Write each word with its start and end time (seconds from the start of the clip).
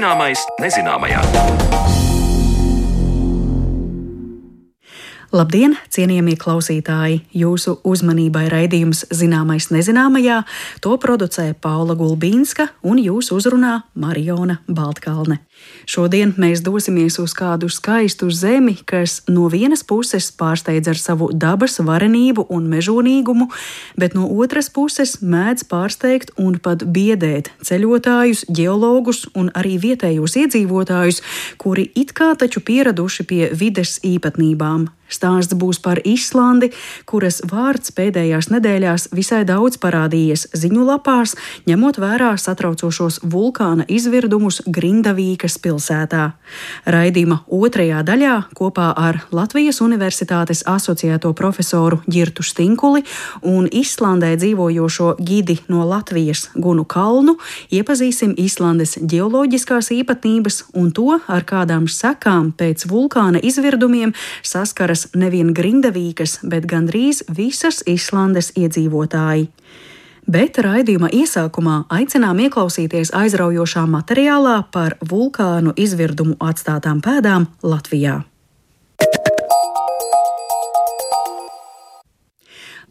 Zināmais 0.00 0.40
nezināmajā. 0.56 1.18
Labdien, 5.36 5.74
cienījamie 5.92 6.38
klausītāji! 6.40 7.18
Jūsu 7.36 7.74
uzmanībai 7.84 8.46
raidījums 8.48 9.04
Zināmais 9.12 9.68
nezināmajā 9.68 10.38
to 10.80 10.96
producē 11.04 11.50
Paula 11.52 11.98
Gulbīnska 12.00 12.70
un 12.80 12.96
jūs 13.04 13.28
uzrunā 13.36 13.74
Mariona 13.92 14.62
Baltkalne. 14.64 15.42
Šodien 15.90 16.34
mēs 16.38 16.60
dosimies 16.62 17.18
uz 17.18 17.32
kādu 17.34 17.70
skaistu 17.72 18.28
zemi, 18.30 18.76
kas 18.86 19.20
no 19.28 19.48
vienas 19.50 19.82
puses 19.86 20.30
pārsteidz 20.38 20.92
ar 20.92 21.00
savu 21.00 21.30
dabas 21.32 21.80
varenību 21.82 22.46
un 22.52 22.68
mežonīgumu, 22.70 23.48
bet 23.98 24.14
no 24.14 24.28
otras 24.42 24.70
puses 24.70 25.16
mēdz 25.22 25.66
pārsteigt 25.70 26.30
un 26.38 26.60
pat 26.62 26.84
biedēt 26.84 27.50
ceļotājus, 27.66 28.44
geologus 28.48 29.26
un 29.34 29.50
arī 29.56 29.78
vietējos 29.82 30.38
iedzīvotājus, 30.44 31.24
kuri 31.58 31.90
it 31.94 32.14
kā 32.14 32.32
taču 32.38 32.62
pieraduši 32.62 33.26
pie 33.26 33.44
vides 33.56 33.98
īpatnībām. 34.06 34.90
Stāsts 35.10 35.56
būs 35.58 35.80
par 35.82 35.98
Islandi, 36.06 36.70
kuras 37.10 37.40
vārds 37.50 37.90
pēdējās 37.96 38.48
nedēļās 38.54 39.08
visai 39.16 39.42
daudz 39.48 39.80
parādījies 39.82 40.46
ziņu 40.54 40.86
lapās, 40.86 41.34
ņemot 41.66 41.98
vērā 41.98 42.30
satraucošos 42.38 43.20
vulkāna 43.26 43.86
izvirdumus 43.90 44.62
Grindavīkas 44.70 45.49
pilsētā. 45.58 46.30
Raidījuma 46.86 47.40
otrajā 47.50 48.02
daļā 48.06 48.34
kopā 48.56 48.90
ar 48.96 49.20
Latvijas 49.34 49.80
Universitātes 49.82 50.62
asociēto 50.68 51.32
profesoru 51.34 52.00
Girtu 52.10 52.44
Stinkuli 52.46 53.02
un 53.42 53.66
Islandē 53.66 54.34
dzīvojošo 54.38 55.16
gidi 55.18 55.58
no 55.68 55.86
Latvijas 55.88 56.48
Gunu 56.54 56.84
Kalnu 56.84 57.36
iepazīsim 57.74 58.34
Islandes 58.38 58.96
ģeoloģiskās 59.00 59.90
īpatnības 59.96 60.62
un 60.78 60.90
to, 60.94 61.18
ar 61.26 61.46
kādām 61.48 61.88
sekām 61.90 62.52
pēc 62.56 62.86
vulkāna 62.90 63.42
izvirdumiem 63.42 64.14
saskaras 64.42 65.08
nevien 65.14 65.54
grindavīkas, 65.56 66.40
bet 66.42 66.68
gandrīz 66.70 67.24
visas 67.28 67.82
Islandes 67.86 68.52
iedzīvotāji. 68.58 69.48
Bet 70.30 70.60
raidījuma 70.62 71.08
iesākumā 71.10 71.88
aicinām 71.90 72.38
ieklausīties 72.44 73.10
aizraujošā 73.18 73.82
materiālā 73.90 74.60
par 74.70 74.94
vulkānu 75.02 75.74
izvirdumu 75.74 76.36
atstātām 76.38 77.00
pēdām 77.02 77.48
Latvijā. 77.66 78.20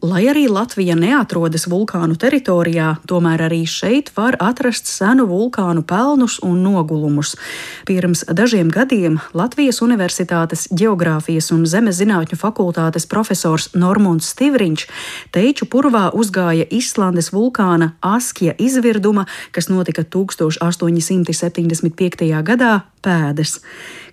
Lai 0.00 0.24
arī 0.32 0.46
Latvija 0.48 0.94
neatrodas 0.96 1.66
vulkānu 1.68 2.16
teritorijā, 2.16 3.04
tomēr 3.04 3.42
arī 3.50 3.68
šeit 3.68 4.08
var 4.16 4.32
atrast 4.40 4.88
senu 4.88 5.26
vulkānu 5.28 5.84
pelnus 5.84 6.40
un 6.40 6.64
nogulumus. 6.64 7.36
Pirms 7.84 8.24
dažiem 8.24 8.72
gadiem 8.72 9.20
Latvijas 9.36 9.84
Universitātes 9.84 10.72
Geogrāfijas 10.72 11.52
un 11.52 11.68
Zemes 11.68 12.00
zinātņu 12.00 12.40
fakultātes 12.40 13.04
profesors 13.04 13.76
Normons 13.76 14.24
Stivriņš 14.32 14.88
teiču 15.36 15.68
purvā 15.68 16.16
uzgāja 16.16 16.64
Islandes 16.72 17.28
vulkāna 17.36 17.92
Askja 18.00 18.56
izvirduma, 18.56 19.28
kas 19.52 19.68
notika 19.68 20.00
1875. 20.00 22.40
gadā, 22.40 22.88
pēdas. 23.04 23.60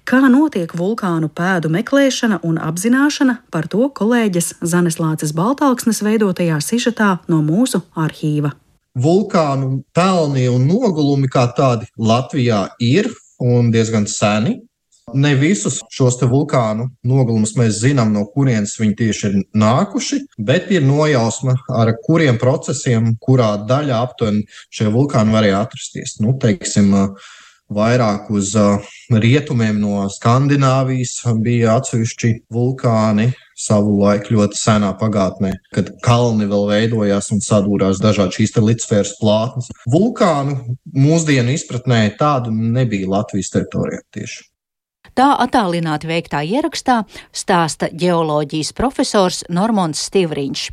Kā 0.07 0.21
notiek 0.31 0.71
vulkānu 0.71 1.27
pēdu 1.35 1.67
meklēšana 1.67 2.37
un 2.47 2.55
apzināšana, 2.63 3.41
par 3.51 3.65
to 3.67 3.89
kolēģis 3.91 4.53
Zanes 4.63 5.01
Lācis 5.01 5.33
Baltāksnes 5.35 5.99
veidotajā 5.99 6.61
sižetā 6.63 7.09
no 7.27 7.41
mūsu 7.43 7.81
arhīva. 7.91 8.53
Vulkānu 8.95 9.81
pelni 9.91 10.45
un 10.47 10.63
nogulumi 10.69 11.27
kā 11.27 11.43
tādi 11.57 11.89
Latvijā 11.99 12.61
ir 12.79 13.11
un 13.43 13.67
diezgan 13.73 14.07
seni. 14.07 14.61
Ne 15.11 15.33
visus 15.39 15.81
šos 15.91 16.21
vulkānu 16.23 16.87
nogulumus 17.07 17.57
mēs 17.59 17.81
zinām, 17.83 18.15
no 18.15 18.23
kurienes 18.31 18.79
viņi 18.79 18.95
tieši 19.01 19.27
ir 19.27 19.35
nākuši, 19.59 20.21
bet 20.39 20.71
ir 20.71 20.87
nojausma, 20.87 21.57
ar 21.67 21.91
kuriem 22.07 22.39
procesiem, 22.39 23.11
kurā 23.19 23.57
daļā 23.67 23.99
aptuveni 24.07 24.47
šie 24.71 24.87
vulkāni 24.91 25.35
varēja 25.35 25.65
atrasties. 25.67 26.15
Nu, 26.23 26.35
teiksim, 26.39 26.95
uh, 26.95 27.29
vairāk 27.73 28.29
uz 28.33 28.53
uh, 28.57 28.83
rietumiem 29.11 29.79
no 29.81 30.05
Skandināvijas 30.11 31.19
bija 31.43 31.77
atsevišķi 31.79 32.33
vulkāni. 32.53 33.31
Savu 33.57 33.95
laiku 33.97 34.35
ļoti 34.35 34.59
senā 34.59 34.91
pagātnē, 34.99 35.55
kad 35.73 35.89
kalni 36.05 36.45
vēl 36.45 36.67
veidojās 36.69 37.31
un 37.33 37.41
sadūrās 37.41 37.97
dažādi 38.03 38.43
šīs 38.43 38.53
litosfēras 38.61 39.15
plātnes. 39.17 39.71
Vulkānu 39.89 40.77
mūsdienu 40.93 41.55
izpratnē 41.57 42.03
tādu 42.19 42.53
nebija 42.53 43.09
Latvijas 43.15 43.49
teritorijā 43.55 44.03
tieši. 44.13 44.45
Tā 45.17 45.31
attālināti 45.41 46.05
veiktā 46.05 46.43
ierakstā 46.45 46.99
stāsta 47.33 47.89
ģeoloģijas 47.89 48.75
profesors 48.77 49.41
Normons 49.49 50.05
Stivriņš. 50.05 50.67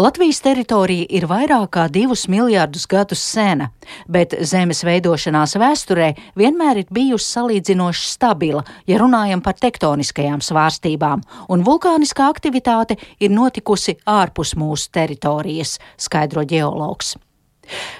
Latvijas 0.00 0.40
teritorija 0.40 1.06
ir 1.12 1.26
vairāk 1.28 1.68
kā 1.76 1.86
divus 1.92 2.26
miljardus 2.32 2.86
gadus 2.88 3.20
sena, 3.20 3.68
bet 4.08 4.34
zemes 4.48 4.82
veidošanās 4.86 5.56
vēsturē 5.60 6.10
vienmēr 6.40 6.82
ir 6.82 6.92
bijusi 6.92 7.28
salīdzinoši 7.36 8.06
stabila, 8.08 8.64
ja 8.88 9.00
runājam 9.02 9.42
par 9.44 9.58
tektoniskajām 9.60 10.40
svārstībām, 10.44 11.24
un 11.52 11.64
vulkāniskā 11.66 12.30
aktivitāte 12.32 12.96
ir 13.20 13.34
notikusi 13.34 13.98
ārpus 14.08 14.56
mūsu 14.56 14.88
teritorijas, 14.96 15.76
skaidro 16.00 16.46
ģeologs. 16.48 17.16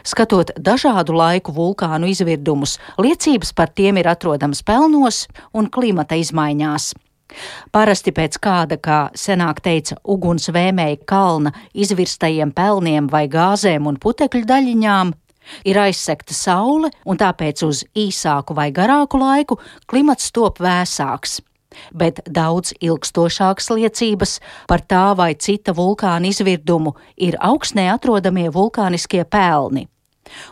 Skatot 0.02 0.50
dažādu 0.58 1.14
laiku 1.14 1.52
vulkānu 1.54 2.08
izvirdumus, 2.10 2.78
liecības 2.98 3.52
par 3.54 3.70
tiem 3.70 4.00
ir 4.00 4.08
atrodamas 4.10 4.64
pelnos 4.66 5.26
un 5.54 5.70
klimata 5.70 6.18
izmaiņās. 6.18 6.94
Parasti 7.72 8.12
pēc 8.14 8.38
kāda, 8.42 8.78
kā 8.82 9.00
senāk 9.14 9.62
teica, 9.64 9.96
uguns 10.04 10.50
vēmēja 10.52 11.02
kalna 11.08 11.52
izvirstajiem 11.74 12.52
pelniem 12.56 13.10
vai 13.10 13.26
gāzēm 13.30 13.86
un 13.86 13.98
putekļu 14.02 14.46
daļiņām, 14.50 15.12
ir 15.64 15.78
aizsekta 15.82 16.34
saule, 16.36 16.90
un 17.06 17.20
tāpēc 17.20 17.62
uz 17.66 17.84
īsāku 17.96 18.56
vai 18.56 18.70
garāku 18.74 19.20
laiku 19.20 19.60
klimats 19.90 20.32
top 20.34 20.60
vēsāks. 20.62 21.40
Bet 21.94 22.18
daudz 22.26 22.72
ilgstošākas 22.82 23.70
liecības 23.70 24.38
par 24.66 24.82
tā 24.82 25.12
vai 25.14 25.36
cita 25.38 25.74
vulkāna 25.76 26.26
izvirdumu 26.32 26.96
ir 27.16 27.38
augstnē 27.38 27.86
atrodamie 27.94 28.48
vulkāniskie 28.50 29.22
pelni. 29.24 29.86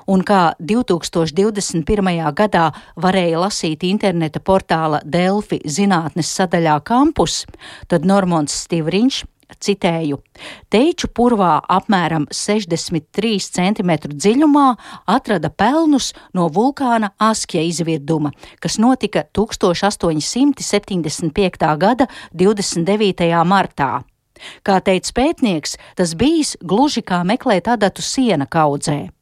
Un 0.06 0.24
kā 0.26 0.52
2021. 0.58 2.12
gadā 2.34 2.68
varēja 2.96 3.44
lasīt 3.44 3.86
interneta 3.88 4.40
portāla 4.40 5.02
Delfi 5.04 5.60
zinātnes 5.64 6.30
sadaļā 6.34 6.80
Campus, 6.88 7.44
tad 7.88 8.08
Normons 8.08 8.54
Stivriņš 8.64 9.24
citēju, 9.56 10.18
teiču 10.72 11.08
purvā 11.14 11.60
apmēram 11.72 12.26
63 12.34 13.38
cm 13.40 13.90
dziļumā 14.12 14.76
atrada 15.08 15.50
pelnus 15.50 16.14
no 16.36 16.48
vulkāna 16.52 17.10
Askja 17.18 17.62
izvirduma, 17.64 18.32
kas 18.60 18.78
notika 18.78 19.24
1875. 19.32 21.76
gada 21.78 22.06
29. 22.32 23.44
martā. 23.48 24.02
Kā 24.62 24.80
teica 24.84 25.12
pētnieks, 25.16 25.76
tas 25.98 26.14
bijis 26.14 26.56
gluži 26.62 27.02
kā 27.02 27.24
meklēt 27.26 27.68
adatu 27.72 28.02
siena 28.02 28.46
kaudzē. 28.46 29.17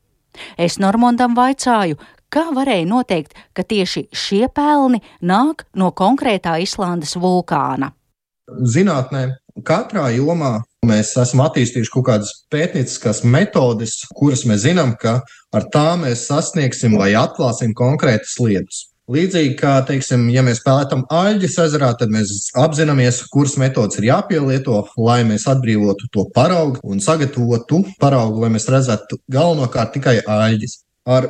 Es 0.59 0.79
Normondam 0.83 1.37
vaicāju, 1.37 1.99
kā 2.33 2.49
varēja 2.55 2.87
noteikt, 2.89 3.37
ka 3.57 3.63
tieši 3.63 4.07
šie 4.13 4.47
pelni 4.53 5.03
nāk 5.23 5.67
no 5.75 5.93
konkrētā 5.97 6.59
Islandes 6.63 7.17
vulkāna. 7.21 7.93
Zinātnē 8.47 9.27
katrā 9.67 10.09
jomā 10.15 10.61
mēs 10.87 11.15
esam 11.19 11.43
attīstījuši 11.47 11.93
kaut 11.95 12.07
kādas 12.11 12.33
pētnieciskas 12.53 13.25
metodes, 13.27 13.99
kuras 14.15 14.45
mēs 14.47 14.63
zinām, 14.67 14.95
ka 15.01 15.19
ar 15.55 15.67
tām 15.73 16.05
mēs 16.07 16.29
sasniegsim 16.31 16.99
vai 17.01 17.13
atklāsim 17.19 17.75
konkrētas 17.75 18.37
lietas. 18.43 18.87
Līdzīgi 19.07 19.53
kā, 19.55 19.77
teiksim, 19.87 20.25
ja 20.35 20.43
mēs 20.43 20.59
pētām 20.65 21.05
aļģes 21.15 21.61
ezerā, 21.63 21.93
tad 21.95 22.11
mēs 22.11 22.49
apzināmies, 22.59 23.21
kuras 23.31 23.53
metodas 23.63 24.01
ir 24.01 24.09
jāpielieto, 24.09 24.81
lai 24.99 25.21
mēs 25.29 25.45
atbrīvotu 25.53 26.09
to 26.11 26.25
paraugu 26.35 26.83
un 26.83 26.99
sagatavotu 27.05 27.85
paraugu, 28.03 28.43
lai 28.43 28.51
mēs 28.57 28.67
redzētu 28.67 29.21
galvenokārt 29.31 29.95
tikai 29.95 30.17
aļģes. 30.27 30.75
Ar 31.07 31.29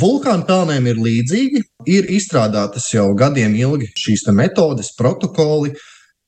vulkānu 0.00 0.48
pelniem 0.48 0.88
ir 0.88 1.04
līdzīgi, 1.04 1.62
ir 1.92 2.08
izstrādātas 2.16 2.88
jau 2.94 3.10
gadiem 3.12 3.60
ilgi 3.60 3.90
šīs 3.92 4.24
metodes, 4.32 4.94
protokoli, 4.96 5.74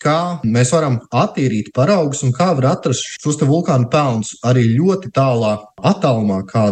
kā 0.05 0.41
mēs 0.44 0.75
varam 0.76 1.00
attīrīt 1.08 1.73
paraugus 1.76 2.20
un 2.29 2.37
kā 2.37 2.52
var 2.61 2.75
atrast 2.75 3.08
šos 3.25 3.41
vulkānu 3.41 3.88
pelnus 3.88 4.37
arī 4.44 4.69
ļoti 4.76 5.17
tālā 5.17 5.56
attālumā, 5.81 6.43
kā 6.44 6.69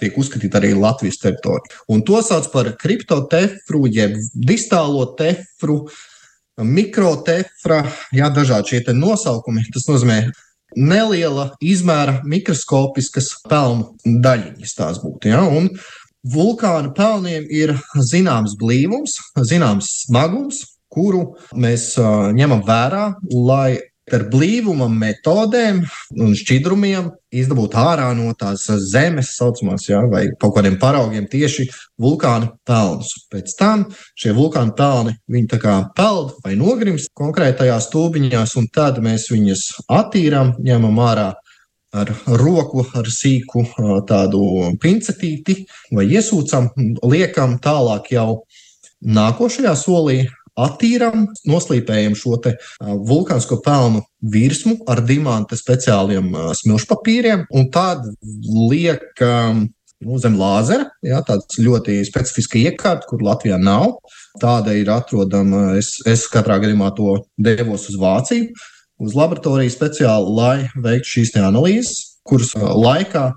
tiek 0.00 0.16
uzskatīta 0.20 0.60
arī 0.60 0.72
Latvijas 0.76 1.20
teritorija. 1.22 1.80
Un 1.92 2.04
to 2.06 2.20
sauc 2.24 2.48
par 2.52 2.72
kriptotefru, 2.80 3.84
jeb 3.92 4.16
distālo 4.34 5.04
tefru, 5.18 5.84
mikrotefra, 6.60 7.84
jā, 8.16 8.28
dažādi 8.34 8.74
šie 8.74 8.94
nosaukumi. 8.96 9.64
Tas 9.72 9.88
nozīmē 9.88 10.20
neliela 10.76 11.50
izmēra 11.62 12.20
mikroskopiskas 12.28 13.32
pelnu 13.48 13.94
daļiņas 14.04 14.76
tās 14.76 15.00
būtu. 15.02 15.32
Ja? 15.32 15.42
Un 15.44 15.70
vulkāna 16.26 16.92
pelniem 16.96 17.48
ir 17.50 17.74
zināms 17.96 18.56
blīvums, 18.60 19.16
zināms 19.48 19.90
smagums, 20.04 20.64
kuru 20.90 21.36
mēs 21.54 21.94
ņemam 22.34 22.64
vērā, 22.66 23.04
lai 23.30 23.78
ar 24.16 24.26
blīvuma 24.32 24.88
metodēm 24.92 25.82
un 26.18 26.36
šķidrumiem 26.38 27.10
izdabūt 27.30 27.76
ārā 27.78 28.08
no 28.18 28.32
tās 28.38 28.66
zemes, 28.90 29.34
saucamās, 29.38 29.86
ja, 29.88 30.02
vai 30.10 30.26
kaut 30.40 30.56
kādiem 30.56 30.78
paraugiem 30.82 31.28
tieši 31.30 31.68
vulkāna 32.00 32.50
pelnus. 32.66 33.12
Pēc 33.30 33.54
tam 33.58 33.84
šie 34.18 34.34
vulkāna 34.36 34.74
pelni 34.76 35.16
viņi 35.30 35.60
peld 35.96 36.34
vai 36.44 36.56
nogrimst 36.58 37.12
konkrētajās 37.18 37.90
tūbiņās, 37.92 38.56
un 38.58 38.66
tad 38.74 38.98
mēs 39.04 39.30
viņus 39.30 39.66
attīrām, 40.00 40.56
ņemam 40.58 40.98
ārā 41.06 41.30
ar 41.92 42.10
roku, 42.38 42.84
ar 42.94 43.06
sīku 43.10 43.64
tādu 44.06 44.42
pincetīti 44.82 45.64
vai 45.90 46.06
iesūcam, 46.06 46.70
liekam 47.02 47.58
tālāk 47.62 48.12
jau 48.14 48.44
nākošajā 49.00 49.74
solī 49.78 50.20
attīrām, 50.58 51.26
noslīpējam 51.48 52.16
šo 52.18 52.38
vulkānisko 52.80 53.60
pelnu 53.64 54.02
virsmu 54.32 54.78
ar 54.90 55.02
dimanta 55.06 55.58
speciāliem 55.58 56.32
smilšpapīriem, 56.60 57.46
un 57.50 57.68
tad 57.74 58.06
liekam 58.48 59.68
nu, 60.00 60.18
zem 60.20 60.36
lāzera. 60.40 60.88
Ja, 61.06 61.20
tāds 61.26 61.60
ļoti 61.60 62.00
specifisks 62.08 62.58
iekārta, 62.60 63.08
kur 63.08 63.24
Latvijā 63.24 63.58
nav. 63.60 63.98
Tāda 64.40 64.74
ir 64.78 64.90
atrodama. 64.92 65.76
Es, 65.80 65.96
es 66.08 66.26
katrā 66.32 66.60
gadījumā 66.62 66.92
to 66.96 67.18
devos 67.40 67.88
uz 67.92 67.98
Vāciju, 68.00 68.50
uz 69.00 69.16
laboratoriju 69.16 69.72
speciāli, 69.72 70.36
lai 70.36 70.56
veiktu 70.76 71.16
šīs 71.16 71.34
analīzes, 71.40 72.20
kuras 72.26 72.54
laikā 72.56 73.30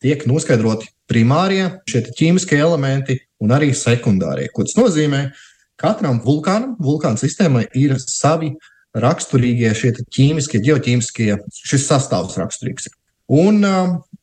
tiek 0.00 0.24
noskaidroti 0.28 0.88
primārie 1.10 1.66
ķīmiskie 1.90 2.58
elementi 2.60 3.18
un 3.42 3.52
arī 3.56 3.72
sekundārie. 3.76 4.48
Ko 4.54 4.64
tas 4.66 4.76
nozīmē? 4.78 5.26
Katram 5.80 6.20
vulkānam, 6.24 6.74
vulkāna 6.82 7.20
sistēmai 7.20 7.64
ir 7.78 7.96
savi 8.02 8.52
raksturīgie 9.00 9.70
šie 9.76 9.92
ķīmiskie, 10.02 10.60
geoķīmiskie, 10.66 11.30
šis 11.54 11.86
sastāvs 11.88 12.36
raksturīgs. 12.40 12.90
Un, 13.30 13.62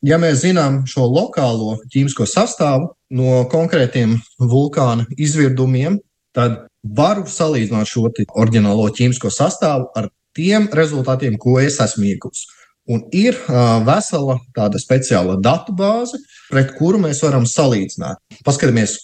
ja 0.04 0.18
mēs 0.20 0.42
zinām 0.44 0.82
šo 0.88 1.06
lokālo 1.08 1.78
ķīmisko 1.88 2.26
sastāvu 2.28 2.92
no 3.16 3.40
konkrētiem 3.48 4.18
vulkāna 4.38 5.08
izvirdumiem, 5.16 5.96
tad 6.36 6.66
varu 6.84 7.24
salīdzināt 7.26 7.88
šo 7.88 8.06
oriģinālo 8.10 8.90
ķīmisko 8.94 9.32
sastāvu 9.32 9.88
ar 9.96 10.10
tiem 10.36 10.68
rezultātiem, 10.76 11.40
ko 11.40 11.56
es 11.62 11.80
esmu 11.82 12.06
ieguvis. 12.12 12.44
Un 12.88 13.02
ir 13.12 13.36
uh, 13.36 13.80
vesela 13.84 14.38
tāda 14.56 14.80
speciāla 14.80 15.36
datu 15.44 15.74
bāze, 15.76 16.20
pret 16.48 16.72
kuru 16.78 17.00
mēs 17.02 17.20
varam 17.24 17.44
salīdzināt. 17.48 18.20
Paskatāmies, 18.46 18.94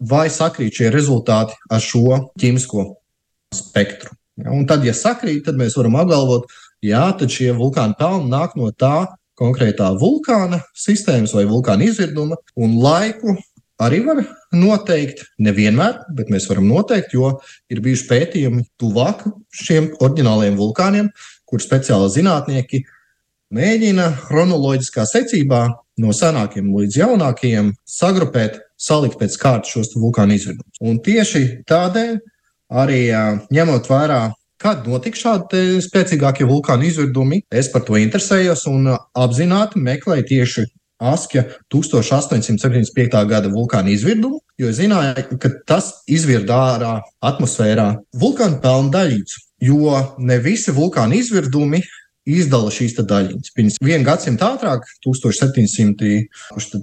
vai 0.00 0.26
sakrīt 0.32 0.80
šie 0.80 0.90
rezultāti 0.94 1.56
ar 1.70 1.82
šo 1.82 2.20
ķīmisko 2.40 2.86
spektru. 3.54 4.14
Ja, 4.40 4.50
un 4.50 4.66
tad, 4.66 4.84
ja 4.86 4.94
sakrīt, 4.96 5.44
tad 5.46 5.58
mēs 5.58 5.76
varam 5.78 5.96
apgalvot, 6.00 6.48
jā, 6.82 7.04
tad 7.18 7.30
šie 7.30 7.52
vulkāni 7.54 7.94
pelni 7.98 8.32
nāk 8.32 8.56
no 8.58 8.72
tā 8.74 9.06
konkrētā 9.38 9.92
vulkāna 9.98 10.60
sistēmas 10.78 11.34
vai 11.34 11.44
vulkāna 11.50 11.86
izvirduma, 11.86 12.38
un 12.58 12.78
laiku 12.82 13.36
arī 13.82 14.00
var 14.06 14.22
noteikt. 14.54 15.24
Nevienmēr, 15.42 16.00
bet 16.14 16.30
mēs 16.34 16.48
varam 16.50 16.66
noteikt, 16.70 17.14
jo 17.14 17.36
ir 17.70 17.82
bijuši 17.84 18.08
pētījumi 18.10 18.66
tuvāk 18.80 19.24
šiem 19.54 19.92
oriģināliem 20.00 20.58
vulkāniem, 20.58 21.10
kur 21.46 21.62
speciāli 21.62 22.10
zinātnieki 22.14 22.84
mēģina 23.54 24.10
chronoloģiskā 24.26 25.06
secībā 25.06 25.66
no 26.02 26.14
senākiem 26.14 26.72
līdz 26.74 27.00
jaunākajiem 27.04 27.74
sagrupēt 27.86 28.63
salikt 28.80 29.18
pēc 29.20 29.36
kārtas 29.40 29.74
šos 29.74 29.92
vulkānu 29.96 30.36
izvirdumus. 30.36 30.80
Un 30.82 30.98
tieši 31.04 31.44
tādēļ 31.68 32.16
arī 32.84 33.02
ņemot 33.54 33.90
vērā 33.90 34.22
Kad 34.64 34.86
notika 34.88 35.18
šādi 35.18 35.82
spēcīgākie 35.84 36.46
vulkānu 36.48 36.86
izvirdumi, 36.88 37.42
es 37.52 37.66
par 37.72 37.82
to 37.84 37.98
interesējos 38.00 38.62
un 38.70 38.86
apzināti 38.94 39.82
meklēju 39.82 40.24
tieši 40.30 40.64
Askja 41.04 41.42
1875. 41.74 43.18
gada 43.28 43.50
vulkāna 43.52 43.90
izvirdumu, 43.92 44.38
jo 44.56 44.70
zināju, 44.72 45.36
ka 45.42 45.50
tas 45.68 45.90
izvirda 46.08 46.56
ārā 46.70 46.92
atmosfērā 47.28 47.90
vulkānu 48.22 48.62
pelnu 48.62 48.94
daļītes. 48.94 49.36
Jo 49.64 49.98
ne 50.22 50.38
visi 50.40 50.72
vulkāna 50.72 51.18
izvirdumi 51.18 51.82
izdala 52.28 52.72
šīs 52.72 52.96
daļiņas. 52.98 53.52
Pirms 53.56 53.78
viena 53.84 54.04
gadsimta 54.06 54.52
ātrāk, 54.54 54.86
1700, 55.04 56.26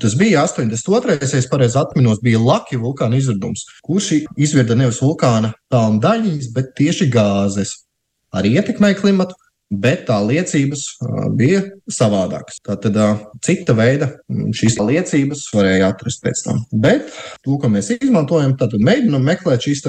tas 0.01 0.17
bija 0.19 0.45
82. 0.45 1.17
es 1.37 1.49
pareizi 1.51 1.79
atminos, 1.81 2.21
bija 2.23 2.41
Laki 2.41 2.79
vulkāna 2.81 3.17
izvirdums, 3.17 3.65
kurš 3.85 4.13
izvirda 4.37 4.77
nevis 4.77 5.01
vulkāna 5.01 5.53
pelnu 5.71 6.01
daļiņas, 6.03 6.51
bet 6.55 6.75
tieši 6.77 7.09
gāzes. 7.13 7.79
Arī 8.31 8.53
ietekmēja 8.59 8.99
klimatu, 9.01 9.35
bet 9.71 10.03
tā 10.09 10.17
liecības 10.23 10.83
bija 11.39 11.63
savādākas. 11.91 12.59
Tātad 12.67 12.97
cita 13.43 13.75
veida 13.75 14.09
šīs 14.29 14.77
liecības 14.81 15.45
varēja 15.55 15.93
atrast 15.93 16.23
pēc 16.25 16.43
tam. 16.47 16.65
Bet 16.71 17.07
to, 17.45 17.55
ko 17.55 17.71
mēs 17.71 17.93
izmantojam, 17.95 18.57
tad 18.59 18.75
mēģinām 18.75 19.23
meklēt 19.31 19.67
šīs 19.67 19.85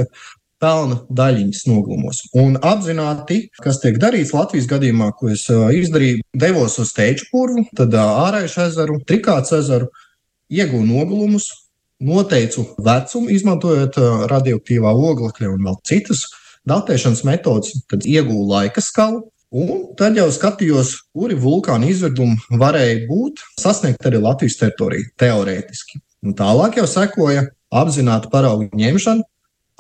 pelna 0.63 1.01
daļiņas 1.11 1.65
noglumos. 1.69 2.23
Un 2.39 2.57
apzināti, 2.63 3.49
kas 3.63 3.81
tiek 3.83 3.99
darīts 4.03 4.35
Latvijas 4.37 4.69
gadījumā, 4.71 5.11
ko 5.19 5.33
es 5.35 5.49
izdarīju, 5.51 6.23
devos 6.39 6.79
uz 6.83 6.95
Teiču 6.97 7.29
purvu, 7.33 7.67
tad 7.79 7.97
ārēju 7.99 8.55
ezeru, 8.67 9.01
Trikāts 9.09 9.55
ezeru, 9.59 9.91
iegūju 10.53 10.87
noglumus, 10.87 11.51
noteicu 12.03 12.65
vecumu, 12.83 13.31
izmantojot 13.33 13.99
radioaktīvā 14.31 14.95
oglekļa 15.11 15.51
un 15.53 15.69
vēl 15.69 15.79
citas 15.89 16.27
datēšanas 16.69 17.25
metodas, 17.27 17.75
tad 17.91 18.07
iegūju 18.09 18.49
laika 18.51 18.83
skalu. 18.85 19.27
Un 19.53 19.91
tad 19.99 20.17
jau 20.17 20.31
skatījos, 20.33 20.95
kuri 21.13 21.37
vulkāna 21.37 21.91
izvirdumi 21.93 22.39
varēja 22.57 23.03
būt 23.05 23.43
sasniegt 23.61 24.07
arī 24.09 24.23
Latvijas 24.23 24.57
teritoriju 24.63 25.11
teorētiski. 25.21 26.01
Un 26.25 26.33
tālāk 26.39 26.79
jau 26.81 26.87
sekoja 26.89 27.51
apzināta 27.69 28.31
paraugu 28.33 28.71
ņemšana, 28.79 29.27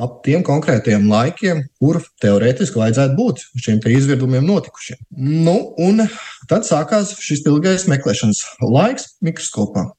ap 0.01 0.21
tiem 0.27 0.43
konkrētiem 0.47 1.09
laikiem, 1.11 1.65
kur 1.81 2.01
teorētiski 2.23 2.81
vajadzētu 2.81 3.17
būt 3.19 3.43
šiem 3.65 3.81
izvirdumiem 3.93 4.47
notikušiem. 4.49 5.01
Nu, 5.45 5.75
un 5.81 6.05
tad 6.51 6.67
sākās 6.69 7.15
šis 7.21 7.45
ilgais 7.47 7.89
meklēšanas 7.91 8.43
laiks 8.63 9.13
mikroskopā. 9.25 9.91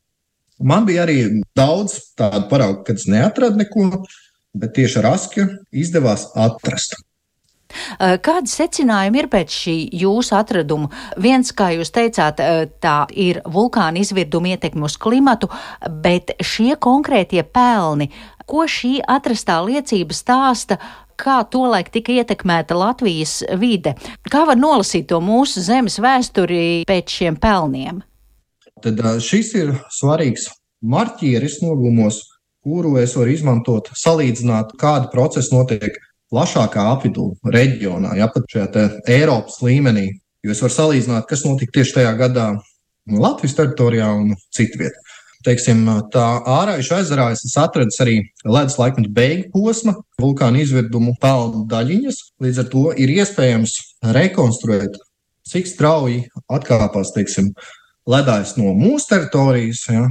Man 0.63 0.85
bija 0.87 1.03
arī 1.05 1.17
daudz 1.57 1.97
tādu 2.17 2.45
paraugu, 2.51 2.83
kad 2.87 3.01
es 3.01 3.07
neatradu 3.09 3.59
neko, 3.59 4.03
bet 4.57 4.75
tieši 4.77 5.01
ar 5.01 5.09
askju 5.15 5.47
izdevās 5.83 6.29
atrast. 6.39 6.95
Kādi 7.97 8.51
secinājumi 8.51 9.23
ir 9.23 9.29
pēc 9.31 9.57
šī 9.63 9.77
jūsu 10.03 10.37
atraduma? 10.37 10.91
Viens, 11.21 11.53
kā 11.55 11.71
jūs 11.77 11.93
teicāt, 11.95 12.41
tā 12.83 12.97
ir 13.13 13.41
vulkāna 13.45 14.01
izvirduma 14.03 14.53
ietekme 14.53 14.87
uz 14.87 14.97
klimatu, 15.01 15.49
bet 16.03 16.35
šie 16.43 16.75
konkrētie 16.81 17.43
pelni 17.43 18.11
Ko 18.49 18.65
šī 18.67 18.97
atrastā 19.07 19.59
liecība 19.63 20.15
stāsta 20.15 20.77
kā 21.19 21.39
tolaik 21.47 21.91
tika 21.93 22.11
ietekmēta 22.17 22.75
Latvijas 22.75 23.39
vide. 23.59 23.93
Kā 24.31 24.43
var 24.49 24.59
nolasīt 24.59 25.07
to 25.11 25.21
mūsu 25.23 25.63
zemes 25.63 25.99
vēsturi 26.03 26.83
pēc 26.89 27.15
šiem 27.19 27.37
pelniem? 27.39 28.01
Tad 28.83 28.99
šis 29.23 29.53
ir 29.55 29.71
svarīgs 29.93 30.49
marķieris 30.83 31.61
noglumos, 31.63 32.19
kuru 32.63 32.97
es 32.99 33.15
varu 33.15 33.31
izmantot, 33.31 33.91
salīdzināt, 33.95 34.75
kāda 34.79 35.07
procesa 35.13 35.55
notiek 35.55 35.95
plašākā 36.33 36.83
apvidū 36.95 37.29
reģionā, 37.53 38.17
ja 38.17 38.27
pat 38.33 38.49
šajā 38.49 38.89
Eiropas 39.13 39.61
līmenī. 39.63 40.09
Jo 40.43 40.51
es 40.51 40.61
varu 40.63 40.75
salīdzināt, 40.75 41.27
kas 41.29 41.45
notika 41.45 41.77
tieši 41.77 41.99
tajā 41.99 42.13
gadā 42.19 42.47
Latvijas 43.07 43.55
teritorijā 43.59 44.09
un 44.17 44.33
citvietā 44.55 44.99
teiksim, 45.43 45.83
tā 46.13 46.25
ārājuša 46.47 46.99
ezerā 47.03 47.27
es 47.33 47.55
atradu 47.59 47.95
arī 48.03 48.15
ledus 48.45 48.77
laikmetu 48.79 49.11
beigu 49.13 49.49
posma, 49.53 49.95
vulkāna 50.21 50.61
izvirdumu 50.63 51.15
pelnu 51.21 51.65
daļiņas. 51.71 52.19
Līdz 52.43 52.61
ar 52.63 52.69
to 52.71 52.83
ir 53.03 53.13
iespējams 53.17 53.75
rekonstruēt, 54.15 54.97
cik 55.49 55.69
strauji 55.69 56.23
atkāpās, 56.51 57.13
teiksim, 57.15 57.51
ledājs 58.09 58.55
no 58.57 58.73
mūsu 58.77 59.07
teritorijas, 59.11 59.83
ja, 59.91 60.07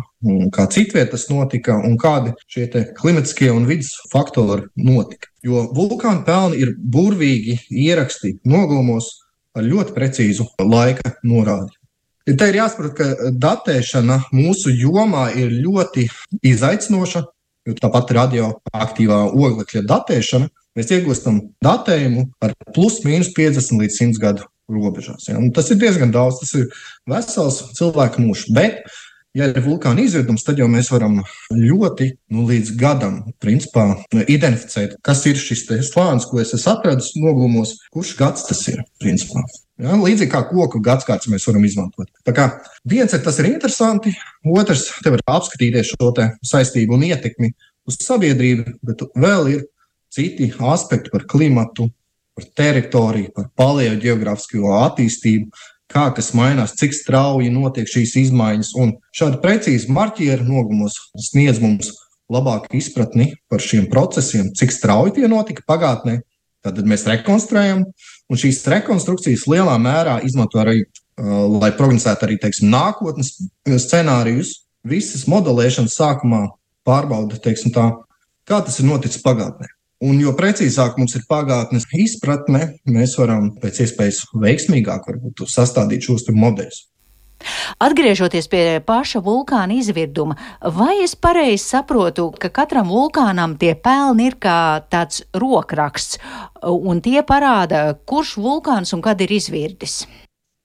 kā 0.55 0.67
citvietas 0.73 1.27
notika 1.31 1.77
un 1.77 1.99
kādi 2.01 2.33
šie 2.51 2.69
klimatiskie 2.99 3.51
un 3.53 3.67
vidas 3.69 3.93
faktori 4.13 4.69
notika. 4.77 5.29
Jo 5.45 5.67
vulkāna 5.75 6.25
pelni 6.27 6.63
ir 6.63 6.75
burvīgi 6.77 7.59
ieraksti 7.69 8.39
noglumos 8.49 9.11
ar 9.57 9.67
ļoti 9.67 9.95
precīzu 9.97 10.49
laika 10.63 11.17
norādi. 11.27 11.75
Te 12.23 12.49
ir 12.49 12.61
jāsaprot, 12.61 12.95
ka 12.95 13.33
datēšana 13.43 14.21
mūsu 14.31 14.71
jomā 14.71 15.33
ir 15.35 15.51
ļoti 15.65 16.07
izaicinoša. 16.47 17.25
Tāpat 17.79 18.11
radioaktīvā 18.17 19.19
oglekļa 19.35 19.83
datēšana 19.91 20.49
mēs 20.79 20.95
iegūstam 20.95 21.41
datējumu 21.63 22.25
ar 22.43 22.55
plus 22.75 23.03
mīnus 23.07 23.31
50 23.37 23.83
līdz 23.83 23.99
100 24.01 24.23
gadu 24.23 24.47
robežās. 24.73 25.29
Ja? 25.31 25.39
Un 25.41 25.53
tas 25.55 25.71
ir 25.73 25.81
diezgan 25.81 26.13
daudz, 26.15 26.43
tas 26.43 26.55
ir 26.59 26.69
vesels 27.09 27.63
cilvēku 27.79 28.25
mūžs. 28.25 28.51
Bet 28.55 28.83
ja 29.37 29.49
ir 29.49 29.65
vulkāna 29.65 30.05
izvirdums, 30.05 30.45
tad 30.45 30.61
jau 30.61 30.69
mēs 30.71 30.91
varam 30.93 31.21
ļoti 31.55 32.11
nu, 32.35 32.45
līdz 32.49 32.75
gadam 32.81 33.19
principā, 33.43 33.87
identificēt, 34.27 34.99
kas 35.05 35.25
ir 35.31 35.41
šis 35.41 35.65
slānis, 35.89 36.29
ko 36.29 36.41
es 36.43 36.53
esmu 36.57 36.75
atradis 36.75 37.13
nogulumos, 37.17 37.79
kurš 37.95 38.15
gads 38.19 38.49
tas 38.49 38.63
ir. 38.73 38.83
Principā. 39.03 39.45
Ja, 39.83 39.97
līdzīgi 39.99 40.31
kā 40.31 40.45
koku 40.51 40.79
gadsimts 40.85 41.31
mēs 41.33 41.49
varam 41.49 41.65
izmantot. 41.67 42.11
Tā 42.27 42.35
kā 42.37 42.49
viens 42.87 43.13
ir 43.17 43.23
tas 43.25 43.41
ir 43.41 43.49
interesanti, 43.51 44.13
otrs 44.47 44.89
te 45.03 45.11
var 45.11 45.25
apskatīties 45.39 45.95
šo 45.95 46.13
saistību 46.47 46.99
un 46.99 47.09
ietekmi 47.09 47.51
uz 47.89 47.99
sabiedrību, 48.05 48.77
bet 48.85 49.03
vēl 49.19 49.51
ir 49.57 49.65
citi 50.13 50.53
aspekti 50.61 51.11
par 51.11 51.25
klimatu, 51.27 51.89
par 52.37 52.49
teritoriju, 52.57 53.33
par 53.37 53.49
paleogeogrāfisko 53.61 54.73
attīstību, 54.79 55.51
kā 55.93 56.07
kas 56.17 56.33
mainās, 56.37 56.77
cik 56.81 56.95
strauji 56.97 57.53
notiek 57.53 57.89
šīs 57.89 58.15
izmaiņas. 58.27 58.73
Un 58.81 58.97
šādi 59.17 59.41
precīzi 59.43 59.93
marķieri 59.93 60.47
nogumos 60.47 60.97
sniedz 61.29 61.61
mums 61.63 61.93
labāku 62.33 62.73
izpratni 62.79 63.33
par 63.53 63.61
šiem 63.61 63.89
procesiem, 63.93 64.53
cik 64.57 64.73
strauji 64.73 65.19
tie 65.19 65.29
notika 65.31 65.65
pagātnē. 65.69 66.21
Tad 66.63 66.79
mēs 66.87 67.05
rekonstruējam, 67.11 67.83
un 68.31 68.39
šīs 68.39 68.63
rekonstrukcijas 68.71 69.49
lielā 69.51 69.75
mērā 69.83 70.21
izmanto 70.27 70.61
arī, 70.63 70.85
uh, 70.85 71.45
lai 71.59 71.73
prognozētu 71.75 72.29
arī 72.29 72.39
teiksim, 72.41 72.71
nākotnes 72.73 73.35
scenārijus. 73.67 74.61
Visas 74.87 75.27
modelēšanas 75.31 75.95
sākumā 75.99 76.45
pārbauda, 76.87 77.39
teiksim, 77.43 77.75
tā, 77.75 77.89
kā 78.49 78.63
tas 78.63 78.79
ir 78.79 78.89
noticis 78.89 79.23
pagātnē. 79.23 79.69
Un 80.03 80.19
jo 80.19 80.33
precīzāk 80.35 80.97
mums 80.99 81.15
ir 81.15 81.27
pagātnes 81.31 81.87
izpratne, 81.95 82.73
mēs 82.91 83.15
varam 83.21 83.53
pēc 83.63 83.85
iespējas 83.85 84.25
veiksmīgāk 84.35 85.07
sastādīt 85.47 86.09
šos 86.09 86.27
modeļus. 86.35 86.89
Atgriežoties 87.83 88.49
pie 88.51 88.65
paša 88.87 89.23
vulkāna 89.23 89.75
izvirduma, 89.79 90.37
vai 90.63 91.03
es 91.03 91.15
pareizi 91.19 91.65
saprotu, 91.65 92.29
ka 92.39 92.51
katram 92.55 92.91
vulkānam 92.91 93.57
tie 93.59 93.75
pelni 93.75 94.29
ir 94.31 94.39
kā 94.43 94.83
tāds 94.93 95.25
rokraksts, 95.35 96.21
un 96.63 97.03
tie 97.03 97.23
parāda, 97.27 97.85
kurš 98.07 98.37
vulkāns 98.43 98.95
un 98.95 99.03
kad 99.03 99.23
ir 99.23 99.35
izvirdis? 99.35 100.03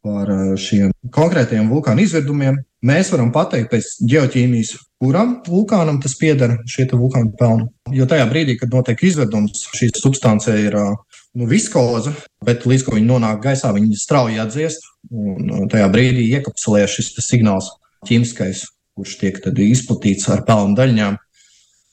Par 0.06 0.30
eh, 0.30 0.54
šiem 0.62 0.94
konkrētiem 1.14 1.70
vulkāna 1.72 2.06
izvirdumiem 2.06 2.62
mēs 2.86 3.12
varam 3.14 3.32
pateikt 3.34 3.72
pēc 3.72 3.90
geoķīmijas, 4.10 4.76
kuram 5.02 5.38
vulkānam 5.48 6.00
tas 6.02 6.16
pieder 6.18 6.58
šie 6.70 6.88
vulkāna 6.94 7.32
pelni. 7.40 7.68
Jo 7.94 8.08
tajā 8.10 8.28
brīdī, 8.30 8.58
kad 8.60 8.74
notiek 8.74 9.02
izvedums, 9.08 9.66
šī 9.78 9.92
substance 9.96 10.52
ir 10.52 10.78
nu, 10.78 11.48
viskoza, 11.50 12.14
bet 12.46 12.66
līdz 12.70 12.86
ko 12.86 12.96
viņi 12.98 13.10
nonāk 13.10 13.42
gaisā, 13.44 13.74
viņi 13.76 14.00
strauji 14.00 14.42
atdziest. 14.42 14.88
Un 15.14 15.70
tajā 15.72 15.88
brīdī 15.94 16.28
iekapsulē 16.38 16.86
šis 16.92 17.14
signāls 17.24 17.70
ķīmiskais, 18.08 18.66
kurš 18.98 19.18
tiek 19.22 19.40
izplatīts 19.68 20.30
ar 20.34 20.44
pelnu 20.48 20.76
daļņām. 20.78 21.20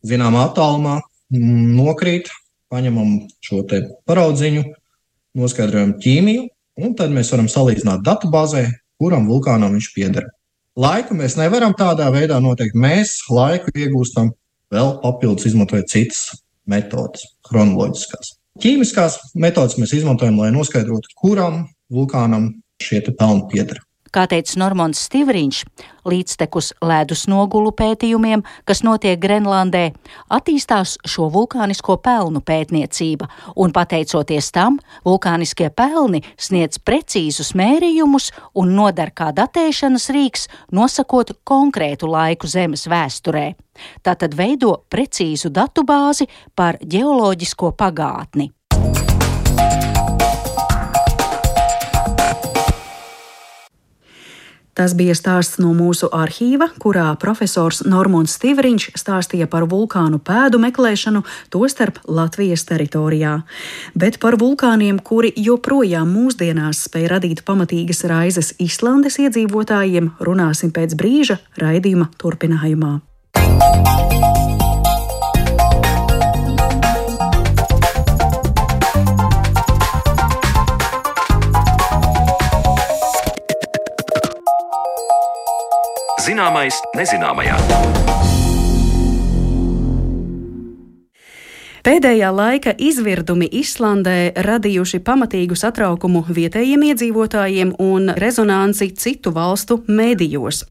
Zināmā 0.05 0.49
attālumā 0.49 0.99
nokrīt, 1.31 2.29
paņemam 2.73 3.21
šo 3.45 3.63
paraudziņu, 4.09 4.65
noskaidrojam 5.39 5.97
ķīmiju, 6.03 6.49
un 6.85 6.95
tad 6.99 7.13
mēs 7.15 7.31
varam 7.33 7.49
salīdzināt 7.51 8.03
datubāzē, 8.07 8.67
kuram 9.01 9.29
vulkānam 9.31 9.75
viņš 9.77 9.91
pieder. 9.95 10.29
Laiku 10.75 11.15
mēs 11.15 11.37
nevaram 11.39 11.71
tādā 11.79 12.09
veidā 12.11 12.41
noteikt. 12.43 12.75
Mēs 12.75 13.21
laiku 13.31 13.71
iegūstam 13.79 14.33
vēl 14.75 14.89
papildus, 15.05 15.47
izmantojot 15.47 15.93
citas 15.93 16.25
metodes, 16.67 17.23
chronoloģiskās. 17.47 18.33
Ķīmiskās 18.59 19.21
metodes 19.39 19.79
mēs 19.79 19.95
izmantojam, 19.95 20.41
lai 20.43 20.51
noskaidrotu, 20.55 21.13
kuram 21.21 21.61
vulkānam 21.95 22.51
šie 22.83 23.05
pelni 23.07 23.47
pieder. 23.53 23.79
Kā 24.15 24.29
teica 24.31 24.61
Normons 24.63 25.01
Stivriņš, 25.09 25.57
līdztekus 26.07 26.69
ledus 26.87 27.25
nogulu 27.27 27.73
pētījumiem, 27.75 28.45
kas 28.63 28.85
notiek 28.87 29.19
Grenlandē, 29.19 29.89
attīstās 30.31 30.93
šo 31.03 31.27
vulkānisko 31.35 31.97
pelnu 32.05 32.39
pētniecība, 32.47 33.27
un 33.59 33.75
pateicoties 33.75 34.53
tam, 34.55 34.79
vulkāniskie 35.03 35.67
pelni 35.75 36.23
sniedz 36.39 36.79
precīzus 36.79 37.57
mērījumus 37.59 38.31
un 38.55 38.77
nodar 38.79 39.11
kā 39.11 39.33
datēšanas 39.35 40.07
rīks, 40.15 40.47
nosakot 40.71 41.35
konkrētu 41.43 42.07
laiku 42.15 42.47
Zemes 42.47 42.87
vēsturē. 42.87 43.49
Tātad 44.07 44.39
veido 44.39 44.77
precīzu 44.87 45.51
datubāzi 45.51 46.31
par 46.55 46.79
ģeoloģisko 46.79 47.75
pagātni. 47.75 48.53
Tas 54.75 54.95
bija 54.99 55.15
stāsts 55.15 55.61
no 55.63 55.71
mūsu 55.77 56.09
arhīva, 56.11 56.67
kurā 56.83 57.07
profesors 57.23 57.85
Normons 57.87 58.35
Stīvriņš 58.35 58.89
stāstīja 58.99 59.47
par 59.51 59.69
vulkānu 59.71 60.19
pēdu 60.19 60.59
meklēšanu, 60.65 61.23
tostarp 61.55 62.01
Latvijas 62.11 62.67
teritorijā. 62.67 63.37
Bet 63.95 64.19
par 64.23 64.35
vulkāniem, 64.41 64.99
kuri 64.99 65.31
joprojām 65.39 66.11
mūsdienās 66.11 66.85
spēj 66.89 67.09
radīt 67.15 67.45
pamatīgas 67.47 68.03
raizes 68.11 68.55
Islandes 68.59 69.21
iedzīvotājiem, 69.23 70.17
runāsim 70.19 70.75
pēc 70.75 70.99
brīža 70.99 71.39
raidījuma 71.63 72.11
turpinājumā. 72.19 72.97
Zināmais 86.35 86.75
nezināmajā. 86.99 88.34
Pēdējā 91.85 92.31
laika 92.33 92.73
izvirdumi 92.81 93.45
Islandē 93.61 94.33
radījuši 94.47 95.03
pamatīgu 95.05 95.59
satraukumu 95.61 96.23
vietējiem 96.33 96.87
iedzīvotājiem 96.87 97.75
un 97.85 98.09
rezonanci 98.17 98.89
citu 98.97 99.35
valstu 99.37 99.83
mēdījos. 99.85 100.63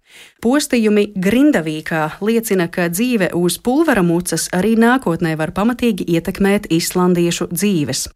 Postījumi 0.44 1.06
Grindavīkā 1.14 2.02
liecina, 2.26 2.66
ka 2.68 2.90
dzīve 2.92 3.30
uz 3.38 3.60
pulveramucas 3.62 4.50
arī 4.58 4.74
nākotnē 4.82 5.36
var 5.40 5.54
pamatīgi 5.56 6.10
ietekmēt 6.18 6.66
islandiešu 6.74 7.48
dzīves. 7.54 8.08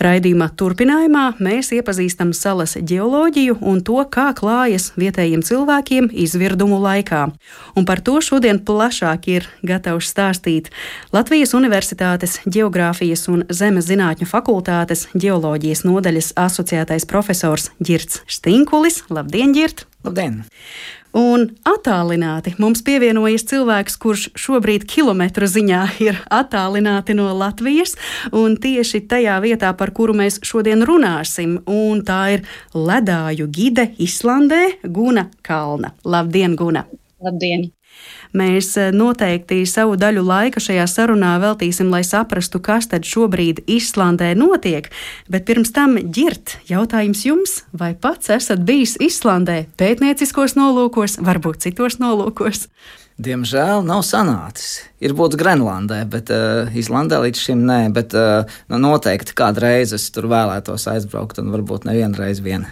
Raidījuma 0.00 0.48
turpinājumā 0.56 1.24
mēs 1.42 1.72
iepazīstam 1.76 2.32
salas 2.36 2.76
geoloģiju 2.78 3.58
un 3.60 3.82
to, 3.84 3.98
kā 4.12 4.28
klājas 4.38 4.90
vietējiem 5.00 5.42
cilvēkiem 5.46 6.08
izvirdumu 6.12 6.78
laikā. 6.82 7.22
Un 7.76 7.88
par 7.88 8.02
to 8.04 8.20
šodien 8.24 8.62
plašāk 8.64 9.28
ir 9.32 9.48
gatavs 9.66 10.12
stāstīt 10.12 10.72
Latvijas 11.16 11.54
Universitātes 11.56 12.35
Geogrāfijas 12.44 13.26
un 13.32 13.44
Zemes 13.48 13.88
zinātņu 13.88 14.28
fakultātes 14.28 15.06
geoloģijas 15.14 15.84
nodaļas 15.86 16.32
asociētais 16.38 17.08
profesors 17.08 17.70
Girts 17.80 18.22
Stinkulis. 18.28 19.02
Labdien, 19.08 19.54
Girt! 19.56 19.86
Labdien! 20.06 20.42
Un 21.16 21.46
attālināti 21.64 22.52
mums 22.60 22.82
pievienojas 22.84 23.46
cilvēks, 23.48 23.94
kurš 24.02 24.26
šobrīd 24.36 24.84
kilometru 24.90 25.48
ziņā 25.48 25.80
ir 26.04 26.18
attālināti 26.28 27.16
no 27.16 27.30
Latvijas, 27.32 27.96
un 28.36 28.58
tieši 28.60 29.00
tajā 29.08 29.38
vietā, 29.44 29.72
par 29.78 29.94
kuru 29.96 30.16
mēs 30.18 30.42
šodien 30.44 30.84
runāsim, 30.84 31.56
un 31.64 32.04
tā 32.04 32.20
ir 32.36 32.44
ledāju 32.76 33.48
gide 33.48 33.88
Islandē 33.96 34.82
Guna 34.84 35.30
Kalna. 35.46 35.94
Labdien, 36.04 36.58
Guna! 36.58 36.84
Labdien! 37.24 37.70
Mēs 38.36 38.72
eh, 38.80 38.90
noteikti 38.94 39.62
savu 39.68 39.96
daļu 40.00 40.24
laika 40.26 40.60
šajā 40.62 40.86
sarunā 40.90 41.36
veltīsim, 41.42 41.90
lai 41.92 42.02
saprastu, 42.06 42.60
kas 42.60 42.90
tad 42.90 43.06
šobrīd 43.08 43.62
Islandē 43.70 44.32
notiek. 44.38 44.90
Bet 45.32 45.46
pirms 45.48 45.72
tam, 45.76 45.96
ģirt, 45.96 46.58
jautājums 46.70 47.24
jums, 47.26 47.56
vai 47.72 47.94
pats 47.94 48.32
esat 48.34 48.64
bijis 48.66 48.96
Islandē 49.02 49.64
pētnieciskos 49.80 50.56
nolūkos, 50.58 51.20
varbūt 51.24 51.68
citos 51.68 52.00
nolūkos? 52.02 52.66
Diemžēl 53.16 53.80
nav 53.80 54.02
sanācis. 54.04 54.82
Ir 55.00 55.14
būtis 55.16 55.38
Grenlandē, 55.40 56.02
bet 56.12 56.28
uh, 56.34 56.68
Islandē 56.76 57.22
līdz 57.22 57.40
šim 57.46 57.62
nē. 57.64 57.78
Bet 57.96 58.12
uh, 58.12 58.44
nu, 58.68 58.76
noteikti 58.82 59.32
kādreiz 59.36 59.94
es 59.96 60.04
tur 60.12 60.28
vēlētos 60.28 60.84
aizbraukt, 60.92 61.40
un 61.40 61.48
varbūt 61.54 61.88
nevienu 61.88 62.20
reizi 62.20 62.44
vien. 62.44 62.66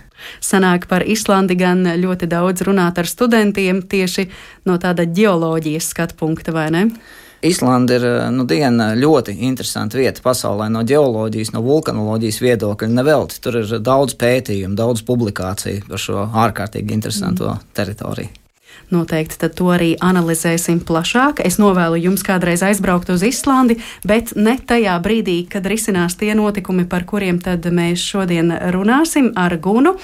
Sanāk 0.44 0.84
par 0.90 1.06
Islandi 1.08 1.56
gan 1.56 1.80
ļoti 1.96 2.28
daudz 2.28 2.66
runāt 2.68 3.00
ar 3.00 3.08
studentiem 3.08 3.80
tieši 3.88 4.26
no 4.68 4.76
tāda 4.80 5.08
geoloģijas 5.08 5.88
skatu 5.94 6.20
punkta, 6.20 6.52
vai 6.52 6.68
ne? 6.76 6.86
Islanda 7.44 7.96
ir 7.96 8.06
nu, 8.32 8.44
diena, 8.48 8.92
ļoti 8.96 9.38
interesanta 9.48 10.00
vieta 10.00 10.20
pasaulē 10.24 10.68
no 10.72 10.84
geoloģijas, 10.84 11.56
no 11.56 11.64
vulkanoloģijas 11.64 12.44
viedokļa. 12.44 12.92
Nevelti 13.00 13.40
tur 13.44 13.62
ir 13.64 13.76
daudz 13.80 14.16
pētījumu, 14.20 14.76
daudz 14.76 15.04
publikāciju 15.08 15.88
par 15.88 16.08
šo 16.08 16.28
ārkārtīgi 16.44 17.00
interesanto 17.00 17.48
mm. 17.52 17.68
teritoriju. 17.76 18.43
Noteikti 18.94 19.48
to 19.56 19.70
arī 19.74 19.94
analizēsim 20.02 20.80
plašāk. 20.86 21.40
Es 21.44 21.56
novēlu 21.58 21.98
jums 21.98 22.22
kādreiz 22.26 22.62
aizbraukt 22.62 23.10
uz 23.10 23.24
Islandi, 23.26 23.78
bet 24.06 24.34
ne 24.36 24.56
tajā 24.58 24.94
brīdī, 25.02 25.38
kad 25.50 25.66
risinās 25.66 26.18
tie 26.20 26.34
notikumi, 26.36 26.84
par 26.84 27.06
kuriem 27.08 27.40
mēs 27.74 28.04
šodien 28.04 28.52
runāsim 28.74 29.32
ar 29.36 29.56
Gunu. 29.56 29.96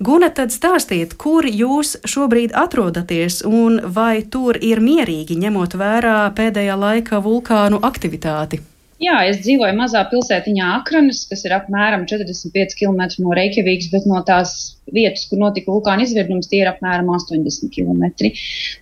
Guna, 0.00 0.30
tad 0.30 0.52
stāstiet, 0.52 1.16
kur 1.16 1.46
jūs 1.46 1.96
šobrīd 2.04 2.52
atrodaties 2.52 3.42
un 3.46 3.80
vai 3.86 4.22
tur 4.22 4.58
ir 4.60 4.80
mierīgi 4.80 5.38
ņemot 5.38 5.78
vērā 5.78 6.20
pēdējā 6.36 6.76
laika 6.76 7.22
vulkānu 7.24 7.80
aktivitāti? 7.82 8.73
Jā, 9.04 9.16
es 9.28 9.40
dzīvoju 9.42 9.74
mazā 9.76 10.04
pilsētiņā 10.10 10.68
Akranis, 10.78 11.24
kas 11.28 11.42
ir 11.44 11.54
apmēram 11.56 12.06
45 12.10 12.76
km 12.78 13.02
no 13.24 13.34
Reikjavīgas, 13.36 13.90
bet 13.92 14.06
no 14.08 14.20
tās 14.28 14.54
vietas, 14.94 15.26
kur 15.28 15.40
notika 15.42 15.72
vulkāna 15.72 16.06
izvirdums, 16.06 16.48
tie 16.48 16.62
ir 16.62 16.70
apmēram 16.70 17.10
80 17.12 17.72
km. 17.74 18.06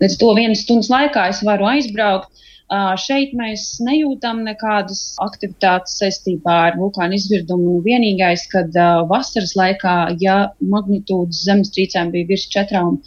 Līdz 0.02 0.18
to 0.20 0.30
vienas 0.38 0.62
stundas 0.66 0.92
laikā 0.92 1.26
es 1.32 1.42
varu 1.48 1.70
aizbraukt 1.72 2.44
Šeit 3.02 3.34
mēs 3.36 3.64
nejūtam 3.84 4.38
nekādas 4.46 5.00
aktivitātes 5.20 5.98
saistībā 6.00 6.54
ar 6.68 6.78
vulkānu 6.80 7.18
izvirdumu. 7.18 7.74
Vienīgais, 7.84 8.46
kad 8.52 8.72
vasaras 9.10 9.52
laikā, 9.58 9.96
ja 10.22 10.36
magnitūdas 10.72 11.42
zemestrīcēm 11.48 12.12
bija 12.14 12.30
virs 12.30 12.46
četrām, 12.54 12.98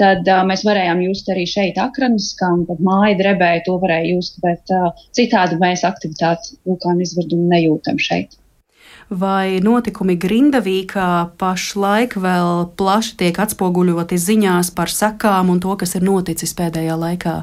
tad 0.00 0.26
mēs 0.48 0.64
varējām 0.66 1.04
just 1.06 1.30
arī 1.30 1.46
šeit 1.46 1.78
akranis, 1.78 2.32
kā 2.40 2.50
tad 2.66 2.82
māja 2.82 3.18
drebēja, 3.20 3.64
to 3.68 3.78
varēja 3.82 4.16
just, 4.16 4.40
bet 4.42 4.74
citādi 5.14 5.60
mēs 5.62 5.86
aktivitātes 5.86 6.56
vulkānu 6.66 7.06
izvirdumu 7.06 7.46
nejūtam 7.52 8.00
šeit. 8.02 8.38
Vai 9.12 9.60
notikumi 9.60 10.14
Grindavīkā 10.16 11.36
pašlaik 11.36 12.14
vēl 12.16 12.66
plaši 12.80 13.16
tiek 13.20 13.38
atspoguļoti 13.44 14.16
ziņās 14.16 14.72
par 14.72 14.88
sakām 14.88 15.52
un 15.52 15.60
to, 15.60 15.74
kas 15.76 15.98
ir 15.98 16.06
noticis 16.06 16.54
pēdējā 16.56 16.96
laikā? 16.96 17.36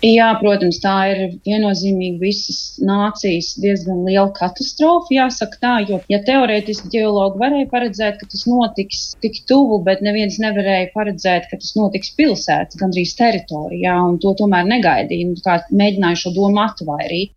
Jā, 0.00 0.30
protams, 0.40 0.78
tā 0.80 0.94
ir 1.12 1.18
viennozīmīgi 1.44 2.22
visas 2.22 2.60
nācijas 2.80 3.50
diezgan 3.60 3.98
liela 4.06 4.30
katastrofa, 4.32 5.12
jāsaka 5.12 5.60
tā, 5.60 5.72
jo, 5.90 5.98
ja 6.08 6.22
teorētiski 6.24 6.88
ģeologi 6.94 7.36
varēja 7.42 7.68
paredzēt, 7.68 8.16
ka 8.16 8.30
tas 8.32 8.46
notiks 8.48 9.02
tik 9.20 9.42
tuvu, 9.50 9.82
bet 9.84 10.00
neviens 10.00 10.38
nevarēja 10.40 10.88
paredzēt, 10.94 11.50
ka 11.50 11.60
tas 11.60 11.76
notiks 11.76 12.14
pilsētas, 12.16 12.80
gandrīz 12.80 13.12
teritorijā, 13.18 13.98
un 14.08 14.16
to 14.24 14.32
tomēr 14.40 14.64
negaidīja, 14.72 15.28
un 15.28 15.36
kā 15.44 15.58
mēģināja 15.68 16.22
šo 16.22 16.32
domu 16.38 16.64
atvairīt. 16.64 17.36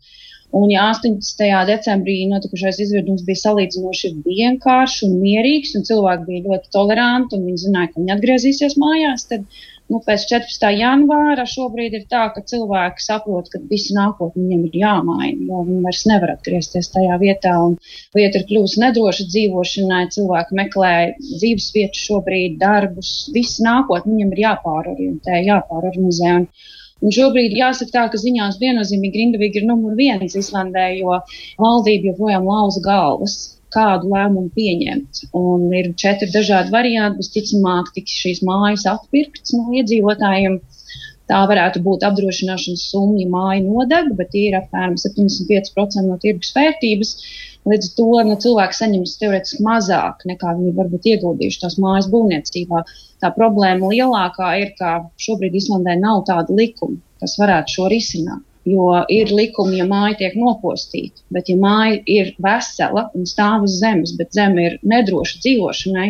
Un, 0.54 0.70
ja 0.70 0.86
18. 0.94 1.44
decembrī 1.68 2.20
notikušais 2.30 2.80
izvirdums 2.86 3.24
bija 3.28 3.42
salīdzinoši 3.42 4.12
vienkāršs 4.24 5.04
un 5.08 5.16
mierīgs, 5.20 5.74
un 5.76 5.84
cilvēki 5.88 6.28
bija 6.30 6.48
ļoti 6.48 6.70
toleranti, 6.76 7.40
un 7.40 7.48
viņi 7.50 7.64
zināja, 7.66 7.92
ka 7.92 8.00
viņi 8.00 8.14
atgriezīsies 8.16 8.78
mājās, 8.80 9.26
tad 9.32 9.48
Nu, 9.94 10.00
pēc 10.02 10.24
14. 10.26 10.64
janvāra 10.74 11.44
šobrīd 11.46 11.94
ir 12.00 12.06
tā, 12.10 12.24
ka 12.34 12.42
cilvēki 12.50 13.04
saprot, 13.04 13.52
ka 13.54 13.60
visu 13.70 13.94
nākotni 13.94 14.42
viņiem 14.42 14.64
ir 14.70 14.78
jāmaina, 14.82 15.46
jo 15.52 15.60
viņi 15.68 15.82
vairs 15.86 16.02
nevar 16.10 16.32
atgriezties 16.34 16.90
tajā 16.96 17.20
vietā. 17.22 17.54
Vieta 18.18 18.42
ir 18.42 18.48
kļuvusi 18.50 18.82
nedroša 18.82 19.28
dzīvošanai, 19.30 20.02
cilvēki 20.16 20.58
meklē 20.58 20.94
dzīves 21.28 21.70
vietu 21.78 22.02
šobrīd, 22.08 22.58
darbus, 22.64 23.12
visu 23.38 23.68
nākotni 23.68 24.16
viņiem 24.16 24.34
ir 24.34 24.46
jāpārorientē, 24.48 25.44
jāpārorganizē. 25.52 26.38
Un, 26.42 26.50
Un 27.04 27.12
šobrīd 27.12 27.52
jāsaka 27.58 27.92
tā, 27.92 28.04
ka 28.12 28.20
ziņās 28.22 28.62
viennozīmīgi 28.62 29.18
Grindavīgi 29.18 29.60
ir 29.60 29.66
numur 29.68 29.98
viens 29.98 30.38
Islandē, 30.40 30.86
jo 31.02 31.18
valdība 31.60 32.14
joprojām 32.14 32.48
lauza 32.48 32.80
galvas 32.86 33.34
kādu 33.74 34.12
lēmumu 34.14 34.52
pieņemt. 34.58 35.24
Un 35.38 35.66
ir 35.76 35.92
četri 36.00 36.30
dažādi 36.34 36.74
varianti. 36.74 37.24
Visticamāk, 37.24 37.92
tiks 37.96 38.16
šīs 38.24 38.44
mājas 38.48 38.86
atpirktas 38.90 39.56
no 39.58 39.68
iedzīvotājiem. 39.80 40.60
Tā 41.32 41.40
varētu 41.48 41.80
būt 41.86 42.04
apdrošināšanas 42.04 42.84
summa, 42.92 43.16
ja 43.22 43.30
māja 43.32 43.62
nodeg, 43.64 44.12
bet 44.18 44.34
tie 44.34 44.50
ir 44.50 44.58
apmēram 44.60 44.98
75% 45.00 46.04
no 46.04 46.18
tirgus 46.22 46.52
vērtības. 46.56 47.14
Līdz 47.72 47.88
ar 47.88 47.94
to 47.98 48.08
nu, 48.28 48.36
cilvēki 48.44 48.78
saņems 48.80 49.14
teorētiski 49.22 49.64
mazāk 49.64 50.26
nekā 50.28 50.52
viņi 50.58 50.74
varbūt 50.80 51.08
ieguldījuši 51.14 51.62
tās 51.62 51.78
mājas 51.80 52.10
būvniecībā. 52.12 52.84
Tā 53.24 53.32
problēma 53.38 53.92
lielākā 53.94 54.50
ir, 54.66 54.74
ka 54.80 54.98
šobrīd 55.26 55.56
Islandē 55.62 55.96
nav 56.02 56.26
tāda 56.28 56.58
likuma, 56.60 57.00
kas 57.24 57.38
varētu 57.40 57.78
šo 57.78 57.88
risināt. 57.94 58.44
Jo 58.70 59.02
ir 59.12 59.32
likumi, 59.36 59.82
ja 59.82 59.86
māja 59.90 60.16
tiek 60.22 60.38
nopostīta, 60.40 61.20
bet 61.36 61.50
ja 61.52 61.58
māja 61.60 61.98
ir 62.08 62.32
vesela 62.44 63.10
un 63.12 63.28
stāv 63.28 63.66
uz 63.68 63.76
zemes, 63.82 64.14
bet 64.16 64.32
zeme 64.38 64.70
ir 64.70 64.78
nedroša 64.88 65.42
dzīvošanai, 65.44 66.08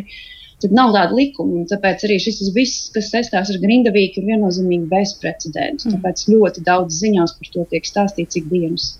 tad 0.62 0.76
nav 0.78 0.94
tāda 0.94 1.18
likuma. 1.18 1.64
Tāpēc 1.70 2.06
arī 2.08 2.20
šis 2.22 2.44
viss, 2.56 2.92
kas 2.94 3.10
saistās 3.14 3.50
ar 3.50 3.58
Grindavīku, 3.64 4.22
ir 4.22 4.30
viennozīmīgi 4.36 4.86
bezprecedents. 4.92 5.88
Mm. 5.88 5.98
Tāpēc 5.98 6.28
ļoti 6.30 6.66
daudz 6.68 7.02
ziņās 7.02 7.36
par 7.40 7.54
to 7.56 7.66
tiek 7.74 7.90
stāstīts 7.90 8.40
ikdienas. 8.44 8.92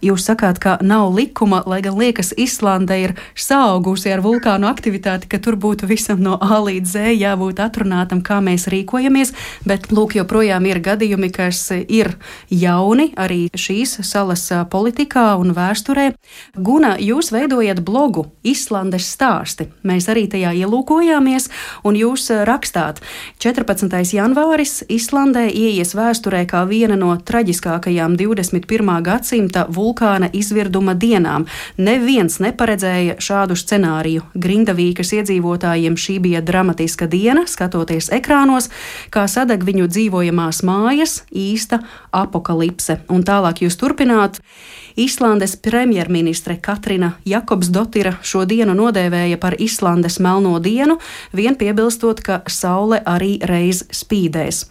Jūs 0.00 0.24
sakāt, 0.24 0.60
ka 0.62 0.78
nav 0.80 1.10
likuma, 1.12 1.60
lai 1.68 1.80
gan 1.84 1.98
liekas, 1.98 2.32
Islande 2.40 2.96
ir 3.02 3.14
saugusi 3.34 4.12
ar 4.14 4.22
vulkānu 4.24 4.68
aktivitāti, 4.70 5.28
ka 5.28 5.40
tur 5.42 5.58
būtu 5.60 5.88
visam 5.90 6.22
no 6.24 6.38
A 6.40 6.60
līdz 6.62 6.92
Z 6.94 7.14
jābūt 7.18 7.60
atrunātam, 7.60 8.22
kā 8.24 8.38
mēs 8.44 8.68
rīkojamies, 8.72 9.34
bet 9.68 9.90
lūk, 9.92 10.16
joprojām 10.16 10.64
ir 10.70 10.80
gadījumi, 10.84 11.28
kas 11.34 11.60
ir 11.76 12.14
jauni 12.48 13.10
arī 13.20 13.50
šīs 13.52 13.98
salas 14.06 14.46
politikā 14.72 15.34
un 15.40 15.52
vēsturē. 15.56 16.06
Guna, 16.56 16.94
jūs 16.96 17.32
veidojat 17.34 17.82
blogu 17.84 18.28
Islandes 18.46 19.10
stāsti. 19.10 19.68
Mēs 19.84 20.08
arī 20.12 20.26
tajā 20.32 20.54
ielūkojāmies, 20.62 21.50
un 21.84 21.98
jūs 21.98 22.30
rakstāt 22.48 23.02
14. 23.42 24.00
janvāris 24.16 24.80
Islandē 24.88 25.48
ieies 25.50 25.92
vēsturē 25.98 26.46
kā 26.48 26.64
viena 26.70 26.96
no 26.96 27.12
traģiskākajām 27.16 28.16
21. 28.20 28.96
gadsimta 29.04 29.66
vulkāna 29.74 30.30
izvirduma 30.32 30.94
dienām. 30.94 31.46
Neviens 31.78 32.40
neparedzēja 32.42 33.18
šādu 33.22 33.56
scenāriju. 33.58 34.26
Grindavīkas 34.34 35.14
iedzīvotājiem 35.18 35.96
šī 35.98 36.18
bija 36.26 36.42
dramatiska 36.44 37.08
diena, 37.10 37.46
skatoties 37.50 38.10
ekrānos, 38.14 38.70
kā 39.14 39.26
sadeg 39.30 39.64
viņu 39.66 39.88
dzīvojamās 39.90 40.62
mājas, 40.66 41.22
īsta 41.30 41.80
apakalipse. 42.12 43.00
Un 43.08 43.24
tālāk 43.26 43.64
jūs 43.64 43.78
turpināt. 43.80 44.40
Īslandes 45.00 45.54
premjerministre 45.56 46.56
Katrina 46.60 47.14
Jakobsdotira 47.24 48.16
šo 48.26 48.44
dienu 48.44 48.74
nodēvēja 48.76 49.38
par 49.40 49.56
Īslandes 49.56 50.18
melno 50.20 50.58
dienu, 50.60 50.98
vien 51.32 51.56
piebilstot, 51.56 52.20
ka 52.26 52.42
saule 52.50 53.00
arī 53.06 53.38
reiz 53.46 53.84
spīdēs. 53.94 54.66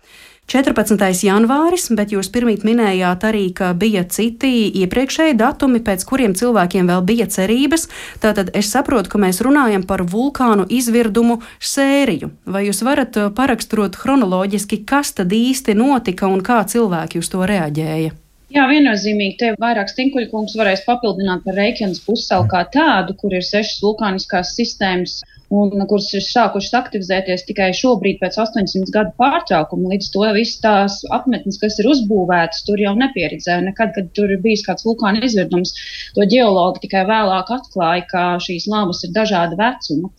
14. 0.50 0.98
janvāris, 1.22 1.84
bet 1.94 2.10
jūs 2.10 2.32
pirmīt 2.34 2.64
minējāt 2.66 3.26
arī, 3.30 3.44
ka 3.54 3.68
bija 3.78 4.02
citi 4.10 4.66
iepriekšēji 4.82 5.36
datumi, 5.38 5.78
pēc 5.86 6.02
kuriem 6.10 6.34
cilvēkiem 6.34 6.90
vēl 6.90 7.04
bija 7.06 7.28
cerības. 7.30 7.86
Tātad 8.24 8.50
es 8.58 8.72
saprotu, 8.74 9.12
ka 9.14 9.22
mēs 9.22 9.44
runājam 9.46 9.86
par 9.86 10.02
vulkānu 10.10 10.66
izvirdumu 10.74 11.38
sēriju. 11.62 12.32
Vai 12.50 12.64
jūs 12.66 12.82
varat 12.82 13.20
uh, 13.22 13.30
paraksturot 13.30 14.00
chronoloģiski, 14.02 14.82
kas 14.90 15.14
tad 15.20 15.38
īsti 15.38 15.78
notika 15.78 16.26
un 16.26 16.42
kā 16.42 16.64
cilvēki 16.66 17.22
uz 17.22 17.30
to 17.30 17.46
reaģēja? 17.46 18.16
Jā, 18.50 18.66
viennozīmīgi 18.66 19.38
te 19.38 19.54
vairāk 19.62 19.92
stinkuļkungs 19.94 20.58
varēs 20.58 20.82
papildināt 20.88 21.46
par 21.46 21.62
Reikjanas 21.62 22.02
pussalu 22.02 22.50
kā 22.50 22.64
tādu, 22.74 23.14
kur 23.22 23.38
ir 23.38 23.46
sešas 23.46 23.84
vulkāniskās 23.86 24.56
sistēmas 24.58 25.20
un 25.50 25.86
kuras 25.90 26.10
ir 26.14 26.24
sākušas 26.24 26.76
aktivizēties 26.80 27.46
tikai 27.48 27.70
šobrīd 27.78 28.20
pēc 28.22 28.38
800 28.44 28.94
gadu 28.94 29.14
pārtraukuma. 29.22 29.90
Līdz 29.94 30.10
to 30.14 30.28
visas 30.36 30.62
tās 30.64 31.00
apmetnes, 31.16 31.58
kas 31.62 31.80
ir 31.82 31.90
uzbūvētas, 31.90 32.62
tur 32.68 32.82
jau 32.82 32.94
nepieredzēja 33.00 33.64
nekad, 33.66 33.96
kad 33.96 34.12
tur 34.18 34.30
ir 34.36 34.44
bijis 34.44 34.66
kāds 34.68 34.86
vulkāna 34.86 35.24
izvirdums. 35.26 35.74
To 36.18 36.28
ģeologi 36.30 36.86
tikai 36.86 37.06
vēlāk 37.10 37.50
atklāja, 37.58 38.06
ka 38.12 38.28
šīs 38.46 38.70
lavas 38.70 39.02
ir 39.08 39.16
dažāda 39.16 39.58
vecuma. 39.60 40.14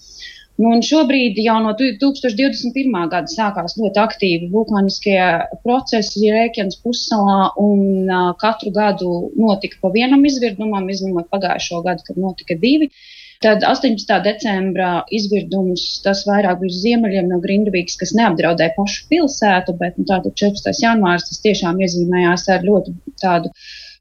Nu, 0.61 0.75
šobrīd 0.85 1.39
jau 1.41 1.55
no 1.65 1.71
2021. 1.79 2.91
gada 3.09 3.31
sākās 3.33 3.79
ļoti 3.79 4.03
aktīvi 4.03 4.51
vulkāniskie 4.53 5.17
procesi 5.63 6.29
Rēķinas 6.35 6.83
pussalā, 6.83 7.55
un 7.63 8.11
uh, 8.11 8.27
katru 8.43 8.75
gadu 8.75 9.31
notika 9.41 9.81
pa 9.81 9.93
vienam 9.95 10.27
izvirdumam, 10.29 10.91
izņemot 10.93 11.31
pagājušo 11.33 11.81
gadu, 11.87 12.05
kad 12.11 12.21
notika 12.21 12.59
divi. 12.61 12.91
Uh, 12.91 13.20
Tad 13.41 13.63
18. 13.65 14.11
decembrā 14.25 14.89
izvirdums 15.17 15.85
tas 16.05 16.27
vairāk 16.29 16.59
bija 16.61 16.75
uz 16.75 16.81
ziemeļiem 16.83 17.31
no 17.33 17.39
Grindavīgas, 17.41 17.97
kas 18.03 18.13
neapdraudēja 18.19 18.75
pašu 18.75 19.07
pilsētu, 19.13 19.75
bet 19.81 19.97
nu, 19.97 20.05
tātad 20.11 20.35
14. 20.43 20.83
janvārs 20.85 21.25
tas 21.31 21.41
tiešām 21.47 21.81
iezīmējās 21.81 22.45
ar 22.53 22.67
ļoti 22.69 22.93
tādu 23.23 23.53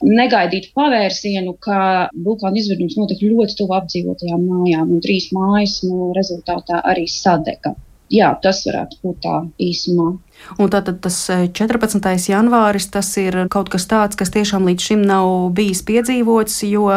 negaidītu 0.03 0.73
pavērsienu, 0.75 1.55
ka 1.63 1.79
vulkāna 2.27 2.59
izvirdums 2.59 2.99
notika 2.99 3.31
ļoti 3.31 3.55
tuvu 3.61 3.79
apdzīvotajām 3.79 4.43
mājām, 4.43 4.91
un 4.97 5.03
trīs 5.07 5.31
mājas 5.35 5.79
nu, 5.87 6.11
rezultātā 6.19 6.83
arī 6.91 7.07
sadega 7.07 7.77
jā, 8.13 8.29
tas 8.43 8.61
varētu 8.67 8.99
būt 9.03 9.19
tā 9.25 9.35
īsumā. 9.61 10.09
Un 10.59 10.71
tātad 10.71 11.01
tas 11.03 11.17
14. 11.29 11.99
E, 11.99 12.15
janvāris, 12.31 12.87
tas 12.93 13.09
ir 13.19 13.41
kaut 13.51 13.69
kas 13.73 13.87
tāds, 13.91 14.19
kas 14.19 14.31
tiešām 14.33 14.67
līdz 14.69 14.87
šim 14.91 15.03
nav 15.07 15.51
bijis 15.55 15.83
piedzīvots, 15.87 16.61
jo 16.69 16.87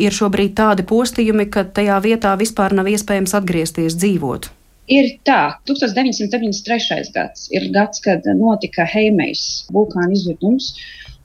ir 0.00 0.16
šobrīd 0.16 0.56
tādi 0.58 0.86
postījumi, 0.88 1.50
ka 1.52 1.66
tajā 1.68 2.00
vietā 2.04 2.34
vispār 2.40 2.74
nav 2.76 2.90
iespējams 2.92 3.36
atgriezties 3.38 3.98
dzīvot. 4.00 4.50
Ir 4.92 5.12
tā, 5.24 5.54
1993. 5.68 7.12
gads 7.14 7.46
ir 7.54 7.68
gads, 7.74 8.02
kad 8.02 8.26
notika 8.36 8.86
Heimejs 8.88 9.68
vulkāna 9.72 10.10
izvirdums. 10.16 10.72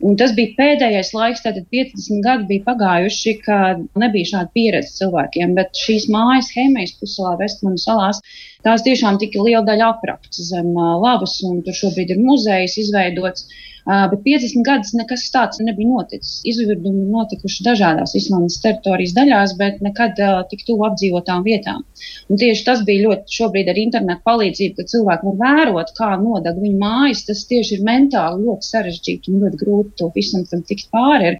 Un 0.05 0.17
tas 0.19 0.33
bija 0.37 0.53
pēdējais 0.57 1.13
laiks, 1.17 1.41
tad 1.45 1.57
50 1.73 2.21
gadi 2.25 2.45
bija 2.51 2.65
pagājuši, 2.67 3.33
kad 3.45 3.79
nebija 3.97 4.31
šāda 4.31 4.51
pieredze 4.53 4.93
cilvēkiem. 4.99 5.55
Bet 5.57 5.79
šīs 5.85 6.05
mājas, 6.13 6.51
Heimijas 6.53 6.93
puselā, 6.99 7.33
Vestmanu 7.39 7.81
salās, 7.81 8.21
tās 8.67 8.85
tiešām 8.85 9.17
tika 9.23 9.41
liela 9.41 9.63
daļa 9.65 9.93
aprakts 9.95 10.43
zem 10.51 10.69
lavas, 10.75 11.39
un 11.47 11.63
tur 11.65 11.79
šobrīd 11.81 12.13
ir 12.13 12.21
muzejs 12.21 12.77
izveidots. 12.83 13.47
Uh, 13.47 13.76
bet 13.87 14.23
50 14.25 14.65
gadus 14.67 14.91
nekas 14.99 15.21
tāds 15.31 15.61
nebija 15.63 15.87
noticis. 15.87 16.41
Izvirdumi 16.51 17.05
notikuši 17.07 17.63
dažādās 17.63 18.15
Islandes 18.19 18.59
teritorijas 18.63 19.13
daļās, 19.15 19.53
bet 19.61 19.79
nekad 19.85 20.19
uh, 20.19 20.41
tik 20.51 20.65
tuvu 20.67 20.83
apdzīvotām 20.89 21.45
vietām. 21.45 21.85
Un 22.27 22.41
tieši 22.41 22.65
tas 22.67 22.83
bija 22.87 23.05
ļoti 23.05 23.37
šobrīd 23.37 23.71
ar 23.71 23.79
internetu 23.79 24.25
palīdzību, 24.27 24.75
ka 24.75 24.87
cilvēki 24.91 25.29
var 25.29 25.37
vērot, 25.43 25.93
kā 25.99 26.09
nodeg 26.19 26.59
viņu 26.59 26.81
mājas. 26.81 27.23
Tas 27.29 27.45
tieši 27.47 27.77
ir 27.77 27.85
mentāli 27.87 28.43
ļoti 28.43 28.71
sarežģīti 28.73 29.31
un 29.31 29.45
ļoti 29.45 29.61
grūti 29.63 29.95
to 30.01 30.11
visam 30.15 30.43
tikt 30.51 30.91
pāri. 30.91 31.37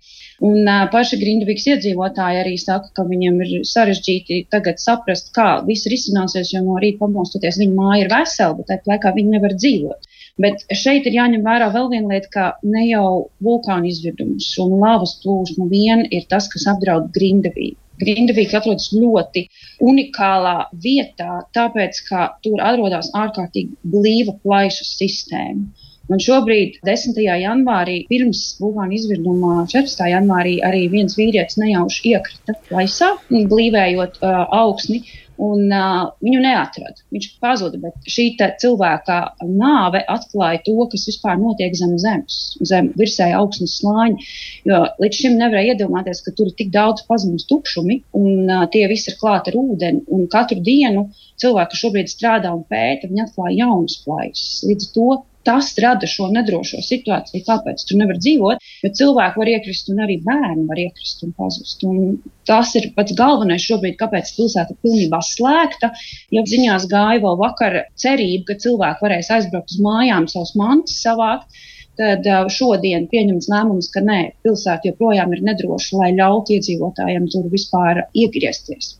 Un 0.48 0.62
uh, 0.64 0.86
paši 0.94 1.20
Grindviks 1.20 1.68
iedzīvotāji 1.68 2.44
arī 2.46 2.56
saka, 2.62 2.94
ka 2.96 3.08
viņiem 3.12 3.44
ir 3.44 3.54
sarežģīti 3.68 4.46
tagad 4.54 4.80
saprast, 4.80 5.34
kā 5.36 5.50
viss 5.68 5.90
risināsies, 5.92 6.54
jo 6.56 6.64
no 6.64 6.80
rīta 6.80 7.04
pamostoties 7.04 7.60
viņa 7.60 7.76
māja 7.76 8.06
ir 8.06 8.14
vesela, 8.14 8.56
bet 8.56 8.72
tāpat 8.72 8.94
laikā 8.94 9.18
viņi 9.18 9.36
nevar 9.36 9.58
dzīvot. 9.58 10.14
Bet 10.44 10.64
šeit 10.80 11.08
ir 11.10 11.18
jāņem 11.18 11.42
vērā 11.46 11.72
vēl 11.74 11.90
viena 11.94 12.14
lieta, 12.14 12.30
ka 12.34 12.46
ne 12.76 12.84
jau 12.86 13.08
vulkāna 13.44 13.90
izvirdums 13.90 14.52
un 14.62 14.78
lavas 14.84 15.16
plūsma 15.24 15.66
vien 15.72 16.06
ir 16.14 16.28
tas, 16.30 16.50
kas 16.54 16.68
apdraud 16.74 17.10
Grindavīgu. 17.16 17.78
Grindavīga 17.98 18.60
atrodas 18.60 18.92
ļoti 18.94 19.48
unikālā 19.82 20.68
vietā, 20.84 21.42
tāpēc, 21.58 22.04
ka 22.10 22.28
tur 22.46 22.62
atrodas 22.62 23.10
ārkārtīgi 23.18 23.74
blīva 23.96 24.38
plaisu 24.44 24.86
sistēma. 24.86 25.66
Un 26.08 26.22
šobrīd, 26.24 26.78
10. 26.88 27.18
janvārī, 27.20 27.98
pirms 28.08 28.44
vulkāna 28.62 28.96
izvirduma 28.96 29.66
14. 29.68 30.06
janvārī, 30.14 30.54
arī 30.64 30.86
viens 30.94 31.18
vīrietis 31.20 31.58
nejauši 31.60 32.14
iekrita 32.14 32.56
plaisā, 32.70 33.10
blīvējot 33.34 34.22
uh, 34.22 34.46
augsni 34.56 35.02
un 35.44 35.72
uh, 35.74 36.10
viņu 36.24 36.42
neatrada. 36.44 37.04
Viņš 37.14 37.28
pazuda, 37.44 37.80
bet 37.82 38.10
šī 38.10 38.28
cilvēka 38.62 39.18
nāve 39.46 40.02
atklāja 40.10 40.64
to, 40.66 40.76
kas 40.92 41.08
vispār 41.10 41.38
notiek 41.42 41.76
zem 41.78 41.96
zemes, 42.02 42.40
zem 42.72 42.92
virsēja 43.00 43.40
augstnes 43.42 43.78
slāņa. 43.82 44.28
Jo 44.70 44.84
līdz 45.04 45.22
šim 45.22 45.38
nevarēja 45.40 45.76
iedomāties, 45.76 46.24
ka 46.26 46.34
tur 46.38 46.52
ir 46.52 46.58
tik 46.60 46.74
daudz 46.74 47.06
pazemes 47.10 47.48
tukšumi, 47.50 48.02
un 48.18 48.50
uh, 48.50 48.66
tie 48.74 48.86
visi 48.92 49.12
ir 49.14 49.20
klāti 49.22 49.54
ar 49.54 49.60
ūdeni. 49.62 50.28
Katru 50.34 50.60
dienu 50.64 51.08
cilvēki 51.42 51.82
šobrīd 51.82 52.12
strādā 52.12 52.54
un 52.56 52.66
pēta, 52.68 53.10
viņi 53.10 53.26
atklāja 53.28 53.60
jaunas 53.64 54.00
plaisas. 54.06 54.62
Līdz 54.68 54.90
ar 54.90 54.94
to 54.98 55.10
tas 55.48 55.70
rada 55.84 56.08
šo 56.10 56.28
nedrošo 56.34 56.82
situāciju, 56.84 57.44
kāpēc 57.48 57.86
tur 57.88 58.02
nevar 58.02 58.20
dzīvot. 58.20 58.66
Jo 58.84 58.92
cilvēki 59.00 59.42
var 59.42 59.52
iekrist, 59.54 59.92
un 59.94 60.04
arī 60.04 60.18
bērni 60.26 60.66
var 60.68 60.82
iekrist 60.84 61.24
un 61.26 61.34
pazust. 61.38 61.86
Un 61.88 62.18
tas 62.50 62.74
ir 62.80 62.90
pats 62.98 63.16
galvenais 63.18 63.64
šobrīd, 63.64 63.96
kāpēc 64.02 64.34
pilsēta 64.36 64.76
ir 64.76 64.82
pilnībā 64.84 65.22
slēgta. 65.30 65.94
Ja 66.36 66.44
ziņās 66.52 66.90
gāja 66.92 67.24
vēl 67.24 67.40
vakar 67.40 67.80
cerība, 67.96 68.52
ka 68.52 68.60
cilvēki 68.66 69.08
varēs 69.08 69.32
aizbraukt 69.40 69.74
uz 69.76 69.82
mājām, 69.88 70.30
savus 70.32 70.54
mantas 70.60 71.00
savākt. 71.06 71.66
Tad 71.98 72.28
šodien 72.54 73.08
pieņemts 73.10 73.48
lēmums, 73.50 73.88
ka 73.90 74.04
nē, 74.06 74.20
pilsēta 74.46 74.92
joprojām 74.92 75.34
ir 75.34 75.42
nedroša, 75.48 75.98
lai 76.04 76.12
ļautu 76.20 76.60
iedzīvotājiem 76.60 77.26
tur 77.34 77.48
vispār 77.50 78.04
iegriezties. 78.14 78.98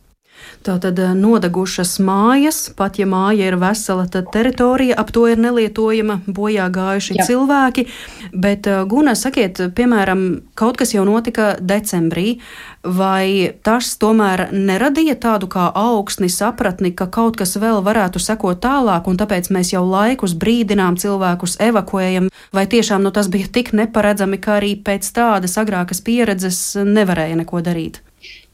Tātad 0.66 0.98
eh, 0.98 1.12
nodegušas 1.14 1.98
mājas, 2.02 2.58
pat 2.76 2.98
ja 2.98 3.06
māja 3.08 3.48
ir 3.48 3.56
vesela, 3.60 4.06
tad 4.10 4.30
teritorija 4.34 4.96
ap 4.98 5.12
to 5.14 5.26
ir 5.30 5.40
nelietojama, 5.40 6.20
bojā 6.26 6.66
gājuši 6.74 7.18
Jā. 7.20 7.26
cilvēki. 7.30 7.86
Bet, 8.32 8.66
eh, 8.66 8.82
Guna, 8.88 9.14
sakiet, 9.18 9.60
piemēram, 9.78 10.24
kaut 10.58 10.80
kas 10.80 10.94
jau 10.96 11.04
notika 11.08 11.54
decembrī, 11.60 12.38
vai 12.82 13.54
tas 13.62 13.94
tomēr 14.00 14.48
neradīja 14.52 15.16
tādu 15.20 15.48
kā 15.50 15.68
augsni 15.74 16.30
sapratni, 16.32 16.92
ka 16.94 17.06
kaut 17.06 17.38
kas 17.38 17.56
vēl 17.58 17.82
varētu 17.84 18.22
sekot 18.22 18.60
tālāk, 18.64 19.08
un 19.08 19.18
tāpēc 19.20 19.50
mēs 19.54 19.72
jau 19.74 19.84
laikus 19.86 20.34
brīdinām 20.38 20.98
cilvēkus, 20.98 21.58
evakuējam, 21.70 22.28
vai 22.52 22.66
tiešām 22.66 23.02
nu, 23.06 23.14
tas 23.14 23.30
bija 23.30 23.50
tik 23.52 23.72
neparedzami, 23.72 24.40
ka 24.42 24.58
arī 24.58 24.74
pēc 24.82 25.10
tādas 25.14 25.58
agrākas 25.60 26.02
pieredzes 26.02 26.76
nevarēja 26.82 27.40
neko 27.42 27.62
darīt? 27.62 28.02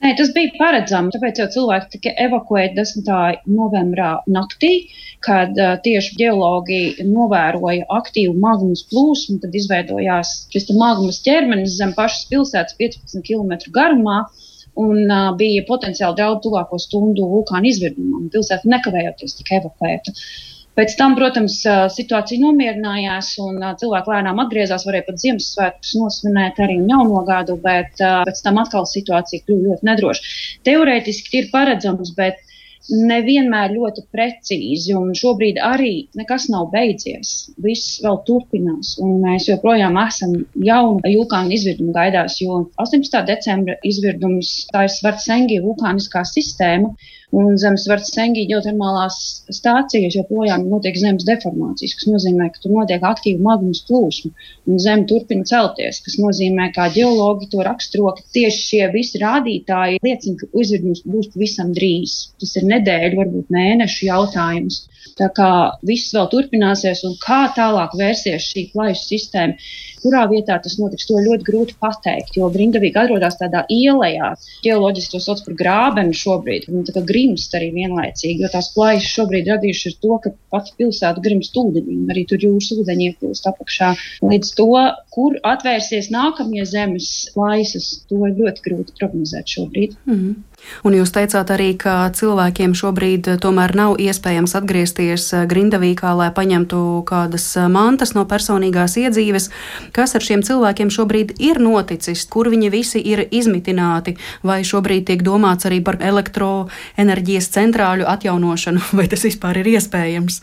Nē, 0.04 0.10
tas 0.18 0.30
bija 0.36 0.50
paredzami, 0.58 1.08
tāpēc 1.14 1.38
jau 1.40 1.44
cilvēki 1.52 1.86
tika 1.94 2.10
evakuēti 2.26 2.76
10. 2.76 3.06
novembrā 3.58 4.10
naktī, 4.34 4.72
kad 5.24 5.56
uh, 5.56 5.78
tieši 5.86 6.18
ģeologi 6.20 6.80
novēroja 7.08 7.86
aktīvu 7.98 8.34
magmas 8.42 8.84
plūsmu, 8.90 9.38
tad 9.40 9.56
izveidojās 9.56 10.34
šis 10.52 10.68
magmas 10.76 11.22
ķermenis 11.24 11.78
zem 11.78 11.96
pašas 11.96 12.28
pilsētas 12.34 12.76
15 12.82 13.24
km 13.24 13.56
garumā. 13.78 14.26
Un 14.84 15.06
uh, 15.06 15.30
bija 15.40 15.64
potenciāli 15.70 16.18
daudz 16.20 16.44
tuvāko 16.44 16.76
stundu 16.82 17.30
vulkāna 17.30 17.70
izvirdumam. 17.70 18.28
Pilsēta 18.34 18.68
nekavējoties 18.76 19.38
tika 19.40 19.62
evakuēta. 19.62 20.12
Uh, 20.12 20.53
Pēc 20.74 20.96
tam, 20.98 21.14
protams, 21.18 21.60
situācija 21.94 22.42
nomierinājās 22.42 23.34
un 23.44 23.60
cilvēki 23.80 24.10
lēnām 24.10 24.40
atgriezās. 24.42 24.86
Varēja 24.88 25.06
pat 25.08 25.20
Ziemassvētkus 25.22 25.92
nosvinēt 26.00 26.58
arī 26.64 26.80
jauno 26.80 27.22
gadu, 27.28 27.54
bet 27.62 28.00
pēc 28.00 28.42
tam 28.42 28.58
atkal 28.62 28.88
situācija 28.90 29.44
kļuva 29.46 29.68
ļoti 29.68 29.90
nedroša. 29.90 30.34
Teorētiski 30.66 31.40
ir 31.42 31.52
paredzams, 31.54 32.10
bet 32.18 32.42
nevienmēr 32.90 33.72
ļoti 33.74 34.04
precīzi. 34.12 34.94
Un 34.98 35.14
šobrīd 35.16 35.60
arī 35.62 35.92
nekas 36.18 36.48
nav 36.52 36.68
beidzies. 36.74 37.32
Viss 37.64 38.00
vēl 38.04 38.20
turpinās, 38.28 38.94
un 39.02 39.18
mēs 39.24 39.48
joprojām 39.48 39.96
esam 40.04 40.36
jaunu 40.68 41.00
vulkānu 41.04 41.54
izvirdumu 41.56 41.94
gaidās, 41.96 42.40
jo 42.42 42.64
18. 42.82 43.24
decembra 43.30 43.78
izvirdums 43.86 44.54
tā 44.72 44.86
ir 44.88 44.94
Svartsengi 44.94 45.62
vulkāniskā 45.64 46.24
sistēma. 46.28 46.94
Un 47.34 47.56
zem 47.58 47.74
Svartsengi 47.80 48.44
ģeotermālās 48.46 49.16
stācijas 49.56 50.14
joprojām 50.14 50.68
notiek 50.70 50.94
zemes 51.00 51.24
deformācijas, 51.26 51.94
kas 51.98 52.06
nozīmē, 52.06 52.50
ka 52.54 52.62
tur 52.62 52.74
notiek 52.76 53.02
aktīva 53.08 53.42
magmas 53.48 53.80
plūsma 53.88 54.30
un 54.70 54.78
zeme 54.84 55.08
turpina 55.10 55.46
celties, 55.50 55.98
kas 56.04 56.18
nozīmē, 56.22 56.68
kā 56.76 56.86
ģeologi 56.94 57.50
to 57.50 57.64
raksturo, 57.66 58.12
ka 58.14 58.22
tieši 58.36 58.62
šie 58.68 58.82
visi 58.94 59.22
rādītāji 59.22 60.02
liecina, 60.06 60.38
ka 60.40 60.50
izvirdums 60.62 61.02
būs 61.08 61.32
pavisam 61.34 61.72
drīz. 61.74 62.16
Tas 62.42 62.54
ir 62.60 62.68
nedēļu, 62.70 63.18
varbūt 63.22 63.50
mēnešu 63.56 64.06
jautājums. 64.12 64.84
Tā 65.18 65.30
kā 65.34 65.50
viss 65.86 66.14
vēl 66.14 66.30
turpināsies 66.30 67.02
un 67.08 67.18
kā 67.22 67.44
tālāk 67.56 67.98
vērsies 67.98 68.46
šī 68.52 68.68
plaisu 68.72 69.10
sistēma, 69.10 69.58
kurā 70.04 70.24
vietā 70.30 70.58
tas 70.62 70.76
notiks, 70.80 71.08
to 71.08 71.18
ļoti 71.24 71.46
grūti 71.48 71.76
pateikt, 71.80 72.36
jo 72.38 72.50
Grindavīga 72.52 73.06
atrodas 73.06 73.38
tādā 73.40 73.64
ielā. 73.72 74.34
Geoloģiski 74.64 75.14
to 75.14 75.20
sauc 75.22 75.40
par 75.46 75.56
grābeni 75.58 76.16
šobrīd. 76.18 76.68
Viņa 76.68 76.88
tā 76.88 76.96
kā 76.98 77.04
grimst 77.08 77.54
arī 77.56 77.70
vienlaicīgi, 77.74 78.44
jo 78.44 78.50
tās 78.52 78.70
plaisas 78.74 79.10
šobrīd 79.16 79.48
radījušas 79.54 79.98
to, 80.02 80.18
ka 80.24 80.34
pati 80.52 80.74
pilsēta 80.80 81.24
grimst 81.24 81.56
ūdenī, 81.60 81.98
un 82.04 82.12
arī 82.14 82.26
tur 82.28 82.44
jūras 82.44 82.70
ūdeņi 82.76 83.10
ieplūst 83.10 83.48
apakšā. 83.50 83.92
Līdz 84.24 84.54
to, 84.60 84.70
kur 85.14 85.38
atvērsies 85.54 86.10
nākamie 86.14 86.66
zemes 86.68 87.10
plaisas, 87.34 87.90
to 88.10 88.20
ir 88.28 88.36
ļoti 88.42 88.66
grūti 88.68 88.98
prognozēt 89.00 89.56
šobrīd. 89.56 89.96
Mm 90.04 90.18
-hmm. 90.20 90.53
Un 90.84 90.96
jūs 90.98 91.12
teicāt 91.14 91.52
arī, 91.54 91.72
ka 91.80 92.10
cilvēkiem 92.14 92.74
šobrīd 92.78 93.30
tomēr 93.42 93.74
nav 93.76 93.96
iespējams 94.02 94.56
atgriezties 94.58 95.30
Grindavīkā, 95.50 96.14
lai 96.18 96.30
paņemtu 96.34 96.80
kādas 97.08 97.46
mantas 97.72 98.14
no 98.16 98.26
personīgās 98.28 98.98
iedzīves. 99.00 99.50
Kas 99.96 100.16
ar 100.16 100.24
šiem 100.24 100.44
cilvēkiem 100.46 100.92
šobrīd 100.94 101.36
ir 101.38 101.62
noticis? 101.62 102.26
Kur 102.30 102.52
viņi 102.52 102.72
visi 102.74 103.02
ir 103.02 103.26
izmitināti? 103.30 104.16
Vai 104.42 104.62
šobrīd 104.66 105.08
tiek 105.10 105.26
domāts 105.26 105.68
arī 105.68 105.82
par 105.84 106.00
elektroenerģiju? 106.00 107.14
enerģijas 107.14 107.50
centrāļu 107.54 108.08
atjaunošanu, 108.08 108.82
vai 108.98 109.08
tas 109.10 109.24
vispār 109.26 109.62
ir 109.62 109.74
iespējams? 109.76 110.40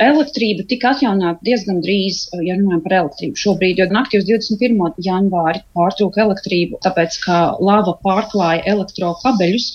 Elektrība 0.00 0.64
tika 0.68 0.92
atjaunota 0.94 1.44
diezgan 1.44 1.82
drīz, 1.84 2.22
ja 2.40 2.56
runājam 2.56 2.80
par 2.84 2.94
elektrību. 2.98 3.36
Šobrīd, 3.36 3.80
jo 3.82 3.86
naktī 3.92 4.20
uz 4.22 4.28
21. 4.28 4.94
janvāri 5.04 5.60
pārtrūka 5.76 6.22
elektrību, 6.24 6.80
tāpēc 6.86 7.18
ka 7.24 7.40
lava 7.60 7.98
pārklāja 8.06 8.64
elektrokabeļus. 8.72 9.66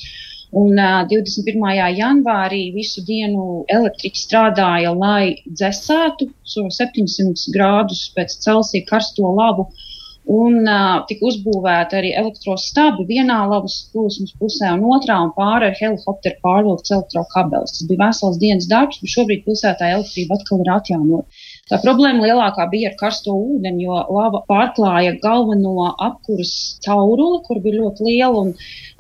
Un 0.58 0.80
uh, 0.80 1.04
21. 1.12 1.62
janvārī 2.00 2.62
visu 2.74 3.04
dienu 3.06 3.66
elektriķi 3.68 4.24
strādāja, 4.24 4.94
lai 4.96 5.44
dzēsētu 5.46 6.30
šo 6.48 6.66
so 6.70 6.78
700 6.80 7.54
grādus 7.54 8.08
pēc 8.16 8.40
Celsija 8.46 8.88
karsto 8.90 9.36
lavu 9.38 9.68
uh, 9.68 9.88
Un 10.28 10.66
uh, 10.68 11.06
tika 11.08 11.24
uzbūvēta 11.30 12.02
arī 12.02 12.10
elektrostabi 12.20 13.06
vienā 13.08 13.38
lavas 13.48 13.78
plūsmas 13.94 14.34
pusē 14.42 14.74
un 14.76 14.84
otrā, 14.98 15.22
un 15.24 15.32
pāri 15.38 15.70
ar 15.70 15.78
helikopteru 15.80 16.42
pārvilkts 16.44 16.92
elektrokabelis. 16.92 17.78
Tas 17.78 17.88
bija 17.88 18.02
vesels 18.02 18.40
dienas 18.42 18.68
darbs, 18.68 19.00
bet 19.04 19.14
šobrīd 19.14 19.46
pilsētā 19.46 19.94
elektrība 19.96 20.36
atkal 20.36 20.66
ir 20.66 20.74
atjaunota. 20.76 21.46
Tā 21.68 21.78
problēma 21.84 22.24
lielākā 22.24 22.64
bija 22.72 22.94
ar 22.94 22.94
karsto 23.00 23.34
ūdeni, 23.36 23.84
jo 23.84 23.98
lava 24.16 24.40
pārklāja 24.48 25.18
galveno 25.24 25.90
apkuras 26.06 26.54
cauruli, 26.86 27.42
kur 27.44 27.60
bija 27.66 27.82
ļoti 27.82 28.06
liela. 28.08 28.44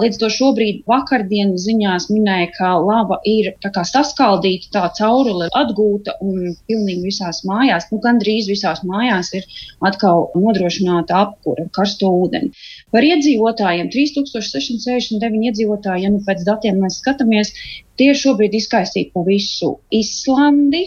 Līdz 0.03 0.19
to 0.19 0.29
šobrīd 0.35 0.81
vakardienas 0.91 1.63
ziņās 1.63 2.09
minēja, 2.11 2.49
ka 2.57 2.73
lava 2.83 3.21
ir 3.23 3.53
saskaldīta, 3.63 4.67
tā 4.75 4.83
caurule 4.99 5.47
atgūta 5.61 6.17
un 6.27 6.57
pilnīgi 6.67 7.07
visās 7.07 7.41
mājās, 7.47 7.87
nu 7.93 8.01
gandrīz 8.03 8.51
visās 8.51 8.83
mājās 8.83 9.31
ir 9.39 9.47
atkal 9.87 10.27
nodrošināta 10.35 11.23
apkura 11.23 11.65
ar 11.65 11.73
karsto 11.79 12.11
ūdeni. 12.19 12.51
Par 12.91 13.07
iedzīvotājiem 13.07 13.87
3669 13.95 15.49
iedzīvotāji, 15.53 16.03
ja 16.03 16.11
nu 16.11 16.19
pēc 16.27 16.43
datiem 16.51 16.83
mēs 16.83 16.99
skatāmies, 16.99 17.55
tie 17.95 18.11
ir 18.11 18.23
šobrīd 18.27 18.59
izkaisīti 18.59 19.13
pa 19.15 19.23
visu 19.23 19.77
Islandi 20.03 20.85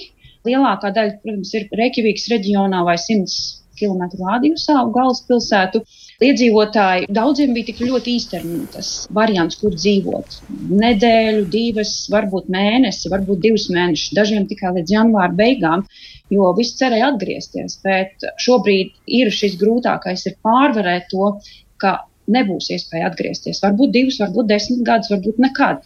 Lielākā 0.48 0.92
daļa, 0.96 1.16
protams, 1.22 1.54
ir 1.56 1.66
Reikjavīgas 1.76 2.28
reģionā 2.32 2.84
vai 2.86 2.96
100 3.00 3.60
km 3.80 4.02
rādījusā 4.20 4.76
galvaspilsētu. 4.94 5.80
Iedzīvotāji 6.20 7.08
daudziem 7.16 7.54
bija 7.56 7.70
tik 7.70 7.80
ļoti 7.86 8.16
īstermiņa 8.18 8.66
tas 8.74 8.90
variants, 9.16 9.56
kur 9.60 9.76
dzīvot. 9.76 10.36
Nedēļu, 10.82 11.46
divas, 11.54 11.94
varbūt 12.12 12.50
mēnesi, 12.52 13.08
varbūt 13.12 13.40
divus 13.46 13.68
mēnešus, 13.72 14.12
dažiem 14.18 14.44
tikai 14.50 14.74
līdz 14.76 14.94
janvāra 14.96 15.32
beigām, 15.38 15.86
jo 16.34 16.52
viss 16.58 16.76
cerēja 16.80 17.14
atgriezties. 17.14 17.78
Bet 17.86 18.28
šobrīd 18.44 18.92
ir 19.20 19.32
šis 19.34 19.56
grūtākais 19.60 20.28
ir 20.28 20.36
pārvarēt 20.44 21.08
to, 21.14 21.34
ka 21.80 21.96
nebūs 22.30 22.68
iespēja 22.74 23.10
atgriezties. 23.10 23.62
Varbūt 23.64 23.96
divus, 23.96 24.20
varbūt 24.22 24.50
desmit 24.52 24.84
gadus, 24.86 25.12
varbūt 25.14 25.40
nekad. 25.42 25.84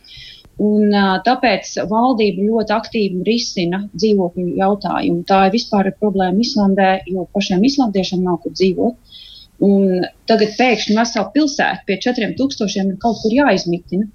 Un, 0.62 0.92
tāpēc 1.26 1.72
valdība 1.90 2.44
ļoti 2.46 2.74
aktīvi 2.76 3.24
risina 3.26 3.80
dzīvokļu 3.90 4.52
jautājumu. 4.60 5.24
Tā 5.26 5.46
ir 5.48 5.54
vispār 5.56 5.90
problēma 5.98 6.38
Islandē, 6.44 6.90
jo 7.10 7.26
pašiem 7.34 7.64
islandiešiem 7.66 8.22
nav 8.22 8.38
kur 8.44 8.54
dzīvot. 8.54 9.18
Un 9.64 10.04
tagad 10.30 10.54
pēkšņi 10.58 10.96
vesela 10.98 11.30
pilsēta 11.34 11.82
pie 11.86 11.98
4000 12.02 12.92
ir 12.92 13.00
kaut 13.02 13.20
kur 13.22 13.34
jāizmitina. 13.34 14.06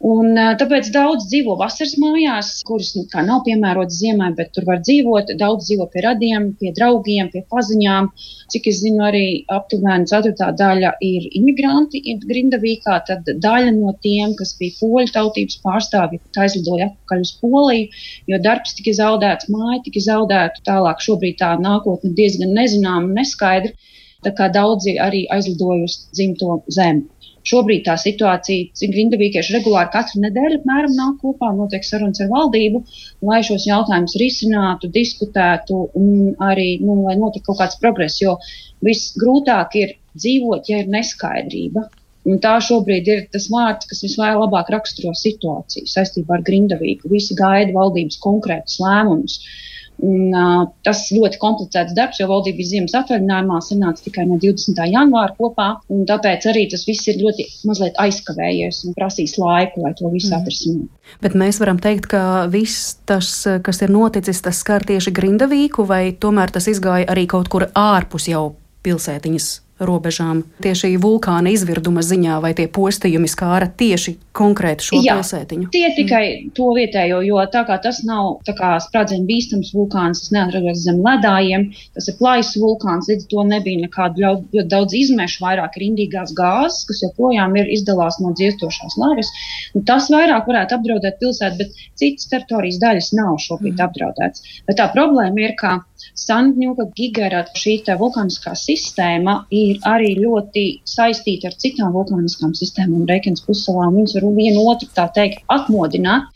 Un, 0.00 0.32
tāpēc 0.32 0.86
daudz 0.94 1.26
dzīvo 1.28 1.58
vasaras 1.60 1.90
mājās, 2.00 2.50
kuras 2.64 2.94
nu, 2.96 3.02
nav 3.26 3.42
piemērotas 3.44 3.98
ziemai, 4.00 4.30
bet 4.38 4.54
tur 4.56 4.64
var 4.64 4.78
dzīvot. 4.80 5.34
Daudz 5.36 5.66
dzīvo 5.68 5.86
pie 5.92 6.04
radiem, 6.06 6.46
pie 6.56 6.72
draugiem, 6.78 7.28
pie 7.34 7.42
paziņām. 7.52 8.08
Cik 8.54 8.70
es 8.72 8.80
zinu, 8.80 9.02
arī 9.10 9.26
aptuveni 9.52 10.08
ceturtā 10.08 10.48
daļa 10.56 10.94
ir 11.04 11.28
imigranti 11.42 12.00
Grindavīkā. 12.24 12.96
Tad 13.10 13.28
daļa 13.44 13.76
no 13.76 13.92
tiem, 14.00 14.32
kas 14.40 14.54
bija 14.62 14.78
poļu 14.80 15.12
tautības 15.18 15.60
pārstāvji, 15.66 16.22
aizlidoja 16.46 16.88
atpakaļ 16.88 17.28
uz 17.28 17.36
Poliju, 17.44 17.92
jo 18.32 18.40
darbs 18.48 18.78
tika 18.80 18.96
zaudēts, 19.02 19.52
māja 19.52 19.82
tika 19.84 20.00
zaudēta. 20.08 20.64
Tālāk 20.72 21.04
šobrīd 21.04 21.42
tā 21.44 21.52
nākotne 21.60 22.16
diezgan 22.16 22.56
nezināma 22.56 23.04
un 23.04 23.16
neskaidra. 23.20 23.76
Tā 24.24 24.32
kā 24.36 24.48
daudzi 24.52 24.96
arī 25.00 25.26
aizlidoja 25.32 25.84
uz 25.84 26.00
dzimto 26.16 26.62
zemi. 26.72 27.04
Šobrīd 27.48 27.86
tā 27.86 27.94
situācija, 28.00 28.88
grindavīkieši 28.92 29.54
regulāri 29.56 29.92
katru 29.94 30.20
nedēļu 30.24 30.58
apmēram 30.58 30.96
nāk 30.96 31.22
kopā, 31.22 31.52
notiek 31.56 31.86
sarunas 31.86 32.20
ar 32.20 32.28
valdību, 32.32 32.82
lai 33.24 33.40
šos 33.46 33.64
jautājumus 33.68 34.16
risinātu, 34.20 34.90
diskutētu 34.92 35.78
un 35.96 36.34
arī, 36.50 36.74
nu, 36.84 36.98
lai 37.06 37.16
notiktu 37.20 37.48
kaut 37.48 37.62
kāds 37.62 37.80
progress, 37.80 38.20
jo 38.20 38.36
visgrūtāk 38.84 39.78
ir 39.80 39.96
dzīvot, 40.18 40.68
ja 40.68 40.82
ir 40.82 40.92
neskaidrība. 40.92 41.86
Un 42.28 42.36
tā 42.44 42.58
šobrīd 42.60 43.08
ir 43.08 43.24
tas 43.32 43.48
vārds, 43.48 43.88
kas 43.88 44.04
visvairāk 44.04 44.68
raksturo 44.74 45.14
situāciju 45.16 45.88
saistībā 45.88 46.36
ar 46.36 46.44
grindavīgu. 46.44 47.08
Visi 47.08 47.32
gaida 47.38 47.72
valdības 47.72 48.20
konkrētus 48.20 48.76
lēmumus. 48.84 49.38
Uh, 49.40 49.70
Un, 50.00 50.32
uh, 50.32 50.64
tas 50.86 51.02
ļoti 51.12 51.38
komplicēts 51.42 51.94
darbs, 51.96 52.20
jo 52.20 52.28
valdība 52.30 52.60
bija 52.60 52.72
ziemas 52.74 52.94
atvaļinājumā, 53.02 53.60
sanāca 53.64 54.04
tikai 54.06 54.26
no 54.28 54.38
20. 54.40 54.80
janvāra 54.90 55.34
kopā. 55.36 55.68
Tāpēc 56.10 56.46
arī 56.50 56.66
tas 56.72 56.86
viss 56.88 57.08
ir 57.10 57.20
ļoti 57.20 57.46
mazliet 57.68 58.00
aizkavējies 58.00 58.84
un 58.88 58.96
prasīs 58.96 59.36
laiku, 59.40 59.84
lai 59.84 59.92
to 59.98 60.10
visu 60.12 60.32
mm. 60.32 60.40
atrisinātu. 60.40 60.90
Bet 61.24 61.36
mēs 61.38 61.60
varam 61.62 61.80
teikt, 61.82 62.10
ka 62.12 62.22
viss 62.52 62.94
tas, 63.08 63.32
kas 63.64 63.82
ir 63.84 63.92
noticis, 63.92 64.42
tas 64.44 64.62
skar 64.64 64.86
tieši 64.88 65.12
Grindavīku, 65.16 65.84
vai 65.88 66.04
tomēr 66.16 66.52
tas 66.54 66.70
izgāja 66.70 67.10
arī 67.12 67.26
kaut 67.30 67.50
kur 67.52 67.68
ārpus 67.76 68.30
jau 68.30 68.52
pilsētiņas 68.86 69.50
robežām. 69.80 70.42
Tieši 70.62 70.94
vulkāna 71.00 71.52
izvirduma 71.54 72.02
ziņā 72.04 72.38
vai 72.44 72.52
tie 72.56 72.66
postījumi 72.70 73.28
skāra 73.30 73.68
tieši 73.80 74.16
konkrēti 74.36 74.86
šo 74.86 75.00
Jā, 75.00 75.16
pilsētiņu? 75.16 75.68
Tie 75.74 75.88
tikai 75.96 76.22
mm. 76.26 76.52
to 76.56 76.70
vietējo, 76.76 77.20
jo 77.26 77.40
tā 77.52 77.64
kā 77.68 77.78
tas 77.82 78.02
nav 78.06 78.40
sprādzienu 78.44 79.26
bīstams 79.28 79.72
vulkāns, 79.76 80.24
tas 80.24 80.34
neatrodas 80.36 80.84
zem 80.84 81.00
ledājiem, 81.04 81.68
tas 81.96 82.10
ir 82.10 82.18
plājs 82.20 82.52
vulkāns, 82.60 83.10
līdz 83.10 83.28
to 83.32 83.44
nebija 83.48 83.84
nekādu 83.84 84.24
ļoti 84.24 84.66
daudz 84.70 84.96
izmešu, 85.00 85.42
vairāk 85.44 85.78
ir 85.78 85.86
indīgās 85.90 86.34
gāzes, 86.36 86.84
kas 86.88 87.04
joprojām 87.06 87.56
ir 87.60 87.70
izdalās 87.74 88.20
no 88.22 88.34
dziestošās 88.36 88.98
lavas. 89.00 89.32
Nu, 89.74 89.84
tas 89.86 90.10
vairāk 90.12 90.48
varētu 90.50 90.76
apdraudēt 90.78 91.20
pilsētu, 91.22 91.60
bet 91.60 91.84
citas 92.00 92.30
teritorijas 92.30 92.80
daļas 92.82 93.12
nav 93.18 93.38
šobrīd 93.42 93.76
mm. 93.76 93.86
apdraudētas. 93.88 94.58
Bet 94.68 94.80
tā 94.80 94.90
problēma 94.94 95.46
ir, 95.48 95.56
ka 95.58 95.78
Sandņuka 96.20 96.86
Gigera 96.96 97.42
šī 97.56 97.76
vulkāniskā 98.00 98.52
sistēma 98.58 99.36
ir 99.50 99.78
arī 99.88 100.14
ļoti 100.18 100.64
saistīta 100.88 101.50
ar 101.50 101.56
citām 101.64 101.94
vulkāniskām 101.96 102.52
sistēmām 102.58 103.06
Reikens 103.10 103.44
pussalā. 103.46 103.88
Viņas 103.94 104.16
var 104.18 104.28
vienu 104.36 104.66
otru 104.72 104.88
tā 104.96 105.06
teikt 105.16 105.44
atmodināt. 105.48 106.28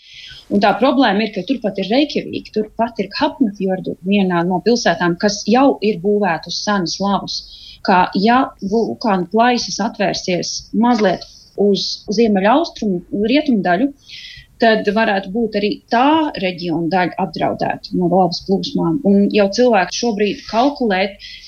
Un 0.53 0.61
tā 0.61 0.75
problēma 0.81 1.25
ir, 1.25 1.31
ka 1.35 1.43
turpat 1.49 1.79
ir 1.81 1.89
Reikjavīka, 1.91 2.53
turpat 2.55 2.99
ir 3.01 3.09
Hapnafjordu, 3.19 3.97
vienā 4.05 4.43
no 4.45 4.61
pilsētām, 4.65 5.17
kas 5.21 5.41
jau 5.49 5.79
ir 5.81 6.01
būvēta 6.03 6.53
uz 6.53 6.59
senas 6.67 6.99
lavas. 7.01 7.39
Kā 7.85 8.05
ja 8.21 8.43
vulkāna 8.61 9.29
plaisas 9.33 9.81
atvērsies 9.81 10.53
mazliet 10.85 11.25
uz 11.61 12.05
ziemeļaustrumu, 12.13 13.25
rietumu 13.31 13.65
daļu, 13.65 13.91
tad 14.65 14.89
varētu 14.97 15.31
būt 15.35 15.59
arī 15.61 15.71
tā 15.93 16.33
reģiona 16.41 16.89
daļa 16.93 17.19
apdraudēta 17.27 17.97
no 17.99 18.09
lavas 18.09 18.41
plūsmām. 18.47 18.99
Un 19.11 19.27
jau 19.35 19.47
cilvēki 19.59 19.99
šobrīd 20.01 20.43
kalkulē, 20.49 21.03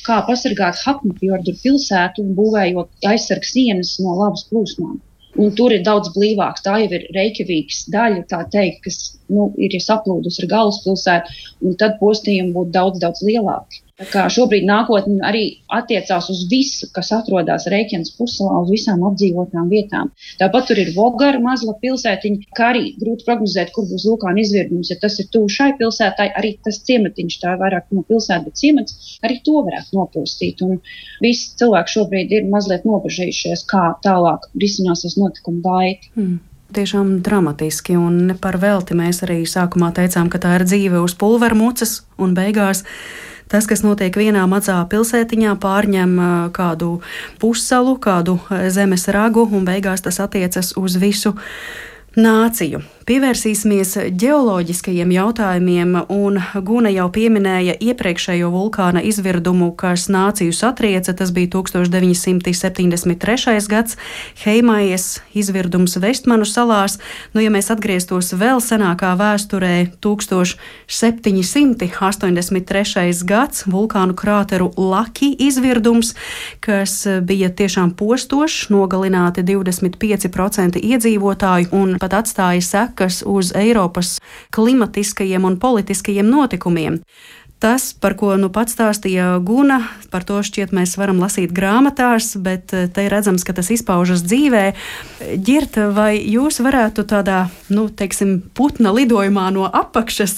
kā 0.07 0.21
pasargāt 0.29 0.83
Hapnfjordu 0.85 1.57
pilsētu, 1.63 2.27
būvējot 2.39 3.09
aizsargs 3.13 3.55
sienas 3.57 3.97
no 4.05 4.19
lavas 4.21 4.45
plūsmām. 4.51 4.99
Un 5.37 5.51
tur 5.57 5.73
ir 5.77 5.83
daudz 5.85 6.13
blīvāks. 6.15 6.65
Tā 6.65 6.79
jau 6.83 6.93
ir 6.97 7.09
Reikjavīgas 7.17 7.83
daļa, 7.93 8.23
tā 8.31 8.43
teikt, 8.53 8.85
kas 8.87 9.01
nu, 9.33 9.51
ir 9.61 9.75
saplūdusi 9.85 10.45
ar 10.45 10.53
galvaspilsētu, 10.53 11.43
un 11.69 11.77
tad 11.81 11.99
postījumi 12.01 12.55
būtu 12.57 12.73
daudz, 12.77 13.03
daudz 13.03 13.25
lielāki. 13.27 13.83
Šobrīd 13.97 14.67
nākotne 14.69 15.23
arī 15.25 15.43
attiecās 15.73 16.27
uz 16.29 16.43
visu, 16.51 16.85
kas 16.93 17.09
atrodas 17.17 17.65
Reikjanas 17.73 18.11
pussalā, 18.19 18.59
uz 18.61 18.69
visām 18.69 19.01
apdzīvotām 19.09 19.71
vietām. 19.73 20.11
Tāpat 20.37 20.67
tur 20.69 20.81
ir 20.83 20.91
Vogara 20.93 21.41
mazla 21.41 21.73
pilsētiņa, 21.81 22.51
kā 22.59 22.67
arī 22.75 22.91
grūti 23.01 23.25
prognozēt, 23.25 23.71
kur 23.73 23.87
būs 23.89 24.05
vulkāna 24.05 24.43
izvirdums. 24.43 24.91
Ja 24.93 24.99
tas 25.01 25.17
ir 25.23 25.31
tuvu 25.33 25.49
šai 25.49 25.71
pilsētai, 25.79 26.27
arī 26.37 26.51
tas 26.67 26.83
ciematiņš, 26.85 27.39
tā 27.41 27.55
ir 27.55 27.63
vairāk 27.63 27.87
no 27.97 28.05
pilsētas, 28.05 28.45
bet 28.45 28.61
ciemats, 28.61 29.17
arī 29.25 29.39
to 29.47 29.63
varētu 29.65 29.97
nopūstīt. 29.97 30.61
Un 30.67 30.77
visi 31.25 31.55
cilvēki 31.63 31.95
šobrīd 31.95 32.35
ir 32.37 32.51
mazliet 32.53 32.85
nobežījušies, 32.85 33.65
kā 33.71 33.87
tālāk 34.05 34.45
risināsies 34.61 35.17
notikuma 35.17 35.65
gaita. 35.65 36.13
Hmm 36.19 36.37
tiešām 36.77 37.21
dramatiski, 37.23 37.95
un 37.97 38.35
par 38.43 38.59
velti 38.61 38.97
mēs 38.99 39.23
arī 39.25 39.39
sākumā 39.49 39.93
teicām, 39.97 40.27
ka 40.29 40.41
tā 40.43 40.57
ir 40.59 40.65
dzīve 40.67 40.99
uz 41.01 41.15
pulvermucas, 41.17 42.01
un 42.21 42.35
beigās 42.37 42.83
Tas, 43.47 43.69
kas 43.71 43.85
notiek 43.87 44.17
vienā 44.19 44.43
mazā 44.51 44.81
pilsētiņā, 44.91 45.55
pārņem 45.63 46.17
kādu 46.57 46.97
pussalu, 47.39 47.95
kādu 48.03 48.41
zemes 48.75 49.07
ragu, 49.15 49.47
un 49.47 49.69
beigās 49.69 50.03
tas 50.03 50.19
attiecas 50.25 50.73
uz 50.81 50.99
visu 50.99 51.37
nāciju. 52.19 52.83
Pievērsīsimies 53.07 53.93
geoloģiskajiem 54.19 55.13
jautājumiem, 55.15 56.11
un 56.11 56.43
Guna 56.67 56.91
jau 56.91 57.07
pieminēja 57.15 57.79
iepriekšējo 57.79 58.51
vulkāna 58.51 58.99
izvirdumu, 59.07 59.79
kas 59.79 60.11
nāciju 60.11 60.51
satrieca. 60.51 61.15
Tas 61.15 61.31
bija 61.31 61.47
1973. 61.53 63.71
gads, 63.71 63.95
Heimājas 64.43 65.23
izvirdums 65.39 65.95
Vestmanu 66.03 66.43
salās. 66.51 66.99
Nu, 67.31 67.39
ja 67.45 67.51
mēs 67.55 67.71
atgrieztos 67.71 68.35
vēl 68.35 68.59
senākā 68.59 69.15
vēsturē, 69.23 69.95
1783. 70.03 70.59
gads, 73.31 73.71
vulkānu 73.71 74.19
krāteru 74.19 74.75
Laki 74.75 75.31
izvirdums, 75.47 76.19
kas 76.59 77.07
bija 77.23 77.55
tiešām 77.55 77.95
postošs, 77.95 78.67
nogalināti 78.75 79.47
25% 79.47 80.83
iedzīvotāju 80.83 81.71
un 81.71 82.03
pat 82.03 82.19
atstāja 82.25 82.67
sekas 82.67 82.96
sekas 82.97 83.23
uz 83.27 83.53
Eiropas 83.55 84.21
klimatiskajiem 84.51 85.45
un 85.45 85.59
politiskajiem 85.59 86.27
notikumiem. 86.27 87.03
Tas, 87.59 87.95
par 87.95 88.13
ko 88.21 88.35
nu 88.37 88.51
pats 88.53 88.75
stāstīja 88.77 89.39
Guna, 89.41 89.81
par 90.13 90.25
to 90.29 90.43
šķiet 90.45 90.75
mēs 90.77 90.99
varam 91.01 91.17
lasīt 91.23 91.55
grāmatās, 91.57 92.37
bet 92.37 92.75
eh, 92.77 92.85
te 92.93 93.09
redzams, 93.09 93.47
ka 93.49 93.55
tas 93.57 93.71
izpaužas 93.73 94.21
dzīvē. 94.29 94.75
Girta, 95.41 95.89
vai 95.89 96.21
jūs 96.21 96.61
varētu 96.61 97.07
tādā, 97.09 97.49
nu, 97.73 97.89
teiksim, 97.89 98.43
putna 98.53 98.93
lidojumā 98.93 99.49
no 99.57 99.65
apakšas 99.73 100.37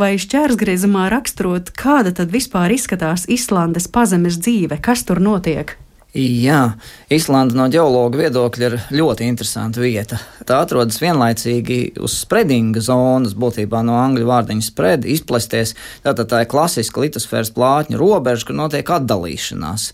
vai 0.00 0.16
šķērsgriezumā 0.18 1.06
raksturot, 1.14 1.70
kāda 1.70 2.10
tad 2.10 2.34
vispār 2.34 2.74
izskatās 2.74 3.28
Islandes 3.30 3.86
pazemes 3.86 4.42
dzīve, 4.42 4.82
kas 4.82 5.06
tur 5.06 5.22
notiek? 5.22 5.78
Jā, 6.16 6.78
Islanda 7.12 7.58
no 7.58 7.66
ģeologa 7.68 8.16
viedokļa 8.16 8.68
ir 8.70 8.74
ļoti 8.96 9.26
interesanta 9.28 9.82
vieta. 9.82 10.16
Tā 10.48 10.62
atrodas 10.64 10.96
vienlaicīgi 11.02 11.98
uz 12.00 12.14
spredinga 12.22 12.80
zonas, 12.80 13.34
būtībā 13.36 13.82
no 13.84 13.98
angļu 14.00 14.24
vārdiņa 14.30 14.64
spread, 14.64 15.04
izplesties. 15.04 15.74
Tātad 16.06 16.30
tā 16.30 16.40
ir 16.46 16.48
klasiska 16.48 17.04
litosfēras 17.04 17.52
plātņa 17.52 18.00
robeža, 18.00 18.48
kur 18.48 18.56
notiek 18.62 18.94
atdalīšanās. 18.96 19.90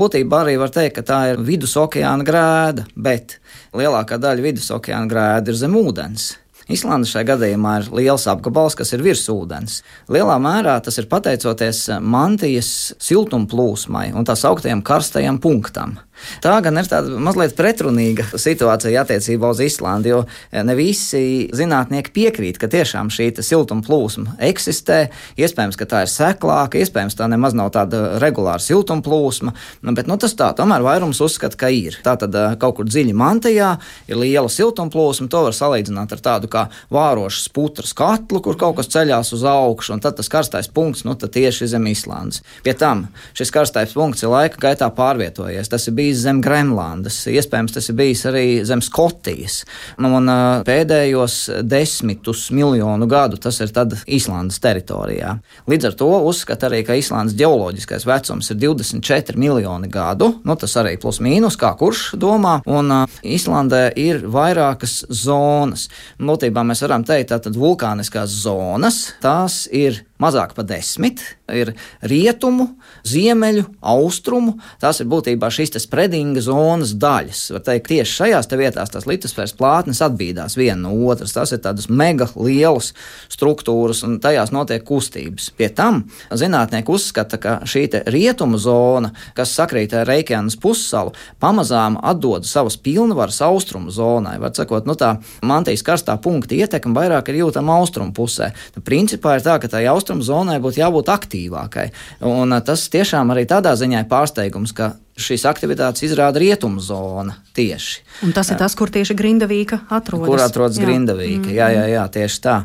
Būtībā 0.00 0.46
arī 0.46 0.56
var 0.64 0.72
teikt, 0.72 0.96
ka 0.96 1.04
tā 1.12 1.20
ir 1.34 1.44
vidus 1.44 1.76
okeāna 1.76 2.24
grēda, 2.24 2.88
bet 2.96 3.36
lielākā 3.76 4.16
daļa 4.22 4.48
vidus 4.48 4.72
okeāna 4.72 5.12
grēda 5.12 5.52
ir 5.52 5.60
zem 5.60 5.76
ūdens. 5.76 6.32
Islanda 6.66 7.06
šajā 7.06 7.28
gadījumā 7.28 7.72
ir 7.78 7.90
liels 7.94 8.24
apgabals, 8.30 8.74
kas 8.74 8.90
ir 8.96 9.04
virs 9.06 9.22
ūdens. 9.30 9.82
Lielā 10.10 10.34
mērā 10.42 10.74
tas 10.82 10.98
ir 10.98 11.06
pateicoties 11.10 11.84
mantijas 12.02 12.70
siltumplūsmai 13.06 14.08
un 14.18 14.26
tā 14.26 14.34
sauktiem 14.38 14.82
karstajam 14.86 15.38
punktam. 15.42 16.00
Tā 16.44 16.56
gan 16.64 16.78
ir 16.80 16.88
tāda 16.90 17.18
mazliet 17.22 17.56
pretrunīga 17.58 18.26
situācija 18.38 19.04
attiecībā 19.04 19.50
uz 19.52 19.62
Islandi, 19.64 20.12
jo 20.12 20.22
ne 20.52 20.76
visi 20.78 21.48
zinātnieki 21.56 22.12
piekrīt, 22.14 22.60
ka 22.60 22.70
tiešām 22.72 23.10
šī 23.12 23.30
siltuma 23.44 23.84
plūsma 23.86 24.36
eksistē. 24.48 25.06
Iespējams, 25.40 25.78
ka 25.78 25.88
tā 25.90 26.02
ir 26.06 26.12
seklāka, 26.12 26.80
iespējams, 26.80 27.16
tā 27.18 27.28
nemaz 27.30 27.56
nav 27.58 27.72
tāda 27.74 28.20
regulāra 28.22 28.62
siltuma 28.62 29.04
plūsma, 29.04 29.54
nu, 29.82 29.96
bet 29.96 30.08
nu, 30.10 30.18
tas 30.20 30.34
tā, 30.38 30.52
tomēr 30.56 30.84
vairums 30.86 31.20
uzskata, 31.24 31.58
ka 31.60 31.70
ir. 31.72 31.98
Tā 32.04 32.16
tad 32.20 32.36
kaut 32.62 32.78
kur 32.78 32.88
dziļi 32.88 33.14
mantajā 33.16 33.72
ir 34.10 34.20
liela 34.20 34.50
siltuma 34.52 34.92
plūsma, 34.92 35.28
to 35.32 35.44
var 35.48 35.56
salīdzināt 35.56 36.16
ar 36.16 36.24
tādu 36.24 36.50
kā 36.52 36.66
vārošu 36.92 37.52
putras 37.56 37.92
katlu, 37.96 38.40
kur 38.44 38.58
kaut 38.60 38.78
kas 38.80 38.90
ceļās 38.94 39.32
uz 39.36 39.44
augšu, 39.46 39.96
un 39.96 40.04
tad 40.04 40.18
tas 40.18 40.30
karstais 40.32 40.70
punkts 40.72 41.04
nu, 41.06 41.16
tieši 41.16 41.68
zem 41.70 41.86
Islandes. 41.90 42.42
Pie 42.64 42.74
tam 42.78 43.06
šis 43.36 43.52
karstais 43.54 43.94
punkts 43.96 44.24
ir 44.24 44.32
laika 44.32 44.60
gaitā 44.62 44.88
pārvietojies. 44.94 45.70
Tas 45.72 45.86
ir 45.88 45.96
bijis 45.96 46.05
bijis 46.06 46.22
zem 46.22 46.40
Grenlandes, 46.44 47.18
iespējams, 47.30 47.74
tas 47.74 47.90
ir 47.90 47.96
bijis 47.98 48.22
arī 48.28 48.44
zem 48.66 48.82
Skotijas. 48.84 49.62
Nu, 50.02 50.12
un 50.18 50.30
pēdējos 50.66 51.38
desmitus 51.66 52.48
miljonu 52.54 53.08
gadu 53.10 53.40
tas 53.42 53.58
ir 53.64 53.72
Īslandes 54.06 54.60
teritorijā. 54.62 55.36
Līdz 55.68 55.90
ar 55.90 55.96
to 55.98 56.10
uzskata 56.28 56.68
arī, 56.68 56.82
ka 56.86 56.96
Īslandes 56.98 57.36
geoloģiskais 57.38 58.06
vecums 58.06 58.50
ir 58.52 58.60
24 58.62 59.40
miljoni 59.40 59.90
gadu. 59.92 60.32
Nu, 60.46 60.56
tas 60.56 60.76
arī 60.80 60.96
plus 61.00 61.20
mīnus, 61.24 61.58
kā 61.58 61.72
kurš 61.78 62.14
domā. 62.20 62.60
Un 62.66 62.92
Īslandē 63.26 63.88
ir 63.98 64.24
vairākas 64.30 65.02
zonas. 65.10 65.88
Būtībā 66.18 66.64
mēs 66.66 66.84
varam 66.86 67.06
teikt, 67.06 67.34
ka 67.34 67.56
vulkāniskās 67.56 68.32
zonas 68.44 69.02
tās 69.22 69.64
ir 69.72 70.04
mazāk 70.22 70.54
par 70.56 70.66
desmit. 70.68 71.22
Ir 71.52 71.72
rietumu, 72.02 72.72
ziemeļu, 73.06 73.64
austrumu. 73.86 74.56
Tās 74.82 74.98
ir 75.02 75.06
būtībā 75.10 75.50
šīs 75.52 75.76
spreadinga 75.84 76.42
zonas 76.42 76.96
daļas. 76.98 77.42
Var 77.54 77.62
teikt, 77.68 77.90
tieši 77.92 78.16
šajās 78.20 78.50
vietās 78.58 78.90
tās 78.90 79.06
litosfēras 79.06 79.54
plātnes 79.56 80.02
atbīdās 80.02 80.56
viena 80.58 80.88
no 80.88 80.94
otras. 81.06 81.36
Tas 81.36 81.52
ir 81.54 81.62
tādas 81.62 81.86
mega 81.88 82.26
lielas 82.34 82.92
struktūras, 83.32 84.02
un 84.06 84.18
tajās 84.22 84.52
notiek 84.54 84.82
kustības. 84.86 85.52
Pie 85.56 85.68
tam 85.70 86.04
zinātnieki 86.34 86.92
uzskata, 86.96 87.38
ka 87.38 87.58
šī 87.68 87.86
rietumu 88.10 88.58
zona, 88.58 89.12
kas 89.36 89.54
sakrīt 89.54 89.94
ar 89.94 90.08
Reikjānas 90.08 90.58
pussalu, 90.58 91.14
pamazām 91.42 92.00
atdod 92.02 92.46
savas 92.48 92.78
pilnvaras 92.80 93.38
austrumu 93.46 93.94
zonai. 93.94 94.36
Var 94.42 94.54
sakot, 94.56 94.86
nu 94.88 94.96
tā 94.98 95.16
mantijas 95.46 95.84
karstā 95.86 96.16
punkta 96.22 96.56
ietekme 96.56 96.96
vairāk 96.96 97.30
ir 97.30 97.42
jūtama 97.44 97.78
austrumu 97.80 98.14
pusē. 98.16 98.52
Nu, 98.76 98.82
principā 98.86 99.36
ir 99.36 99.46
tā, 99.46 99.58
ka 99.62 99.70
tai 99.70 99.84
austrumu 99.90 100.05
zonai 100.22 100.58
būtu 100.62 100.80
jābūt 100.82 101.10
aktīvākai. 101.12 101.88
Un 102.28 102.54
tas 102.66 102.86
tiešām 102.92 103.32
arī 103.34 103.46
tādā 103.48 103.74
ziņā 103.78 104.04
ir 104.04 104.10
pārsteigums, 104.10 104.74
ka 104.76 104.94
šīs 105.16 105.46
aktivitātes 105.48 106.04
izrāda 106.04 106.40
rietumu 106.42 106.80
zona 106.84 107.38
tieši. 107.56 108.02
Un 108.26 108.32
tas 108.36 108.50
ir 108.52 108.58
tas, 108.60 108.74
kur 108.76 108.90
tieši 108.92 109.14
Grindavīka 109.16 109.78
atrodas. 109.92 110.28
Kur 110.28 110.42
atrodas 110.44 110.76
jā. 110.76 110.84
Grindavīka, 110.84 111.52
jā, 111.56 111.68
jā, 111.72 111.84
jā, 111.88 112.02
tieši 112.12 112.40
tā. 112.44 112.56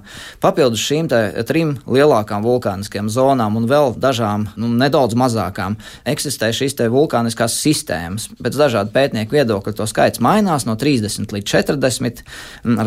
Papildus 0.44 0.84
šīm 0.84 1.08
trim 1.48 1.74
lielākām 1.88 2.44
vulkāniskajām 2.44 3.08
zonām 3.12 3.56
un 3.60 3.68
vēl 3.72 3.96
dažām 4.00 4.50
nu, 4.60 4.68
nedaudz 4.82 5.16
mazākām 5.20 5.78
eksistē 6.08 6.52
šīs 6.56 6.76
vulkāniskās 6.92 7.56
sistēmas. 7.56 8.28
Pēc 8.42 8.60
dažādu 8.60 8.92
pētnieku 8.96 9.38
viedokļu 9.38 9.76
to 9.80 9.88
skaits 9.88 10.24
mainās 10.24 10.68
no 10.68 10.76
30 10.80 11.32
līdz 11.36 11.48
40. 11.56 12.24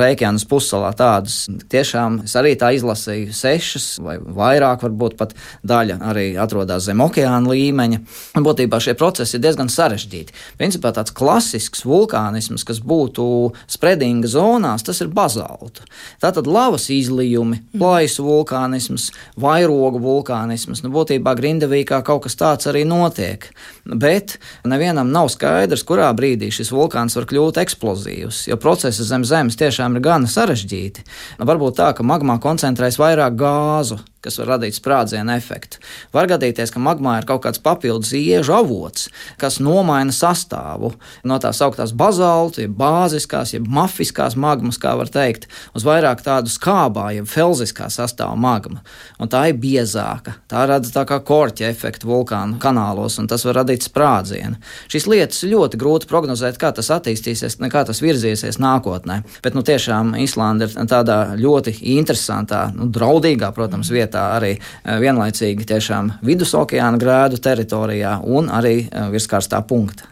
Reikjānas 0.05 0.45
pussalā 0.49 0.93
tādas 0.97 1.45
tiešām 1.73 2.23
es 2.29 2.37
arī 2.37 2.53
tā 2.61 2.75
izlasīju 2.77 3.33
sešas 3.33 3.89
vai 4.05 4.19
vairāk, 4.21 4.85
varbūt 4.85 5.17
pat 5.21 5.33
daļa 5.65 6.01
arī 6.13 6.27
atrodas 6.41 6.85
zem 6.89 7.01
okeāna 7.05 7.53
līmeņa. 7.53 8.01
Būtībā 8.45 8.81
šie 8.83 8.97
procesi 8.99 9.39
ir 9.39 9.45
diezgan 9.45 9.54
diezgan 9.55 9.71
sarežģīti. 9.71 10.35
Principā 10.59 10.91
tāds 10.95 11.15
klasisks 11.15 11.85
vulkānisms, 11.87 12.65
kas 12.67 12.81
būtu 12.83 13.55
spredinga 13.71 14.29
zonās, 14.29 14.83
tas 14.83 15.01
ir 15.01 15.13
bazalta. 15.15 15.87
Tātad 16.23 16.49
lavas 16.51 16.89
izlijumi, 16.91 17.61
mm. 17.61 17.79
plaisu 17.79 18.27
vulkānisms, 18.27 19.13
vairogu 19.39 20.03
vulkānisms, 20.03 20.83
nu 20.83 20.91
būtībā 20.95 21.37
Grindavīkā 21.39 22.03
kaut 22.05 22.27
kas 22.27 22.39
tāds 22.41 22.67
arī 22.71 22.85
notiek. 22.89 23.47
Bet 23.85 24.39
nevienam 24.67 25.13
nav 25.15 25.31
skaidrs, 25.33 25.85
kurā 25.87 26.11
brīdī 26.17 26.51
šis 26.55 26.73
vulkāns 26.75 27.15
var 27.15 27.29
kļūt 27.31 27.61
eksplozīvs, 27.63 28.47
jo 28.51 28.59
procesi 28.59 29.07
zem 29.07 29.27
zemes 29.29 29.59
tiešām 29.61 29.99
ir 29.99 30.05
gana 30.05 30.31
sarežģīti. 30.31 31.07
Varbūt 31.45 31.79
tā, 31.79 31.93
ka 31.95 32.07
magmā 32.07 32.41
koncentrēs 32.43 32.99
vairāk 32.99 33.39
gāzu, 33.39 34.01
kas 34.25 34.39
var 34.41 34.55
radīt 34.55 34.79
sprādzienu 34.79 35.35
efektu. 35.37 35.81
Var 36.15 36.29
gadīties, 36.35 36.73
ka 36.75 36.83
magmā 36.83 37.19
ir 37.21 37.29
kaut 37.29 37.45
kāds 37.45 37.61
papildus 37.63 38.15
iežu 38.17 38.55
avots, 38.57 39.09
kas 39.41 39.61
nomaina 39.63 40.15
sastāvu 40.15 40.95
no 41.25 41.39
tās 41.43 41.61
augtās 41.65 41.93
bazalta, 41.97 42.65
jeb 42.65 42.77
bāziskās, 42.79 43.55
jeb 43.57 43.69
mafiskās 43.69 44.39
magmas, 44.41 44.81
kā 44.81 44.95
var 44.99 45.11
teikt, 45.13 45.49
uz 45.77 45.87
vairāk 45.87 46.25
tādu 46.25 46.53
skābā, 46.53 47.11
jeb 47.19 47.29
felziskā 47.31 47.91
sastāvā 47.93 48.37
magma. 48.41 48.83
Un 49.21 49.31
tā 49.33 49.47
ir 49.51 49.59
biezāka. 49.61 50.39
Tā 50.51 50.65
rada 50.69 50.91
tā 50.91 51.05
kā 51.09 51.21
korķa 51.25 51.69
efektu 51.71 52.09
vulkānu 52.11 52.59
kanālos, 52.63 53.19
un 53.21 53.29
tas 53.31 53.45
var 53.47 53.61
radīt 53.63 53.87
sprādzienu. 53.87 54.59
Šīs 54.93 55.09
lietas 55.11 55.43
ļoti 55.49 55.81
grūti 55.81 56.09
prognozēt, 56.11 56.59
kā 56.61 56.73
tas 56.75 56.91
attīstīsies, 56.95 57.59
kā 57.73 57.85
tas 57.87 58.03
virzīsies 58.05 58.61
nākotnē. 58.63 59.21
Bet 59.45 59.57
nu, 59.57 59.65
tiešām 59.67 60.15
Islanda 60.23 60.69
ir 60.69 60.89
tādā 60.91 61.19
ļoti 61.39 61.77
interesantā, 61.97 62.67
nu, 62.77 62.89
draudīgā, 62.93 63.51
protams, 63.57 63.91
vietā 63.95 64.14
vietā 64.15 64.39
arī 64.39 64.55
eh, 64.55 64.99
vienlaicīgi 65.01 65.67
tiešām 65.67 66.13
vidus 66.23 66.55
okeāna 66.55 66.99
grēdu 66.99 67.41
teritorijā 67.43 68.21
un 68.25 68.49
arī 68.51 68.87
eh, 68.87 69.11
virs 69.11 69.27
karstā 69.27 69.63
punkta. 69.67 70.05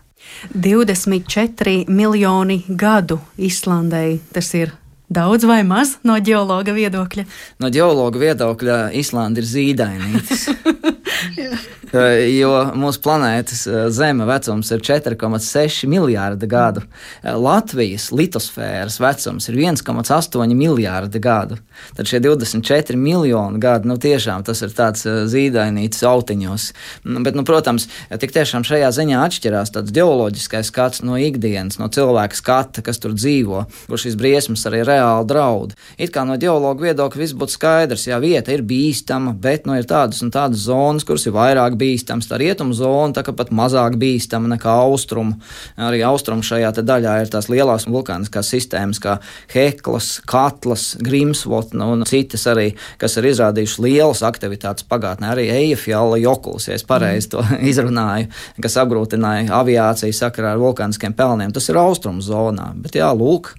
24 0.54 1.86
miljoni 1.88 2.64
gadu 2.68 3.20
Islandai 3.38 4.20
tas 4.32 4.54
ir 4.54 4.72
daudz 5.12 5.46
vai 5.48 5.62
maz 5.66 5.96
no 6.06 6.16
geologa 6.24 6.74
viedokļa? 6.76 7.26
No 7.62 7.70
geologa 7.72 8.22
viedokļa 8.22 8.80
Islanda 8.98 9.42
ir 9.42 9.50
zīdainītis. 9.52 10.48
Eh, 11.92 12.38
jo 12.38 12.48
mūsu 12.80 13.02
planētas 13.04 13.66
eh, 13.68 13.82
Zeme 13.92 14.24
vecums 14.24 14.70
ir 14.72 14.80
4,6 14.80 15.84
miljārdi 15.92 16.48
gadu. 16.48 16.80
Eh, 17.20 17.34
Latvijas 17.36 18.06
litosfēras 18.16 18.96
vecums 19.02 19.50
ir 19.50 19.58
1,8 19.60 20.54
miljārdi 20.56 21.20
gadu. 21.20 21.58
Tad 21.92 22.08
šie 22.08 22.22
24 22.24 22.96
miljoni 22.96 23.60
gadu, 23.60 23.90
nu 23.90 23.98
tiešām 24.00 24.40
tas 24.46 24.64
ir 24.64 24.72
tāds 24.72 25.04
zīdainīts 25.04 26.00
autiņos. 26.08 26.70
Nu, 27.04 27.20
bet, 27.26 27.36
nu, 27.36 27.44
protams, 27.44 27.90
tik 28.22 28.32
tiešām 28.38 28.64
šajā 28.64 28.88
ziņā 28.96 29.20
atšķirās 29.26 29.74
tāds 29.76 29.92
geoloģiskais 29.92 30.72
skats 30.72 31.04
no 31.04 31.20
ikdienas, 31.20 31.76
no 31.76 31.90
cilvēka 31.92 32.40
skata, 32.40 32.86
kas 32.86 33.04
tur 33.04 33.12
dzīvo, 33.18 33.66
kur 33.90 34.00
šīs 34.00 34.16
briesmas 34.16 34.64
arī 34.70 34.80
reāli 34.88 35.01
draud. 35.28 35.74
It 35.98 36.12
kā 36.14 36.24
no 36.28 36.36
geologa 36.40 36.88
viedokļa 36.88 37.22
viss 37.22 37.36
būtu 37.38 37.56
skaidrs, 37.56 38.06
jā, 38.10 38.18
vieta 38.22 38.54
ir 38.54 38.64
bīstama, 38.66 39.34
bet 39.38 39.66
nu 39.68 39.76
ir 39.78 39.88
tādas 39.88 40.22
un 40.24 40.32
tādas 40.34 40.66
zonas, 40.66 41.06
kuras 41.08 41.26
ir 41.28 41.36
vairāk 41.36 41.76
bīstams, 41.80 42.28
tā 42.30 42.40
rietumu 42.42 42.76
zona 42.76 43.16
tā 43.16 43.24
kā 43.26 43.34
pat 43.36 43.52
mazāk 43.54 43.98
bīstama 44.00 44.54
nekā 44.54 44.76
austrumu. 44.84 45.38
Arī 45.76 46.02
austrumu 46.06 46.44
šajā 46.46 46.72
daļā 46.82 47.18
ir 47.22 47.32
tās 47.32 47.48
lielās 47.52 47.86
vulkāniskās 47.90 48.50
sistēmas, 48.52 49.00
kā 49.02 49.18
Heklas, 49.52 50.20
Katlas, 50.28 50.92
Grimsvotna 51.02 51.88
un 51.92 52.06
citas 52.08 52.46
arī, 52.50 52.72
kas 53.00 53.16
ir 53.20 53.28
izrādījušas 53.32 53.82
lielas 53.82 54.22
aktivitātes 54.26 54.86
pagātnē. 54.88 55.32
Arī 55.32 55.48
Eifjala 55.52 56.18
Jokuls, 56.20 56.68
ja 56.68 56.76
es 56.78 56.86
pareizi 56.86 57.32
to 57.34 57.44
izrunāju, 57.70 58.30
kas 58.62 58.78
apgrūtināja 58.82 59.50
aviāciju 59.60 60.16
sakarā 60.16 60.54
ar 60.54 60.62
vulkāniskiem 60.62 61.16
pelniem. 61.16 61.52
Tas 61.54 61.68
ir 61.70 61.80
austrumu 61.80 62.24
zonā, 62.24 62.70
bet 62.82 62.98
jā, 62.98 63.10
lūk, 63.16 63.52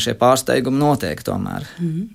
šie 0.00 0.16
pārsteigumi 0.18 0.73
notiek 0.78 1.22
tomēr. 1.22 1.66
Mm 1.78 1.88
-hmm. 1.88 2.12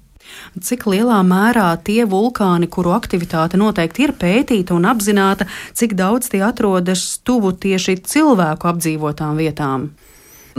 Cik 0.62 0.86
lielā 0.86 1.20
mērā 1.26 1.78
tie 1.84 2.06
vulkāni, 2.10 2.68
kuru 2.68 2.94
aktivitāte 2.96 3.58
noteikti 3.58 4.04
ir 4.04 4.14
pētīta 4.20 4.76
un 4.76 4.88
apzināta, 4.90 5.48
cik 5.74 5.96
daudz 6.00 6.30
tie 6.30 6.44
atrodas 6.46 7.20
tuvu 7.24 7.52
tieši 7.52 7.98
cilvēku 7.98 8.68
apdzīvotām 8.68 9.38
vietām? 9.38 9.90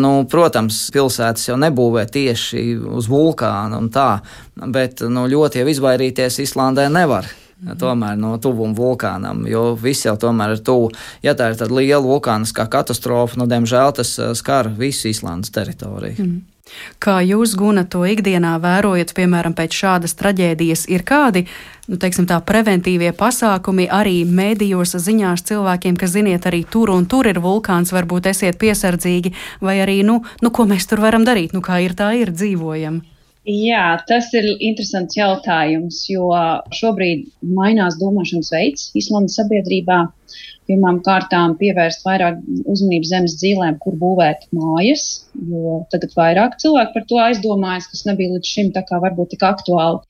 Nu, 0.01 0.25
protams, 0.31 0.89
pilsētas 0.95 1.49
jau 1.49 1.59
nebūvē 1.61 2.07
tieši 2.11 2.63
uz 2.89 3.09
vulkāna 3.11 3.81
un 3.81 3.91
tā, 3.93 4.21
bet 4.57 5.03
nu, 5.03 5.27
ļoti 5.29 5.63
jau 5.63 5.71
izvairīties 5.73 6.41
Islandē 6.47 6.89
nevar. 6.89 7.27
Mm 7.61 7.69
-hmm. 7.69 7.79
Tomēr 7.79 8.17
no 8.17 8.39
tuvuma 8.39 8.75
vulkānam, 8.75 9.45
jo 9.49 9.75
viss 9.75 10.05
jau 10.05 10.17
tomēr 10.17 10.51
ir 10.51 10.63
tuvu. 10.65 10.91
Ja 11.23 11.35
tā 11.35 11.51
ir 11.51 11.57
tāda 11.57 11.77
liela 11.77 12.03
vulkāniskā 12.03 12.69
katastrofa, 12.69 13.37
nu, 13.37 13.47
diemžēl 13.47 13.93
tas 13.93 14.19
eh, 14.19 14.35
skar 14.35 14.69
visu 14.79 15.09
Islandes 15.09 15.51
teritoriju. 15.51 16.15
Mm. 16.19 16.41
Kā 17.03 17.19
jūs, 17.25 17.55
Guna, 17.59 17.85
to 17.89 18.03
ikdienā 18.09 18.57
vērojat, 18.63 19.15
piemēram, 19.17 19.55
pēc 19.59 19.77
šādas 19.83 20.17
traģēdijas, 20.19 20.87
ir 20.93 21.05
kādi, 21.09 21.45
nu, 21.91 21.99
teiksim, 22.01 22.27
tā 22.31 22.41
preventīvie 22.47 23.13
pasākumi 23.17 23.89
arī 23.91 24.23
mēdījos 24.25 24.97
ziņās 25.01 25.47
cilvēkiem, 25.51 25.97
kas, 26.01 26.15
ziniet, 26.17 26.49
arī 26.51 26.65
tur 26.71 26.93
un 26.95 27.07
tur 27.11 27.31
ir 27.31 27.41
vulkāns, 27.43 27.95
varbūt 27.97 28.31
esiet 28.33 28.61
piesardzīgi, 28.61 29.35
vai 29.65 29.81
arī, 29.85 30.01
nu, 30.07 30.21
nu 30.43 30.53
ko 30.55 30.69
mēs 30.71 30.89
tur 30.91 31.03
varam 31.05 31.27
darīt, 31.29 31.57
nu, 31.57 31.65
kā 31.65 31.81
ir 31.85 31.97
tā 31.99 32.13
ir 32.21 32.35
dzīvojam? 32.35 33.01
Jā, 33.49 33.97
tas 34.05 34.29
ir 34.37 34.45
interesants 34.61 35.17
jautājums, 35.17 36.03
jo 36.13 36.29
šobrīd 36.77 37.25
mainās 37.41 37.97
domāšanas 37.97 38.51
veids 38.53 38.91
Islandes 39.01 39.39
sabiedrībā 39.41 40.03
pirmām 40.71 41.03
kārtām 41.07 41.57
pievērst 41.61 42.07
vairāk 42.07 42.41
uzmanības 42.71 43.13
zemes 43.13 43.37
dzīvēm, 43.43 43.79
kur 43.83 43.99
būvēt 44.01 44.47
mājas, 44.57 45.07
jo 45.51 45.83
tagad 45.93 46.17
vairāk 46.17 46.59
cilvēku 46.63 46.97
par 46.97 47.07
to 47.11 47.21
aizdomājas, 47.27 47.91
kas 47.93 48.07
nebija 48.09 48.37
līdz 48.37 48.55
šim 48.55 48.75
tā 48.77 48.87
kā 48.89 49.03
varbūt 49.03 49.35
tik 49.35 49.47
aktuāli. 49.51 50.03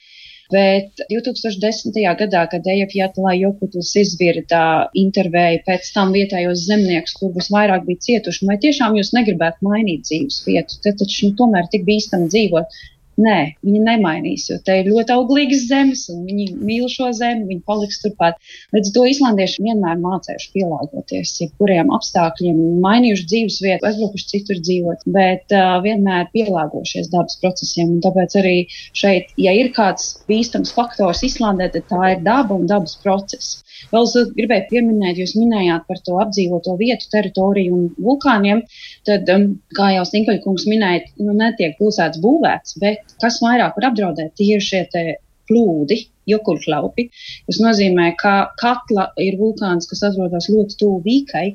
Bet 0.50 0.98
2010. 1.06 1.94
gadā, 2.18 2.40
kad 2.50 2.64
Ejafjatlā 2.66 3.36
Jokutus 3.38 3.92
izvirda 4.00 4.62
intervēju 4.98 5.60
pēc 5.68 5.90
tam 5.94 6.10
vietējos 6.16 6.64
zemniekus, 6.66 7.14
kur 7.20 7.30
visvairāk 7.36 7.86
bija 7.86 8.02
cietuši, 8.06 8.48
vai 8.48 8.56
tiešām 8.64 8.98
jūs 8.98 9.12
negribētu 9.14 9.68
mainīt 9.68 10.08
dzīves 10.08 10.40
vietu, 10.48 10.80
tad 10.82 10.98
taču 11.02 11.30
nu, 11.30 11.36
tomēr 11.38 11.70
tik 11.70 11.86
bīstami 11.86 12.26
dzīvot. 12.34 12.80
Nē, 13.20 13.36
viņi 13.66 13.80
nemainīs, 13.84 14.46
jo 14.48 14.56
te 14.64 14.78
ir 14.80 14.88
ļoti 14.88 15.12
auglīgas 15.12 15.66
zemes, 15.68 16.06
un 16.12 16.22
viņi 16.28 16.46
mīl 16.56 16.86
šo 16.88 17.10
zemi, 17.16 17.48
viņi 17.50 17.62
paliks 17.68 17.98
turpat. 18.00 18.38
Līdz 18.72 18.90
ar 18.90 18.94
to 18.94 19.04
islandieši 19.10 19.64
vienmēr 19.66 19.98
mācījuši 20.00 20.50
pielāgoties 20.54 21.34
jebkuriem 21.42 21.92
apstākļiem, 21.96 22.62
mainījuši 22.84 23.26
dzīves 23.32 23.58
vietu, 23.66 23.88
aizbraukuši 23.90 24.30
citur 24.30 24.62
dzīvot, 24.62 25.04
bet 25.16 25.56
uh, 25.56 25.74
vienmēr 25.84 26.30
pielāgojušies 26.32 27.10
dabas 27.12 27.36
procesiem. 27.42 27.98
Tāpēc 28.06 28.38
arī 28.40 28.56
šeit, 29.02 29.34
ja 29.40 29.52
ir 29.58 29.72
kāds 29.76 30.14
bīstams 30.30 30.72
faktors 30.76 31.24
Islandē, 31.26 31.68
tad 31.74 31.90
tā 31.92 32.14
ir 32.14 32.24
daba 32.24 32.56
un 32.56 32.70
dabas 32.70 32.96
process. 33.04 33.60
Vēl 33.90 34.06
es 34.06 34.32
gribēju 34.36 34.66
pieminēt, 34.70 35.18
jūs 35.20 35.34
minējāt 35.38 35.86
par 35.90 36.02
to 36.06 36.18
apdzīvoto 36.22 36.76
vietu, 36.80 37.08
teritoriju 37.12 37.76
un 37.76 37.88
vulkāniem. 37.98 38.62
Tad, 39.08 39.30
um, 39.34 39.48
kā 39.76 39.90
jau 39.96 40.04
Stinkaļkungs 40.08 40.68
minēja, 40.70 41.08
nu, 41.22 41.34
netiek 41.36 41.76
pilsētas 41.80 42.22
būvēts, 42.22 42.78
bet 42.82 43.16
kas 43.22 43.40
vairāk 43.44 43.78
var 43.78 43.90
apdraudēt 43.90 44.36
tieši 44.38 44.70
šie 44.70 45.16
plūdi, 45.50 46.04
jokurklaupi, 46.30 47.08
kas 47.48 47.60
nozīmē, 47.62 48.10
ka 48.20 48.34
katla 48.60 49.08
ir 49.20 49.38
vulkāns, 49.40 49.88
kas 49.90 50.02
atrodas 50.08 50.48
ļoti 50.52 50.78
tuvu 50.80 51.00
vīkai, 51.04 51.46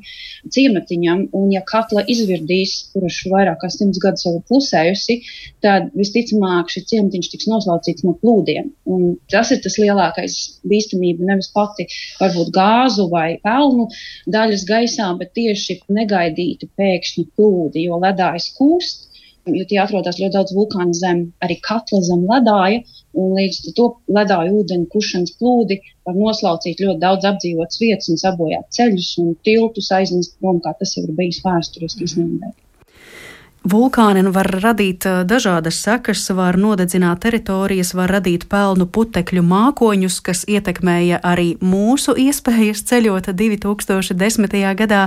ciematiņam, 0.56 1.28
un 1.38 1.52
ja 1.54 1.64
katla 1.68 2.06
izvirdīs, 2.12 2.76
kurš 2.94 3.22
vairāk 3.32 3.62
kā 3.64 3.72
simts 3.74 4.02
gadus 4.04 4.26
jau 4.28 4.36
ir 4.38 4.44
plusējusi, 4.50 5.18
tad 5.66 5.90
visticamāk 5.98 6.72
šis 6.74 6.88
ciematiņš 6.92 7.32
tiks 7.34 7.50
noslaucīts 7.52 8.06
no 8.08 8.16
plūdiem. 8.22 8.72
Un 8.92 9.16
tas 9.32 9.52
ir 9.56 9.62
tas 9.64 9.80
lielākais 9.82 10.38
bīstamība, 10.68 11.26
nevis 11.32 11.52
pati 11.56 11.88
varbūt 12.20 12.54
gāzu 12.56 13.10
vai 13.12 13.38
pelnu 13.44 13.90
daļas 14.32 14.68
gaisā, 14.70 15.10
bet 15.20 15.34
tieši 15.38 15.82
negaidīti 15.96 16.70
pēkšņi 16.78 17.28
plūdi, 17.36 17.88
jo 17.90 18.00
ledājas 18.02 18.52
kūst 18.58 19.15
jo 19.54 19.66
tie 19.70 19.80
atrodas 19.82 20.20
ļoti 20.22 20.34
daudz 20.34 20.54
vulkānu 20.58 20.96
zem, 20.98 21.22
arī 21.46 21.58
katla 21.68 22.02
zem 22.08 22.26
ledāja, 22.30 22.82
un 23.14 23.36
līdz 23.38 23.74
to 23.78 23.88
ledāju 24.18 24.62
ūdeņu 24.62 24.90
kušanas 24.94 25.36
plūdi 25.40 25.80
var 26.08 26.18
noslaucīt 26.18 26.82
ļoti 26.86 27.04
daudz 27.04 27.30
apdzīvotas 27.32 27.82
vietas 27.82 28.12
un 28.14 28.22
sabojāt 28.22 28.70
ceļus 28.78 29.12
un 29.24 29.34
tiltus 29.48 29.92
aiznest 30.00 30.38
prom, 30.40 30.62
kā 30.66 30.76
tas 30.80 30.96
jau 30.98 31.06
ir 31.06 31.16
bijis 31.20 31.44
vēsturiski 31.46 32.10
izņemdēt. 32.10 32.56
Vulkāni 33.66 34.22
var 34.30 34.46
radīt 34.62 35.08
dažādas 35.26 35.80
sekas, 35.82 36.22
var 36.38 36.54
nodedzināt 36.62 37.24
teritorijas, 37.24 37.96
var 37.98 38.12
radīt 38.14 38.44
pelnu 38.46 38.86
putekļu 38.86 39.42
mākoņus, 39.42 40.20
kas 40.22 40.44
ietekmēja 40.46 41.18
arī 41.26 41.56
mūsu 41.66 42.14
iespējas 42.14 42.84
ceļot 42.86 43.32
2010. 43.34 44.54
gadā. 44.78 45.02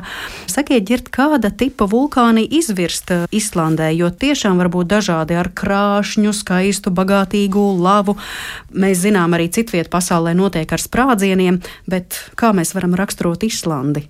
Sakiet, 0.50 0.88
ģirt, 0.90 1.12
kāda 1.14 1.52
tipa 1.54 1.86
vulkāni 1.86 2.48
izvirst 2.58 3.14
Islandē, 3.30 3.92
jo 3.94 4.10
tiešām 4.10 4.58
var 4.58 4.72
būt 4.74 4.90
dažādi 4.90 5.38
ar 5.38 5.52
krāšņu, 5.54 6.34
skaistu, 6.34 6.90
bagātīgu 6.90 7.62
lavu. 7.78 8.18
Mēs 8.74 9.04
zinām, 9.06 9.38
arī 9.38 9.52
citviet 9.54 9.86
pasaulē 9.94 10.34
notiek 10.34 10.66
ar 10.66 10.82
sprādzieniem, 10.82 11.62
bet 11.86 12.24
kā 12.34 12.50
mēs 12.50 12.74
varam 12.74 12.98
raksturot 12.98 13.46
Islandi? 13.46 14.08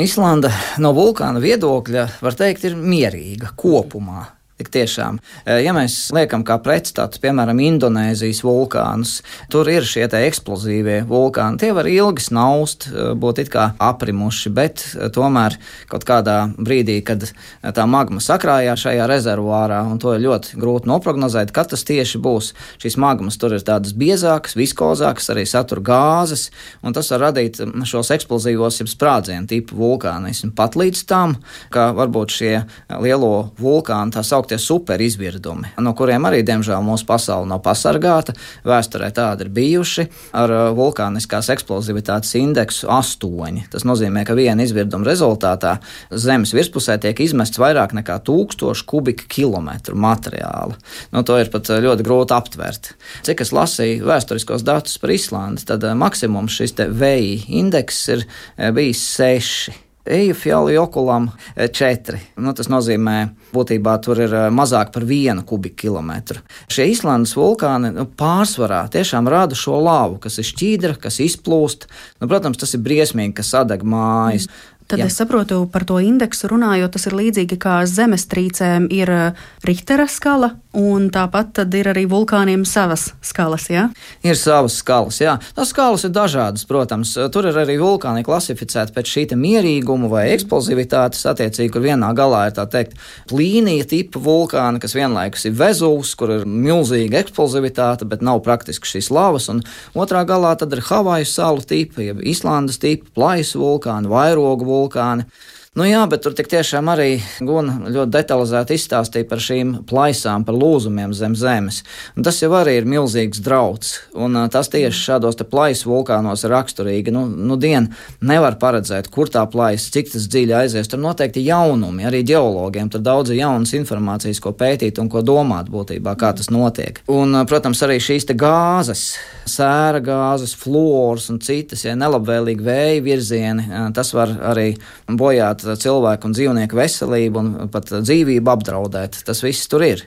Islanda 0.00 0.48
no 0.80 0.94
vulkāna 0.96 1.36
viedokļa 1.42 2.06
var 2.24 2.36
teikt 2.38 2.62
ir 2.64 2.78
mierīga 2.80 3.50
kopumā. 3.60 4.22
Tik 4.60 4.68
tiešām, 4.68 5.16
e, 5.46 5.54
ja 5.64 5.72
mēs 5.72 6.10
liekam 6.12 6.42
kā 6.44 6.58
pretstatu, 6.62 7.18
piemēram, 7.22 7.58
Indonēzijas 7.62 8.42
vulkānus, 8.44 9.14
tur 9.50 9.68
ir 9.72 9.86
šie 9.88 10.04
eksplozīvie 10.06 11.02
vulkāni. 11.08 11.56
Tie 11.58 11.70
var 11.72 11.88
ilgi 11.88 12.26
snaust, 12.26 12.86
e, 12.90 13.12
būt 13.16 13.40
it 13.42 13.50
kā 13.52 13.70
aprimuši, 13.80 14.52
bet 14.52 14.84
e, 14.92 15.08
tomēr 15.14 15.56
kaut 15.90 16.04
kādā 16.08 16.36
brīdī, 16.58 16.98
kad 17.06 17.24
tā 17.62 17.86
magma 17.88 18.20
sakrājās 18.20 18.84
šajā 18.84 19.08
rezervuārā, 19.10 19.80
un 19.88 20.00
to 20.02 20.12
ir 20.14 20.24
ļoti 20.26 20.60
grūti 20.60 20.90
noprognozēt, 20.90 21.50
kad 21.56 21.72
tas 21.72 21.86
tieši 21.88 22.20
būs. 22.22 22.52
Šīs 22.82 22.98
magmas 23.00 23.40
tur 23.40 23.56
ir 23.56 23.64
tādas 23.64 23.96
biezākas, 23.96 24.56
viskozākas, 24.58 25.30
arī 25.32 25.46
satur 25.48 25.80
gāzes, 25.80 26.50
un 26.84 26.92
tas 26.92 27.08
var 27.14 27.28
radīt 27.30 27.62
šos 27.88 28.12
eksplozīvos, 28.18 28.82
jeb 28.82 28.92
sprādzienu 28.92 29.48
tipu 29.48 29.80
vulkānismu. 29.80 30.52
Pat 30.56 30.76
līdz 30.78 31.04
tam, 31.08 31.38
ka 31.72 31.90
varbūt 31.96 32.36
šie 32.36 32.54
lielo 33.02 33.52
vulkānu 33.58 34.12
tā 34.14 34.24
sauktie 34.26 34.51
sauktie 34.52 34.58
superizvirdumi, 34.58 35.72
no 35.80 35.92
kuriem 35.94 36.26
arī, 36.28 36.42
diemžēl, 36.44 36.82
mūsu 36.84 37.06
pasaule 37.06 37.48
nav 37.48 37.62
pasargāta. 37.62 38.34
Vēsturē 38.64 39.10
tādi 39.12 39.46
ir 39.46 39.50
bijuši 39.52 40.06
ar 40.32 40.50
uh, 40.50 40.76
vulkāniskās 40.76 41.50
eksplozivitātes 41.52 42.34
indeksu 42.36 42.88
8. 42.88 43.68
Tas 43.72 43.84
nozīmē, 43.84 44.24
ka 44.26 44.34
viena 44.34 44.62
izvirduma 44.62 45.06
rezultātā 45.06 45.78
Zemes 46.10 46.52
virspusē 46.52 46.98
tiek 47.00 47.18
izmests 47.20 47.58
vairāk 47.60 47.94
nekā 47.96 48.18
1000 48.24 48.84
kubikkilometru 48.86 49.96
materiāla. 49.96 50.76
Nu, 51.12 51.22
to 51.22 51.38
ir 51.40 51.50
pat 51.52 51.70
uh, 51.70 51.80
ļoti 51.82 52.06
grūti 52.06 52.36
aptvert. 52.36 52.92
Cik 53.26 53.44
es 53.44 53.54
lasīju 53.54 54.08
vēsturiskos 54.08 54.66
datus 54.66 54.98
par 54.98 55.14
Islandi, 55.14 55.64
tad 55.68 55.84
uh, 55.86 55.96
maksimums 55.96 56.58
šis 56.60 56.76
VI 56.92 57.40
indeks 57.62 58.04
ir 58.12 58.28
bijis 58.74 59.06
6. 59.16 59.91
Eju 60.02 60.34
fjāli 60.34 60.74
okulam 60.80 61.28
eh, 61.30 61.68
četri. 61.70 62.18
Nu, 62.42 62.50
tas 62.58 62.66
nozīmē, 62.72 63.16
būtībā 63.54 63.94
tur 64.02 64.18
ir 64.24 64.34
eh, 64.34 64.48
mazāk 64.50 64.90
par 64.94 65.06
vienu 65.06 65.44
kubikkilometru. 65.46 66.42
Šie 66.66 66.88
Islandes 66.90 67.36
vulkāni 67.38 67.92
nu, 67.94 68.08
pārsvarā 68.18 68.82
tiešām 68.90 69.30
rada 69.30 69.58
šo 69.58 69.78
lāvu, 69.78 70.18
kas 70.24 70.40
ir 70.42 70.48
šķīdra, 70.48 70.96
kas 71.02 71.20
izplūst. 71.22 71.86
Nu, 72.18 72.26
protams, 72.26 72.58
tas 72.58 72.74
ir 72.74 72.82
briesmīgi, 72.82 73.36
ka 73.38 73.46
sadeg 73.46 73.86
mājas. 73.86 74.48
Mm. 74.50 74.82
Tad 74.90 75.00
Jā. 75.00 75.06
es 75.06 75.16
saprotu 75.16 75.62
par 75.72 75.86
to 75.88 76.00
indeksu 76.02 76.50
runājot, 76.50 76.92
tas 76.96 77.06
ir 77.08 77.14
līdzīgi 77.16 77.56
kā 77.62 77.78
zemestrīcēm 77.88 78.90
ir 78.92 79.12
eh, 79.14 79.46
Richtera 79.64 80.08
skala, 80.10 80.56
un 80.78 81.08
tāpat 81.12 81.52
tad 81.58 81.74
ir 81.76 81.90
arī 81.92 82.04
vulkāniem 82.08 82.64
savas 82.68 83.10
skalas, 83.24 83.68
jā? 83.72 83.86
Ir 84.24 84.38
savas 84.38 84.78
skalas, 84.80 85.20
jā. 85.22 85.36
Tās 85.56 85.72
skalas 85.72 86.06
ir 86.08 86.12
dažādas, 86.14 86.64
protams. 86.68 87.12
Tur 87.32 87.48
ir 87.50 87.58
arī 87.60 87.76
vulkāni 87.80 88.24
klasificēti 88.26 88.94
pēc 88.96 89.12
šī 89.12 89.24
mierīguma 89.38 90.10
vai 90.12 90.24
eksplozivitātes, 90.32 91.24
attiecīgi, 91.30 91.72
kur 91.72 91.84
vienā 91.84 92.12
galā 92.16 92.46
ir 92.48 92.56
tā 92.56 92.66
teikt 92.70 92.96
plīnija 93.30 93.86
tipa 93.88 94.20
vulkāni, 94.22 94.80
kas 94.82 94.96
vienlaikus 94.96 95.46
ir 95.48 95.56
vezūs, 95.60 96.14
kur 96.18 96.36
ir 96.38 96.46
milzīga 96.48 97.22
eksplozivitāte, 97.22 98.08
bet 98.08 98.24
nav 98.24 98.42
praktiski 98.46 98.96
šīs 98.96 99.12
lavas, 99.14 99.48
un 99.52 99.62
otrā 99.94 100.24
galā 100.28 100.54
tad 100.58 100.72
ir 100.72 100.84
Havaju 100.88 101.28
salu 101.28 101.64
tipa, 101.64 102.02
jeb 102.04 102.22
Islandas 102.24 102.80
tipa, 102.82 103.08
plaisu 103.16 103.62
vulkāni, 103.62 104.10
vairogu 104.12 104.68
vulkāni. 104.68 105.28
Nu 105.72 105.86
jā, 105.88 106.02
bet 106.04 106.20
tur 106.20 106.34
tik 106.36 106.50
tiešām 106.52 106.90
arī 106.92 107.14
Guna 107.40 107.88
ļoti 107.88 108.12
detalizēti 108.12 108.76
izstāstīja 108.76 109.24
par 109.24 109.40
šīm 109.40 109.70
plaisām, 109.88 110.42
par 110.44 110.52
lūzumiem 110.60 111.14
zem 111.16 111.32
zemes. 111.32 111.78
Un 112.12 112.26
tas 112.26 112.42
jau 112.42 112.50
arī 112.58 112.74
ir 112.76 112.84
milzīgs 112.92 113.40
drauds. 113.40 113.94
Un 114.12 114.36
tas 114.52 114.68
tieši 114.68 115.00
šādos 115.00 115.38
te 115.40 115.46
plaisu 115.48 115.88
vulkānos 115.88 116.44
ir 116.44 116.52
raksturīgi. 116.52 117.14
Nu, 117.16 117.22
nu 117.24 117.56
dien 117.56 117.86
nevar 118.20 118.58
paredzēt, 118.60 119.08
kur 119.14 119.32
tā 119.32 119.46
plaisa, 119.48 119.88
cik 119.94 120.12
tas 120.12 120.26
dziļi 120.28 120.54
aizies. 120.58 120.90
Tur 120.92 121.00
noteikti 121.00 121.46
jaunumi, 121.46 122.04
arī 122.04 122.20
ģeologiem. 122.28 122.92
Tur 122.92 123.00
daudz 123.08 123.32
jaunas 123.32 123.72
informācijas, 123.80 124.42
ko 124.44 124.52
pētīt 124.52 125.00
un 125.00 125.08
ko 125.08 125.24
domāt 125.24 125.72
būtībā, 125.72 126.12
kā 126.20 126.34
tas 126.36 126.52
notiek. 126.52 127.00
Un, 127.08 127.32
protams, 127.48 127.80
arī 127.88 127.96
šīs 127.96 128.28
gāzes, 128.36 129.06
sēra 129.48 130.04
gāzes, 130.04 130.52
fluors 130.52 131.32
un 131.32 131.40
citas, 131.40 131.88
ja 131.88 131.96
nelabvēlīgi 131.96 132.68
vēja 132.68 133.02
virzieni, 133.08 133.68
tas 133.96 134.12
var 134.12 134.36
arī 134.52 134.68
bojāt 135.08 135.61
cilvēku 135.62 136.28
un 136.28 136.36
dzīvnieku 136.36 136.78
veselību 136.78 137.42
un 137.42 137.52
pat 137.72 137.92
dzīvību 137.92 138.52
apdraudēt. 138.54 139.22
Tas 139.26 139.42
viss 139.44 139.70
tur 139.70 139.84
ir. 139.86 140.04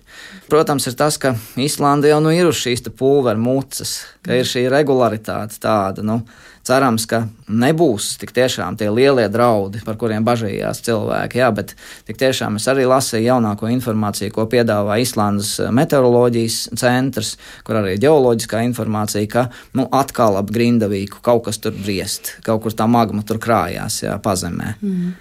Protams, 0.51 0.87
ir 0.89 0.97
tas, 0.99 1.19
ka 1.21 1.35
Īslanda 1.59 2.11
jau 2.11 2.21
nu 2.23 2.33
ir 2.35 2.51
šīs 2.53 2.85
pulveru 2.97 3.41
mucas, 3.41 4.01
ka 4.25 4.37
ir 4.37 4.49
šī 4.49 4.67
regularitāte 4.71 5.57
tāda. 5.61 6.05
Nu, 6.05 6.21
cerams, 6.65 7.05
ka 7.09 7.25
nebūs 7.45 8.15
tik 8.21 8.33
tiešām 8.35 8.77
tie 8.79 8.87
lielie 8.93 9.27
draudi, 9.31 9.81
par 9.85 9.97
kuriem 10.01 10.25
bažījās 10.25 10.81
cilvēki. 10.85 11.39
Jā, 11.41 11.51
bet 11.55 11.75
tik 12.07 12.19
tiešām 12.21 12.57
es 12.59 12.65
arī 12.71 12.87
lasīju 12.89 13.27
jaunāko 13.27 13.69
informāciju, 13.73 14.33
ko 14.33 14.47
piedāvā 14.49 14.97
Islandes 15.03 15.55
meteoroloģijas 15.75 16.59
centrs, 16.81 17.35
kur 17.67 17.81
arī 17.81 17.97
ģeoloģiskā 18.01 18.63
informācija, 18.69 19.29
ka 19.29 19.47
nu, 19.77 19.87
atkal 19.93 20.39
ap 20.41 20.49
Grindavīku 20.55 21.21
kaut 21.25 21.45
kas 21.49 21.61
tur 21.61 21.75
briest, 21.77 22.37
kaut 22.45 22.65
kur 22.65 22.73
tā 22.73 22.89
magma 22.89 23.25
tur 23.27 23.41
krājās 23.41 24.01
jā, 24.07 24.17
pazemē. 24.23 24.75
Mm. 24.81 25.13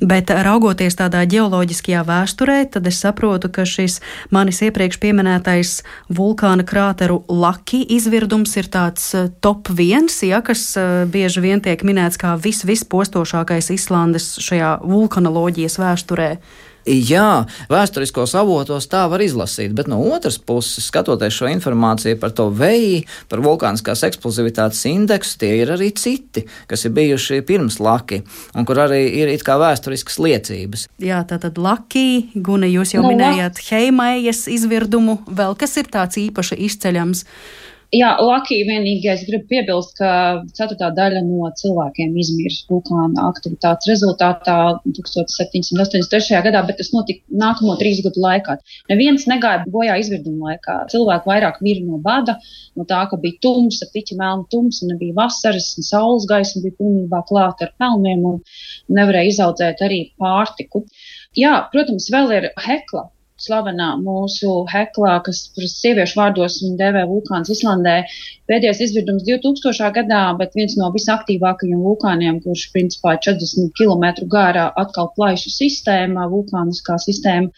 Bet 0.00 0.30
raugoties 0.30 0.98
tādā 0.98 1.22
ģeoloģiskajā 1.30 2.02
vēsturē, 2.06 2.58
tad 2.72 2.86
es 2.90 3.00
saprotu, 3.02 3.48
ka 3.52 3.64
šis 3.68 4.00
manis 4.34 4.60
iepriekš 4.66 4.98
pieminētais 5.02 5.72
vulkāna 6.12 6.66
krāteru 6.68 7.22
Laki 7.28 7.82
izvirdums 7.96 8.56
ir 8.60 8.70
tāds 8.72 9.08
eh, 9.16 9.30
top 9.40 9.70
viens, 9.72 10.20
ja, 10.26 10.42
kas 10.44 10.68
eh, 10.76 11.04
bieži 11.08 11.44
vien 11.44 11.64
tiek 11.64 11.82
minēts 11.86 12.20
kā 12.20 12.36
vis 12.40 12.64
vispostošākais 12.68 13.72
Islandes 13.74 14.34
šajā 14.44 14.78
vulkanoloģijas 14.84 15.80
vēsturē. 15.82 16.30
Jā, 16.86 17.46
vēsturiskos 17.66 18.36
avotos 18.38 18.86
tā 18.86 19.02
var 19.10 19.22
izlasīt, 19.24 19.72
bet 19.74 19.88
no 19.90 19.98
otras 20.06 20.36
puses, 20.38 20.86
skatoties 20.86 21.34
šo 21.34 21.48
informāciju 21.50 22.18
par 22.22 22.30
to 22.36 22.46
vēju, 22.54 23.00
par 23.30 23.42
vulkāniskās 23.42 24.04
eksplozivitātes 24.06 24.84
indeksu, 24.86 25.34
tie 25.42 25.50
ir 25.64 25.74
arī 25.74 25.90
citi, 25.98 26.44
kas 26.70 26.86
ir 26.86 26.94
bijuši 26.94 27.42
pirms 27.48 27.80
Laki, 27.82 28.20
un 28.54 28.68
kur 28.68 28.84
arī 28.86 29.02
ir 29.18 29.34
it 29.34 29.42
kā 29.46 29.58
vēsturiskas 29.58 30.20
liecības. 30.22 30.86
Jā, 31.02 31.24
tā 31.26 31.40
tad 31.42 31.58
Laki, 31.58 32.30
Guna, 32.38 32.70
jūs 32.70 32.94
jau 32.94 33.02
no, 33.02 33.10
minējāt 33.10 33.64
Heimējas 33.66 34.46
izvirdumu, 34.54 35.24
vēl 35.26 35.58
kas 35.58 35.74
ir 35.82 35.90
tāds 35.90 36.22
īpaši 36.22 36.60
izceļams. 36.70 37.26
Jā, 37.94 38.08
Lakija 38.18 38.66
vienīgais 38.66 39.20
grib 39.28 39.44
piebilst, 39.46 39.92
ka 40.00 40.08
ceturtā 40.58 40.88
daļa 40.96 41.20
no 41.22 41.46
cilvēkiem 41.60 42.16
izmirst 42.18 42.66
vulkāna 42.72 43.28
aktivitātes 43.28 43.86
rezultātā 43.92 44.56
1783. 44.90 46.40
gadā, 46.48 46.64
bet 46.66 46.80
tas 46.80 46.90
notika 46.90 47.22
nākamo 47.30 47.76
trīs 47.78 48.02
gadu 48.02 48.24
laikā. 48.24 48.58
Neviens 48.90 49.28
negāja 49.30 49.62
bojā 49.70 50.00
izvirduma 50.02 50.50
laikā. 50.50 50.76
Cilvēki 50.90 51.30
vairāk 51.30 51.62
mira 51.62 51.86
no 51.86 52.02
bada, 52.02 52.40
no 52.74 52.88
tā, 52.90 53.04
ka 53.06 53.20
bija 53.22 53.38
tumsa, 53.46 53.86
piķa 53.94 54.18
melna 54.18 54.50
tumsa, 54.50 54.90
nebija 54.90 55.14
vasaras, 55.22 55.76
un 55.78 55.86
saules 55.86 56.26
gaisma 56.26 56.66
bija 56.66 56.80
pilnībā 56.82 57.22
klāta 57.30 57.68
ar 57.68 57.76
pelniem 57.78 58.26
un 58.32 58.42
nevarēja 58.98 59.36
izaudzēt 59.36 59.86
arī 59.86 60.08
pārtiku. 60.18 60.82
Jā, 61.38 61.60
protams, 61.70 62.10
vēl 62.10 62.34
ir 62.34 62.50
hekla 62.66 63.12
slavenā 63.42 63.88
mūsu 64.00 64.62
heklā, 64.70 65.16
kas 65.26 65.42
sieviešu 65.56 66.18
vārdos 66.20 66.60
viņa 66.62 66.76
devē 66.80 67.04
vulkāns 67.10 67.52
Islandē. 67.52 67.96
Pēdējais 68.48 68.82
izvirdums 68.88 69.26
2000. 69.28 69.90
gadā, 69.98 70.22
bet 70.40 70.56
viens 70.56 70.76
no 70.80 70.88
visaktīvākajiem 70.94 71.82
vulkāniem, 71.84 72.40
kurš 72.44 72.68
principā 72.76 73.16
40 73.28 73.74
km 73.76 74.28
garā 74.32 74.70
atkal 74.84 75.12
plaišu 75.18 75.52
sistēma, 75.52 76.30
vulkāniskā 76.32 76.96
sistēma. 77.02 77.52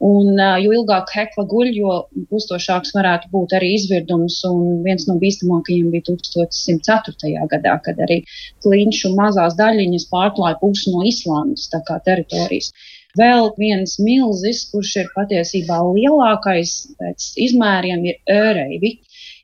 Un, 0.00 0.38
jo 0.64 0.70
ilgāk 0.72 1.10
hekla 1.12 1.42
guļ, 1.44 1.70
jo 1.76 1.96
pustošāks 2.30 2.94
varētu 2.96 3.28
būt 3.34 3.52
arī 3.58 3.74
izvirdums. 3.76 4.38
Un 4.48 4.80
viens 4.86 5.04
no 5.06 5.18
bīstamākajiem 5.20 5.90
bija 5.92 6.06
1104. 6.08 7.34
gadā, 7.52 7.74
kad 7.84 8.00
arī 8.06 8.22
klinšu 8.64 9.12
mazās 9.18 9.58
daļiņas 9.60 10.08
pārklāja 10.14 10.56
pusi 10.62 10.94
no 10.94 11.04
Islandes 11.04 11.68
teritorijas. 12.08 12.72
Vēl 13.18 13.48
viens 13.58 13.96
milzis, 13.98 14.64
kurš 14.70 14.90
ir 15.02 15.08
patiesībā 15.16 15.80
lielākais 15.96 16.74
pēc 17.00 17.30
izmēriem, 17.46 18.04
ir 18.06 18.20
Ēreivi. 18.30 18.92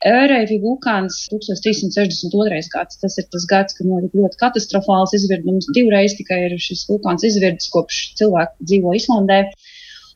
Ēreivi 0.07 0.59
vulkāns 0.61 1.23
1362. 1.33 2.69
gads. 2.73 2.99
Tas 3.01 3.17
ir 3.17 3.27
tas 3.33 3.47
gads, 3.49 3.75
kad 3.77 3.89
notika 3.89 4.21
ļoti 4.21 4.39
katastrofāls 4.39 5.15
izvirdums. 5.17 5.67
Divreiz 5.75 6.15
tikai 6.19 6.43
ir 6.47 6.57
šis 6.61 6.85
vulkāns 6.89 7.25
izvirdis, 7.27 7.71
kopš 7.73 8.03
cilvēki 8.21 8.69
dzīvo 8.69 8.93
Islandē. 8.99 9.41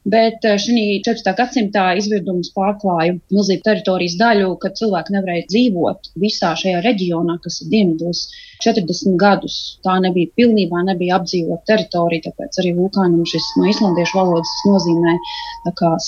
Bet 0.10 0.46
eh, 0.50 0.58
šī 0.58 0.84
14. 1.06 1.28
gadsimtā 1.38 1.84
izvirdums 2.00 2.50
pārklāja 2.56 3.20
milzīgu 3.30 3.62
teritorijas 3.68 4.16
daļu, 4.18 4.56
kad 4.64 4.78
cilvēki 4.80 5.14
nevarēja 5.14 5.50
dzīvot 5.52 6.10
visā 6.24 6.56
šajā 6.58 6.80
reģionā, 6.82 7.38
kas 7.44 7.60
ir 7.62 7.70
dienvidos 7.74 8.24
40 8.66 9.20
gadus. 9.22 9.58
Tā 9.86 10.00
nebija 10.02 10.32
pilnībā 10.40 10.82
nebija 10.88 11.20
apdzīvota 11.20 11.70
teritorija, 11.70 12.32
tāpēc 12.32 12.58
arī 12.64 12.72
vulkānam 12.80 13.28
šis 13.30 13.52
no 13.60 13.68
islandiešu 13.70 14.18
valodas 14.18 14.56
nozīmē 14.70 15.20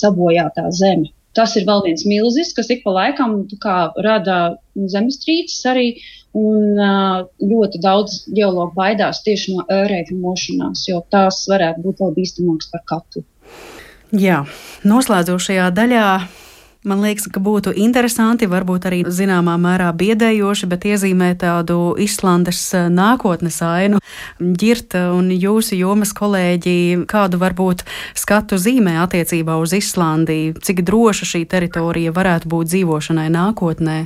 sabojātā 0.01 0.65
zeme. 0.73 1.13
Tas 1.37 1.55
ir 1.57 1.65
vēl 1.65 1.81
viens 1.85 2.03
milzis, 2.05 2.51
kas 2.53 2.69
ik 2.73 2.83
pa 2.85 2.93
laikam 2.93 3.39
kā, 3.61 3.77
rada 4.05 4.39
zemestrīces 4.77 5.65
arī, 5.69 5.87
un 6.37 6.77
ļoti 7.41 7.81
daudz 7.81 8.19
geologu 8.37 8.73
baidās 8.77 9.21
tieši 9.25 9.55
no 9.57 9.65
ērēju 9.69 10.17
mošanās, 10.21 10.85
jo 10.89 11.01
tās 11.13 11.43
varētu 11.49 11.85
būt 11.85 12.01
vēl 12.05 12.17
bīstamākas 12.17 12.69
par 12.73 12.85
katlu. 12.89 13.25
Jā, 14.13 14.43
noslēdzošajā 14.85 15.71
daļā 15.73 16.07
Man 16.83 16.99
liekas, 16.99 17.29
ka 17.31 17.39
būtu 17.39 17.71
interesanti, 17.79 18.47
varbūt 18.51 18.89
arī 18.89 18.97
zināmā 19.07 19.53
mērā 19.55 19.87
biedējoši, 19.95 20.67
bet 20.67 20.83
iezīmēt 20.89 21.39
tādu 21.45 21.93
Islandes 21.95 22.59
nākotnes 22.91 23.61
ainu. 23.63 24.01
Girta 24.59 25.05
un 25.15 25.29
jūsu 25.31 25.77
jomas 25.79 26.11
kolēģi, 26.17 27.05
kādu 27.07 27.39
varbūt 27.39 27.85
skatu 28.19 28.59
zīmē 28.59 28.97
attiecībā 29.05 29.55
uz 29.63 29.77
Islandi, 29.79 30.51
cik 30.59 30.83
droša 30.83 31.29
šī 31.29 31.45
teritorija 31.47 32.11
varētu 32.11 32.51
būt 32.51 32.73
dzīvošanai 32.75 33.29
nākotnē? 33.31 33.97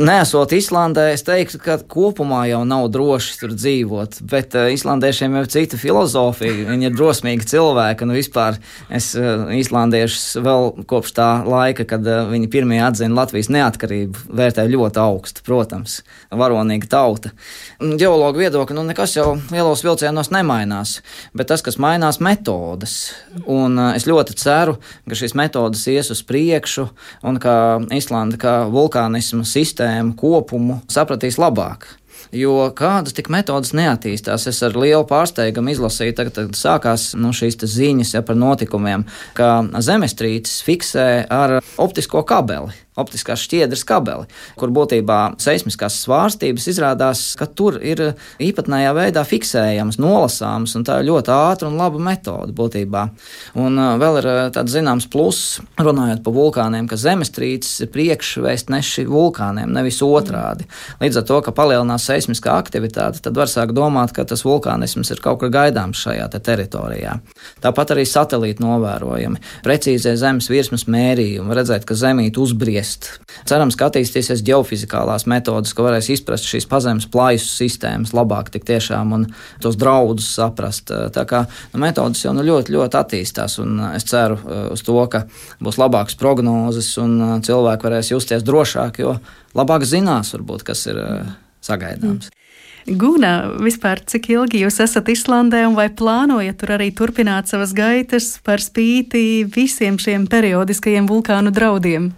Nesot 0.00 0.54
Islandē, 0.56 1.10
es 1.12 1.20
teiktu, 1.20 1.58
ka 1.60 1.74
kopumā 1.76 2.46
jau 2.48 2.62
nav 2.64 2.86
droši 2.94 3.34
tur 3.36 3.50
dzīvot, 3.52 4.22
bet 4.24 4.54
uh, 4.56 4.70
islandiešiem 4.72 5.34
jau 5.36 5.42
ir 5.44 5.50
cita 5.52 5.76
filozofija. 5.76 6.64
Viņi 6.70 6.88
ir 6.88 6.94
drosmīgi 6.96 7.44
cilvēki, 7.50 8.06
un 8.06 8.14
vispār 8.16 8.56
es 8.88 9.10
uh, 9.18 9.50
islandiešus 9.52 10.40
vēl 10.46 10.70
kopš 10.88 11.12
tā 11.18 11.26
laika, 11.44 11.84
kad 11.90 12.08
uh, 12.08 12.22
viņi 12.30 12.48
pirmie 12.54 12.78
atzina 12.80 13.18
Latvijas 13.18 13.50
neatkarību, 13.52 14.22
vērtēju 14.32 14.72
ļoti 14.78 15.02
augstu, 15.02 15.44
protams, 15.44 15.98
varonīga 16.32 16.88
tauta. 16.96 17.34
Geologu 17.76 18.40
viedokļi, 18.40 18.78
nu 18.78 18.86
nekas 18.88 19.18
jau 19.18 19.34
lielos 19.52 19.84
vilcienos 19.84 20.32
nemainās, 20.32 21.02
bet 21.36 21.52
tas, 21.52 21.60
kas 21.60 21.76
mainās, 21.76 22.22
metodas. 22.24 22.96
Un 23.44 23.76
uh, 23.76 23.92
es 23.92 24.08
ļoti 24.08 24.40
ceru, 24.40 24.78
ka 25.04 25.20
šīs 25.20 25.36
metodas 25.36 25.84
ies 25.92 26.08
uz 26.16 26.24
priekšu, 26.24 26.88
un 27.28 27.42
ka 27.44 27.60
Islanda 27.92 28.40
kā 28.40 28.56
vulkānisma 28.72 29.44
sistēma 29.44 29.81
sistēmu 29.82 30.14
kopumu 30.16 30.80
sapratīs 30.90 31.38
labāk. 31.38 31.86
Jo 32.32 32.70
kādas 32.72 33.12
tik 33.12 33.28
metodas 33.28 33.74
neattīstās, 33.74 34.46
es 34.48 34.62
ar 34.62 34.76
lielu 34.78 35.04
pārsteigumu 35.04 35.72
izlasīju, 35.74 36.14
tagad, 36.16 36.38
kad 36.38 36.56
sākās 36.56 37.14
nu, 37.18 37.32
šīs 37.34 37.58
ziņas 37.60 38.14
ja, 38.14 38.22
par 38.22 38.38
notikumiem, 38.38 39.04
ka 39.34 39.64
zemestrīces 39.82 40.62
fiksē 40.64 41.26
ar 41.28 41.60
optisko 41.82 42.22
kabeli 42.24 42.72
optiskās 42.98 43.40
šķiedras 43.46 43.84
kabeli, 43.88 44.26
kur 44.60 44.72
būtībā 44.74 45.18
seismiskās 45.40 45.96
svārstības 46.04 46.66
izrādās, 46.68 47.22
ka 47.40 47.46
tur 47.48 47.78
ir 47.80 48.02
īpatnējā 48.42 48.90
veidā 48.96 49.22
fiksējamas, 49.24 49.96
nolasāmas, 50.02 50.74
un 50.76 50.84
tā 50.84 50.98
ir 51.00 51.08
ļoti 51.08 51.32
ātra 51.32 51.70
un 51.70 51.78
laba 51.80 52.00
metode 52.02 52.52
būtībā. 52.56 53.06
Un 53.62 53.80
vēl 54.02 54.18
ir 54.20 54.28
tāds 54.52 54.74
zināms 54.74 55.08
pluss, 55.12 55.62
runājot 55.80 56.20
par 56.26 56.36
vulkāniem, 56.36 56.90
ka 56.90 57.00
zemestrīces 57.00 57.86
ir 57.86 57.92
priekšvēstneši 57.94 59.06
vulkāniem, 59.08 59.72
nevis 59.72 60.02
otrādi. 60.04 60.68
Līdz 61.00 61.22
ar 61.22 61.26
to, 61.30 61.40
ka 61.46 61.56
palielinās 61.56 62.04
seismiskā 62.10 62.58
aktivitāte, 62.60 63.22
tad 63.24 63.40
var 63.40 63.48
sākt 63.48 63.72
domāt, 63.76 64.12
ka 64.12 64.26
tas 64.28 64.44
vulkānisms 64.44 65.14
ir 65.14 65.24
kaut 65.24 65.40
kur 65.40 65.52
gaidāms 65.54 66.04
šajā 66.04 66.28
te 66.34 66.42
teritorijā. 66.44 67.16
Tāpat 67.64 67.96
arī 67.96 68.04
satelīti 68.08 68.60
novērojami, 68.64 69.40
precīzie 69.64 70.12
zemes 70.20 70.50
virsmas 70.52 70.84
mērījumi, 70.92 71.56
redzēt, 71.56 71.88
ka 71.88 71.96
zemīte 71.96 72.42
uzbriež 72.42 72.81
spiest. 72.82 73.20
Cerams, 73.48 73.76
ka 73.76 73.88
attīstīsies 73.90 74.42
geofizikālās 74.46 75.26
metodas, 75.30 75.72
ka 75.74 75.84
varēs 75.86 76.10
izprast 76.12 76.46
šīs 76.48 76.66
pazemes 76.70 77.08
plaisu 77.10 77.48
sistēmas 77.48 78.12
labāk 78.14 78.50
tik 78.52 78.66
tiešām 78.68 79.14
un 79.16 79.26
tos 79.62 79.76
draudus 79.76 80.28
saprast. 80.36 80.90
Tā 80.90 81.24
kā 81.28 81.44
nu, 81.72 81.80
metodas 81.82 82.22
jau 82.24 82.34
nu, 82.34 82.44
ļoti, 82.46 82.74
ļoti 82.74 83.00
attīstās, 83.00 83.58
un 83.62 83.80
es 83.92 84.06
ceru 84.08 84.38
uz 84.72 84.82
to, 84.82 84.98
ka 85.10 85.24
būs 85.62 85.80
labākas 85.80 86.18
prognozes 86.18 86.94
un 87.02 87.40
cilvēki 87.42 87.88
varēs 87.88 88.12
justies 88.14 88.46
drošāk, 88.46 89.02
jo 89.02 89.16
labāk 89.58 89.86
zinās, 89.88 90.34
varbūt, 90.36 90.66
kas 90.66 90.86
ir 90.90 91.02
sagaidāms. 91.62 92.30
Mm. 92.30 92.38
Guna, 92.98 93.46
vispār 93.62 94.00
cik 94.10 94.26
ilgi 94.32 94.64
jūs 94.64 94.80
esat 94.82 95.06
Islandē 95.12 95.60
un 95.68 95.76
vai 95.78 95.86
plānojat 95.86 96.56
tur 96.58 96.72
arī 96.74 96.88
turpināt 96.90 97.46
savas 97.46 97.70
gaitas 97.78 98.40
par 98.42 98.58
spīti 98.58 99.44
visiem 99.46 100.00
šiem 100.02 100.26
periodiskajiem 100.26 101.06
vulkānu 101.06 101.54
draudiem? 101.54 102.10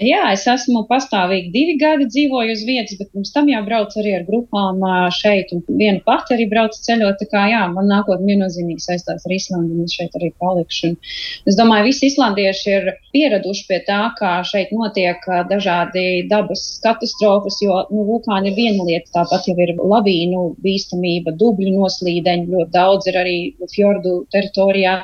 Jā, 0.00 0.30
es 0.32 0.46
esmu 0.48 0.86
pastāvīgi 0.88 1.50
divi 1.52 1.74
gadi 1.76 2.06
dzīvoju 2.08 2.54
uz 2.54 2.62
vietas, 2.64 2.96
bet 2.96 3.10
pirms 3.12 3.34
tam 3.34 3.50
jau 3.52 3.58
braucu 3.66 3.98
arī 4.00 4.14
ar 4.16 4.22
grupām 4.24 4.78
šeit, 5.12 5.50
un 5.52 5.60
viena 5.76 6.00
pati 6.06 6.32
arī 6.38 6.46
braucu 6.48 6.80
ceļot. 6.86 7.18
Tā 7.20 7.26
kā 7.28 7.42
jā, 7.50 7.66
man 7.74 7.90
nākotnē 7.90 8.30
viennozīmīgi 8.30 8.80
saistās 8.80 9.26
ar 9.28 9.34
Islandu, 9.36 9.76
un 9.76 9.84
es 9.84 9.96
šeit 9.98 10.16
arī 10.16 10.30
palikšu. 10.40 10.94
Un 10.94 11.52
es 11.52 11.58
domāju, 11.58 11.90
visi 11.90 12.08
islandieši 12.08 12.72
ir 12.78 12.88
pieraduši 13.12 13.66
pie 13.68 13.80
tā, 13.90 13.98
kā 14.16 14.30
šeit 14.48 14.72
notiek 14.72 15.28
dažādi 15.50 16.06
dabas 16.32 16.64
katastrofas, 16.80 17.60
jo 17.60 17.82
nu, 17.92 18.06
vulkāni 18.08 18.54
ir 18.54 18.56
viena 18.56 18.88
lieta, 18.88 19.12
tāpat 19.18 19.50
jau 19.50 19.58
ir 19.60 19.74
lavīnu 19.76 20.46
bīstamība, 20.64 21.36
dubļu 21.36 21.74
noslīdeņi, 21.76 22.48
ļoti 22.54 22.72
daudz 22.78 23.12
ir 23.12 23.20
arī 23.20 23.36
fjordu 23.76 24.16
teritorijā. 24.32 24.96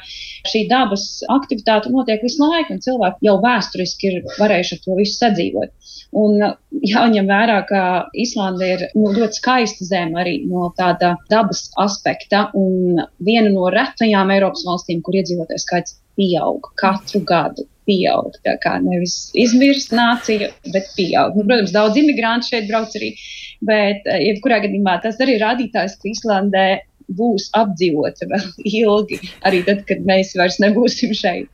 Šī 0.47 0.64
dabas 0.70 1.05
aktivitāte 1.32 1.90
notiek 1.92 2.22
visu 2.24 2.42
laiku, 2.42 2.76
un 2.76 2.82
cilvēki 2.84 3.28
jau 3.28 3.36
vēsturiski 3.42 4.11
ir 4.11 4.18
varējuši 4.38 4.80
to 4.84 4.97
visu 4.99 5.18
sadzīvot. 5.18 5.92
Un 6.16 6.42
uh, 6.44 6.57
jāņem 6.86 7.28
vērā, 7.28 7.61
ka 7.68 7.82
Islanda 8.16 8.68
ir 8.76 8.84
nu, 8.94 9.11
ļoti 9.16 9.40
skaista 9.40 9.86
zeme 9.88 10.20
arī 10.22 10.36
no 10.49 10.70
tāda 10.78 11.16
dabas 11.32 11.66
aspekta 11.82 12.47
un 12.57 13.01
viena 13.26 13.53
no 13.53 13.70
retajām 13.72 14.32
Eiropas 14.34 14.64
valstīm, 14.68 15.03
kur 15.05 15.18
iedzīvotājs 15.18 15.66
skaits 15.66 15.99
pieaug 16.16 16.70
katru 16.80 17.24
gadu. 17.26 17.66
Pieaug. 17.86 18.34
Tā 18.42 18.57
kā 18.59 18.72
nevis 18.82 19.28
izmirst 19.38 19.92
nācija, 19.94 20.49
bet 20.74 20.88
pieaug. 20.97 21.36
Nu, 21.38 21.44
protams, 21.47 21.70
daudz 21.70 22.01
imigrantu 22.01 22.51
šeit 22.51 22.66
brauc 22.66 22.97
arī, 22.99 23.12
bet 23.62 24.09
uh, 24.11 24.18
jebkurā 24.24 24.59
gadījumā 24.64 24.99
tas 25.05 25.20
arī 25.22 25.36
ir 25.36 25.44
rādītājs, 25.44 25.94
ka 26.01 26.11
Islandē 26.11 26.66
būs 27.09 27.50
apdzīvota 27.57 28.28
vēl 28.30 28.46
ilgi, 28.82 29.20
arī 29.46 29.62
tad, 29.66 29.84
kad 29.88 30.02
mēs 30.07 30.34
vairs 30.38 30.59
nebūsim 30.62 31.14
šeit. 31.16 31.50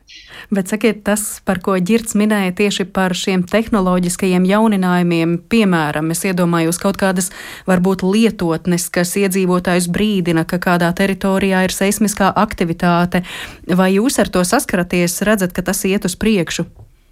Bet 0.53 0.69
sakiet, 0.73 1.03
tas, 1.07 1.41
par 1.47 1.63
ko 1.65 1.75
Girts 1.81 2.17
minēja 2.19 2.53
tieši 2.59 2.87
par 2.93 3.15
šiem 3.17 3.45
tehnoloģiskajiem 3.49 4.45
jauninājumiem, 4.49 5.37
piemēram, 5.53 6.11
es 6.13 6.25
iedomājos 6.29 6.81
kaut 6.83 6.99
kādas 7.01 7.31
varbūt 7.69 8.05
lietotnes, 8.05 8.89
kas 8.93 9.15
iedzīvotājus 9.21 9.89
brīdina, 9.93 10.45
ka 10.49 10.61
kādā 10.63 10.93
teritorijā 10.97 11.65
ir 11.67 11.75
seismiskā 11.75 12.33
aktivitāte, 12.45 13.25
vai 13.69 13.93
jūs 13.97 14.21
ar 14.21 14.33
to 14.33 14.45
saskaraties, 14.45 15.23
redzat, 15.29 15.57
ka 15.57 15.65
tas 15.65 15.85
iet 15.89 16.09
uz 16.09 16.19
priekšu? 16.21 16.69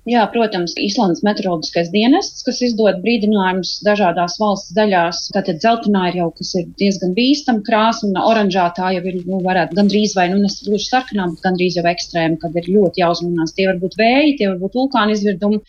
Jā, 0.08 0.22
protams, 0.32 0.72
Islandes 0.80 1.20
meteoroloģiskais 1.26 1.90
dienests, 1.92 2.40
kas 2.46 2.62
izdod 2.64 3.02
brīdinājumus 3.04 3.74
dažādās 3.84 4.38
valsts 4.40 4.72
daļās. 4.78 5.26
Tātad 5.34 5.60
dzeltenā 5.60 6.06
ir 6.08 6.16
jau, 6.22 6.28
kas 6.38 6.54
ir 6.56 6.70
diezgan 6.80 7.12
bīstama 7.18 7.60
krāsa, 7.66 8.06
un 8.08 8.16
oranžā 8.16 8.70
tā 8.78 8.94
jau 8.96 9.04
ir, 9.12 9.18
nu, 9.28 9.42
varētu 9.44 9.76
gandrīz 9.76 10.16
vai, 10.16 10.30
nu, 10.32 10.40
nesagluži 10.40 10.88
sarkanā, 10.88 11.28
bet 11.34 11.44
gandrīz 11.44 11.76
jau 11.76 11.84
ekstrēma, 11.92 12.40
kad 12.40 12.56
ir 12.56 12.72
ļoti 12.72 13.04
jāuzmanās. 13.04 13.52
Tie 13.58 13.68
var 13.68 13.80
būt 13.82 13.98
vēji, 14.00 14.36
tie 14.40 14.48
var 14.48 14.56
būt 14.64 14.80
vulkāni 14.80 15.18
izvirdumi 15.18 15.60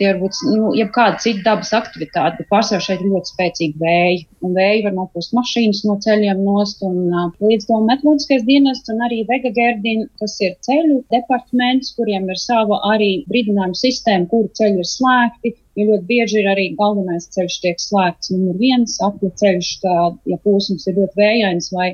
tie 0.00 0.08
var 0.10 0.18
būt 0.20 0.38
nu, 0.50 0.70
jebkāda 0.76 1.20
cita 1.22 1.42
dabas 1.46 1.72
aktivitāte, 1.76 2.40
bet 2.40 2.48
pārsvarā 2.52 2.84
šeit 2.84 3.02
ir 3.02 3.12
ļoti 3.12 3.32
spēcīgi 3.32 3.82
vēji. 3.82 4.22
Un 4.44 4.56
vēji 4.56 4.82
var 4.86 4.96
nopūst 4.96 5.34
mašīnas 5.36 5.82
no 5.88 5.96
ceļiem 6.04 6.42
nost, 6.44 6.82
un 6.86 6.98
uh, 7.08 7.30
līdz 7.40 7.68
tam 7.70 7.86
meteoroloģiskais 7.90 8.44
dienests 8.48 8.92
un 8.92 9.04
arī 9.06 9.22
Vega 9.30 9.52
Gerdina, 9.56 10.08
kas 10.20 10.36
ir 10.44 10.56
ceļu 10.66 11.00
departaments, 11.14 11.94
kuriem 11.96 12.28
ir 12.32 12.40
sava 12.40 12.80
arī 12.92 13.10
brīdinājuma 13.30 13.78
sistēma, 13.80 14.28
kuru 14.32 14.52
ceļi 14.60 14.84
ir 14.84 14.90
slēgti. 14.92 15.56
Jo 15.76 15.90
ļoti 15.90 16.06
bieži 16.08 16.38
ir 16.40 16.46
arī 16.48 16.70
galvenais 16.78 17.26
ceļš 17.34 17.56
tiek 17.60 17.82
slēgts 17.82 18.30
numur 18.32 18.56
viens, 18.56 18.94
apli 19.04 19.28
ceļš, 19.42 19.72
kā, 19.82 19.96
ja 20.24 20.38
posms 20.44 20.86
ir 20.88 20.96
ļoti 20.96 21.20
vējains 21.20 21.68
vai 21.74 21.90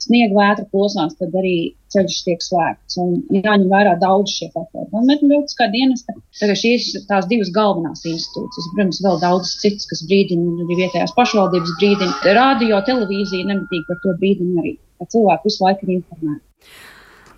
sniega 0.00 0.38
vētra 0.38 0.64
plosās, 0.72 1.18
tad 1.20 1.36
arī 1.36 1.56
ceļš 1.96 2.20
tiek 2.28 2.44
slēgts. 2.44 2.98
Un 3.02 3.18
jāņem 3.34 3.66
vērā 3.72 3.96
daudz 4.02 4.36
šie 4.36 4.50
faktori. 4.54 4.86
Un 4.92 5.08
meteoroloģiskā 5.10 5.68
dienesta, 5.74 6.16
tagad 6.40 6.60
šīs 6.62 6.90
tās 7.10 7.28
divas 7.30 7.52
galvenās 7.56 8.04
institūcijas, 8.06 8.70
protams, 8.74 9.02
vēl 9.06 9.22
daudz 9.24 9.54
citas, 9.64 9.88
kas 9.90 10.04
brīdina, 10.10 10.66
arī 10.66 10.80
vietējās 10.82 11.16
pašvaldības 11.16 11.76
brīdina. 11.80 12.36
Radio, 12.38 12.82
televīzija 12.88 13.48
nemitīgi 13.50 13.88
par 13.88 14.02
to 14.04 14.16
brīdina 14.20 14.62
arī. 14.62 14.76
Cilvēki 15.12 15.50
visu 15.50 15.64
laiku 15.64 15.86
ir 15.86 15.98
informēti. 15.98 16.42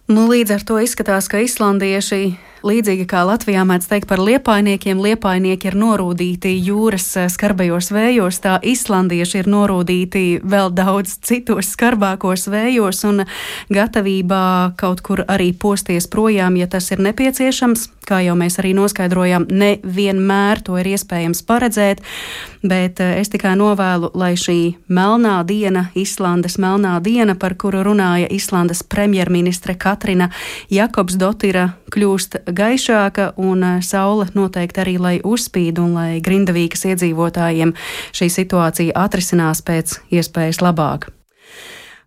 Nu, 0.09 0.29
līdz 0.31 0.55
ar 0.55 0.63
to 0.65 0.79
izskatās, 0.81 1.27
ka 1.29 1.41
islandieši 1.45 2.23
Līdzīgi 2.67 3.05
kā 3.07 3.21
Latvijā 3.23 3.63
mēdz 3.63 3.87
teikt 3.87 4.09
par 4.11 4.19
liepainiekiem, 4.19 4.99
liepainieki 4.99 5.69
ir 5.71 5.77
norūdīti 5.79 6.57
jūras 6.67 7.07
eh, 7.21 7.29
skarbajos 7.31 7.93
vējos, 7.95 8.41
tā 8.43 8.57
islandieši 8.67 9.45
ir 9.45 9.51
norūdīti 9.53 10.23
vēl 10.43 10.73
daudz 10.75 11.21
citos 11.23 11.71
skarbākos 11.77 12.49
vējos 12.51 13.05
un 13.07 13.23
gatavībā 13.71 14.75
kaut 14.81 15.05
kur 15.07 15.23
arī 15.31 15.53
posties 15.55 16.11
projām, 16.11 16.59
ja 16.59 16.67
tas 16.67 16.91
ir 16.91 17.05
nepieciešams. 17.07 17.93
Kā 18.09 18.23
jau 18.25 18.35
mēs 18.41 18.57
arī 18.59 18.73
noskaidrojām, 18.73 19.45
nevienmēr 19.53 20.63
to 20.65 20.79
ir 20.81 20.89
iespējams 20.97 21.45
paredzēt, 21.47 22.03
bet 22.67 22.99
eh, 23.05 23.21
es 23.23 23.31
tikai 23.31 23.55
novēlu, 23.61 24.11
lai 24.19 24.33
šī 24.35 24.59
melnā 24.91 25.37
diena, 25.47 25.87
Islandes 25.95 26.59
melnā 26.59 26.97
diena, 27.07 27.39
par 27.39 27.55
kuru 27.55 27.85
runāja 27.87 28.27
Islandes 28.35 28.83
premjerministre 28.83 29.79
Katrina 29.79 30.33
Jakobs 30.75 31.21
Dotira, 31.23 31.69
kļūst 31.95 32.48
gaišāka, 32.53 33.33
un 33.37 33.65
eh, 33.65 33.83
saule 33.83 34.29
noteikti 34.35 34.85
arī 34.85 34.97
lai 34.99 35.15
uzspīd 35.25 35.81
un 35.83 35.95
lai 35.99 36.11
Grindavīkas 36.25 36.87
iedzīvotājiem 36.93 37.75
šī 38.17 38.33
situācija 38.41 38.97
atrisinās 39.07 39.63
pēc 39.65 40.01
iespējas 40.11 40.63
labāk. 40.65 41.11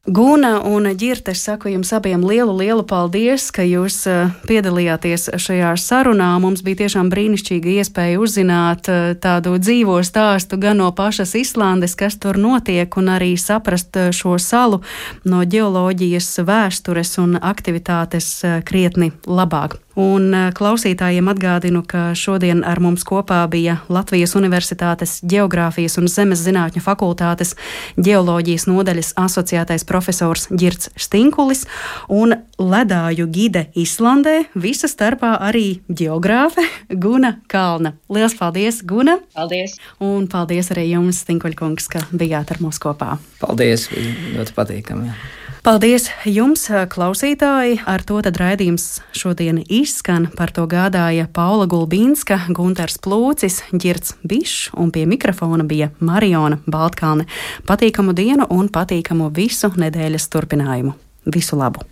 Guna 0.05 0.61
un 0.61 0.97
Girta, 0.97 1.31
es 1.31 1.43
saku 1.45 1.69
jums 1.69 1.91
abiem 1.93 2.23
lielu, 2.25 2.55
lielu 2.57 2.81
paldies, 2.81 3.51
ka 3.53 3.61
jūs 3.61 3.99
eh, 4.09 4.31
piedalījāties 4.49 5.27
šajā 5.37 5.75
sarunā. 5.77 6.31
Mums 6.41 6.63
bija 6.65 6.79
tiešām 6.79 7.11
brīnišķīga 7.13 7.75
iespēja 7.75 8.17
uzzināt 8.17 8.89
eh, 8.89 9.13
tādu 9.21 9.53
dzīvo 9.61 9.99
stāstu 10.01 10.57
gan 10.57 10.81
no 10.81 10.89
pašas 10.97 11.35
Islandes, 11.37 11.93
kas 11.93 12.17
tur 12.17 12.41
notiek, 12.41 12.97
un 12.97 13.13
arī 13.13 13.35
saprast 13.37 13.93
šo 14.17 14.39
salu 14.41 14.81
no 15.21 15.43
ģeoloģijas 15.45 16.33
vēstures 16.49 17.19
un 17.21 17.37
aktivitātes 17.37 18.33
krietni 18.65 19.13
labāk. 19.29 19.77
Un 19.99 20.29
eh, 20.33 20.49
klausītājiem 20.55 21.27
atgādinu, 21.31 21.81
ka 21.87 22.11
šodien 22.15 22.63
ar 22.67 22.79
mums 22.83 23.03
kopā 23.07 23.41
bija 23.51 23.79
Latvijas 23.91 24.35
Universitātes 24.39 25.17
Geogrāfijas 25.27 25.97
un 25.99 26.07
Zemes 26.11 26.43
zinātņu 26.45 26.83
fakultātes 26.85 27.55
ģeoloģijas 27.99 28.67
nodaļas 28.71 29.11
asociētais 29.19 29.85
profesors 29.87 30.47
Girts 30.51 30.91
Stinkulis 30.95 31.65
un 32.07 32.37
ledāju 32.61 33.27
gide 33.31 33.67
Islandē, 33.75 34.45
visa 34.55 34.87
starpā 34.91 35.33
arī 35.43 35.81
geogrāfe 35.89 36.63
Guna 36.87 37.35
Kalna. 37.51 37.95
Lielas 38.11 38.37
paldies, 38.39 38.81
Guna! 38.87 39.19
Paldies! 39.35 39.75
Un 39.99 40.29
paldies 40.31 40.71
arī 40.71 40.87
jums, 40.93 41.23
Stinkuļkungs, 41.25 41.91
ka 41.91 42.05
bijāt 42.15 42.55
ar 42.55 42.63
mums 42.63 42.79
kopā. 42.81 43.17
Paldies! 43.43 43.89
Ļoti 43.91 44.55
patīkami! 44.57 45.13
Paldies 45.61 46.07
jums, 46.25 46.63
klausītāji! 46.89 47.75
Ar 47.85 48.01
to 48.01 48.15
tad 48.25 48.39
raidījums 48.41 48.95
šodien 49.13 49.59
izskan. 49.61 50.25
Par 50.33 50.49
to 50.49 50.63
gādāja 50.65 51.27
Paula 51.29 51.67
Gulbīnska, 51.69 52.49
Gunters 52.49 52.97
Plūcis, 52.97 53.59
Girts 53.69 54.15
Bišs 54.25 54.73
un 54.73 54.89
pie 54.89 55.05
mikrofona 55.05 55.61
bija 55.61 55.91
Mariona 56.01 56.57
Baltkalne. 56.65 57.29
Patīkamu 57.69 58.17
dienu 58.17 58.49
un 58.49 58.73
patīkamu 58.73 59.29
visu 59.37 59.69
nedēļas 59.77 60.31
turpinājumu. 60.33 60.97
Visu 61.29 61.61
labu! 61.61 61.77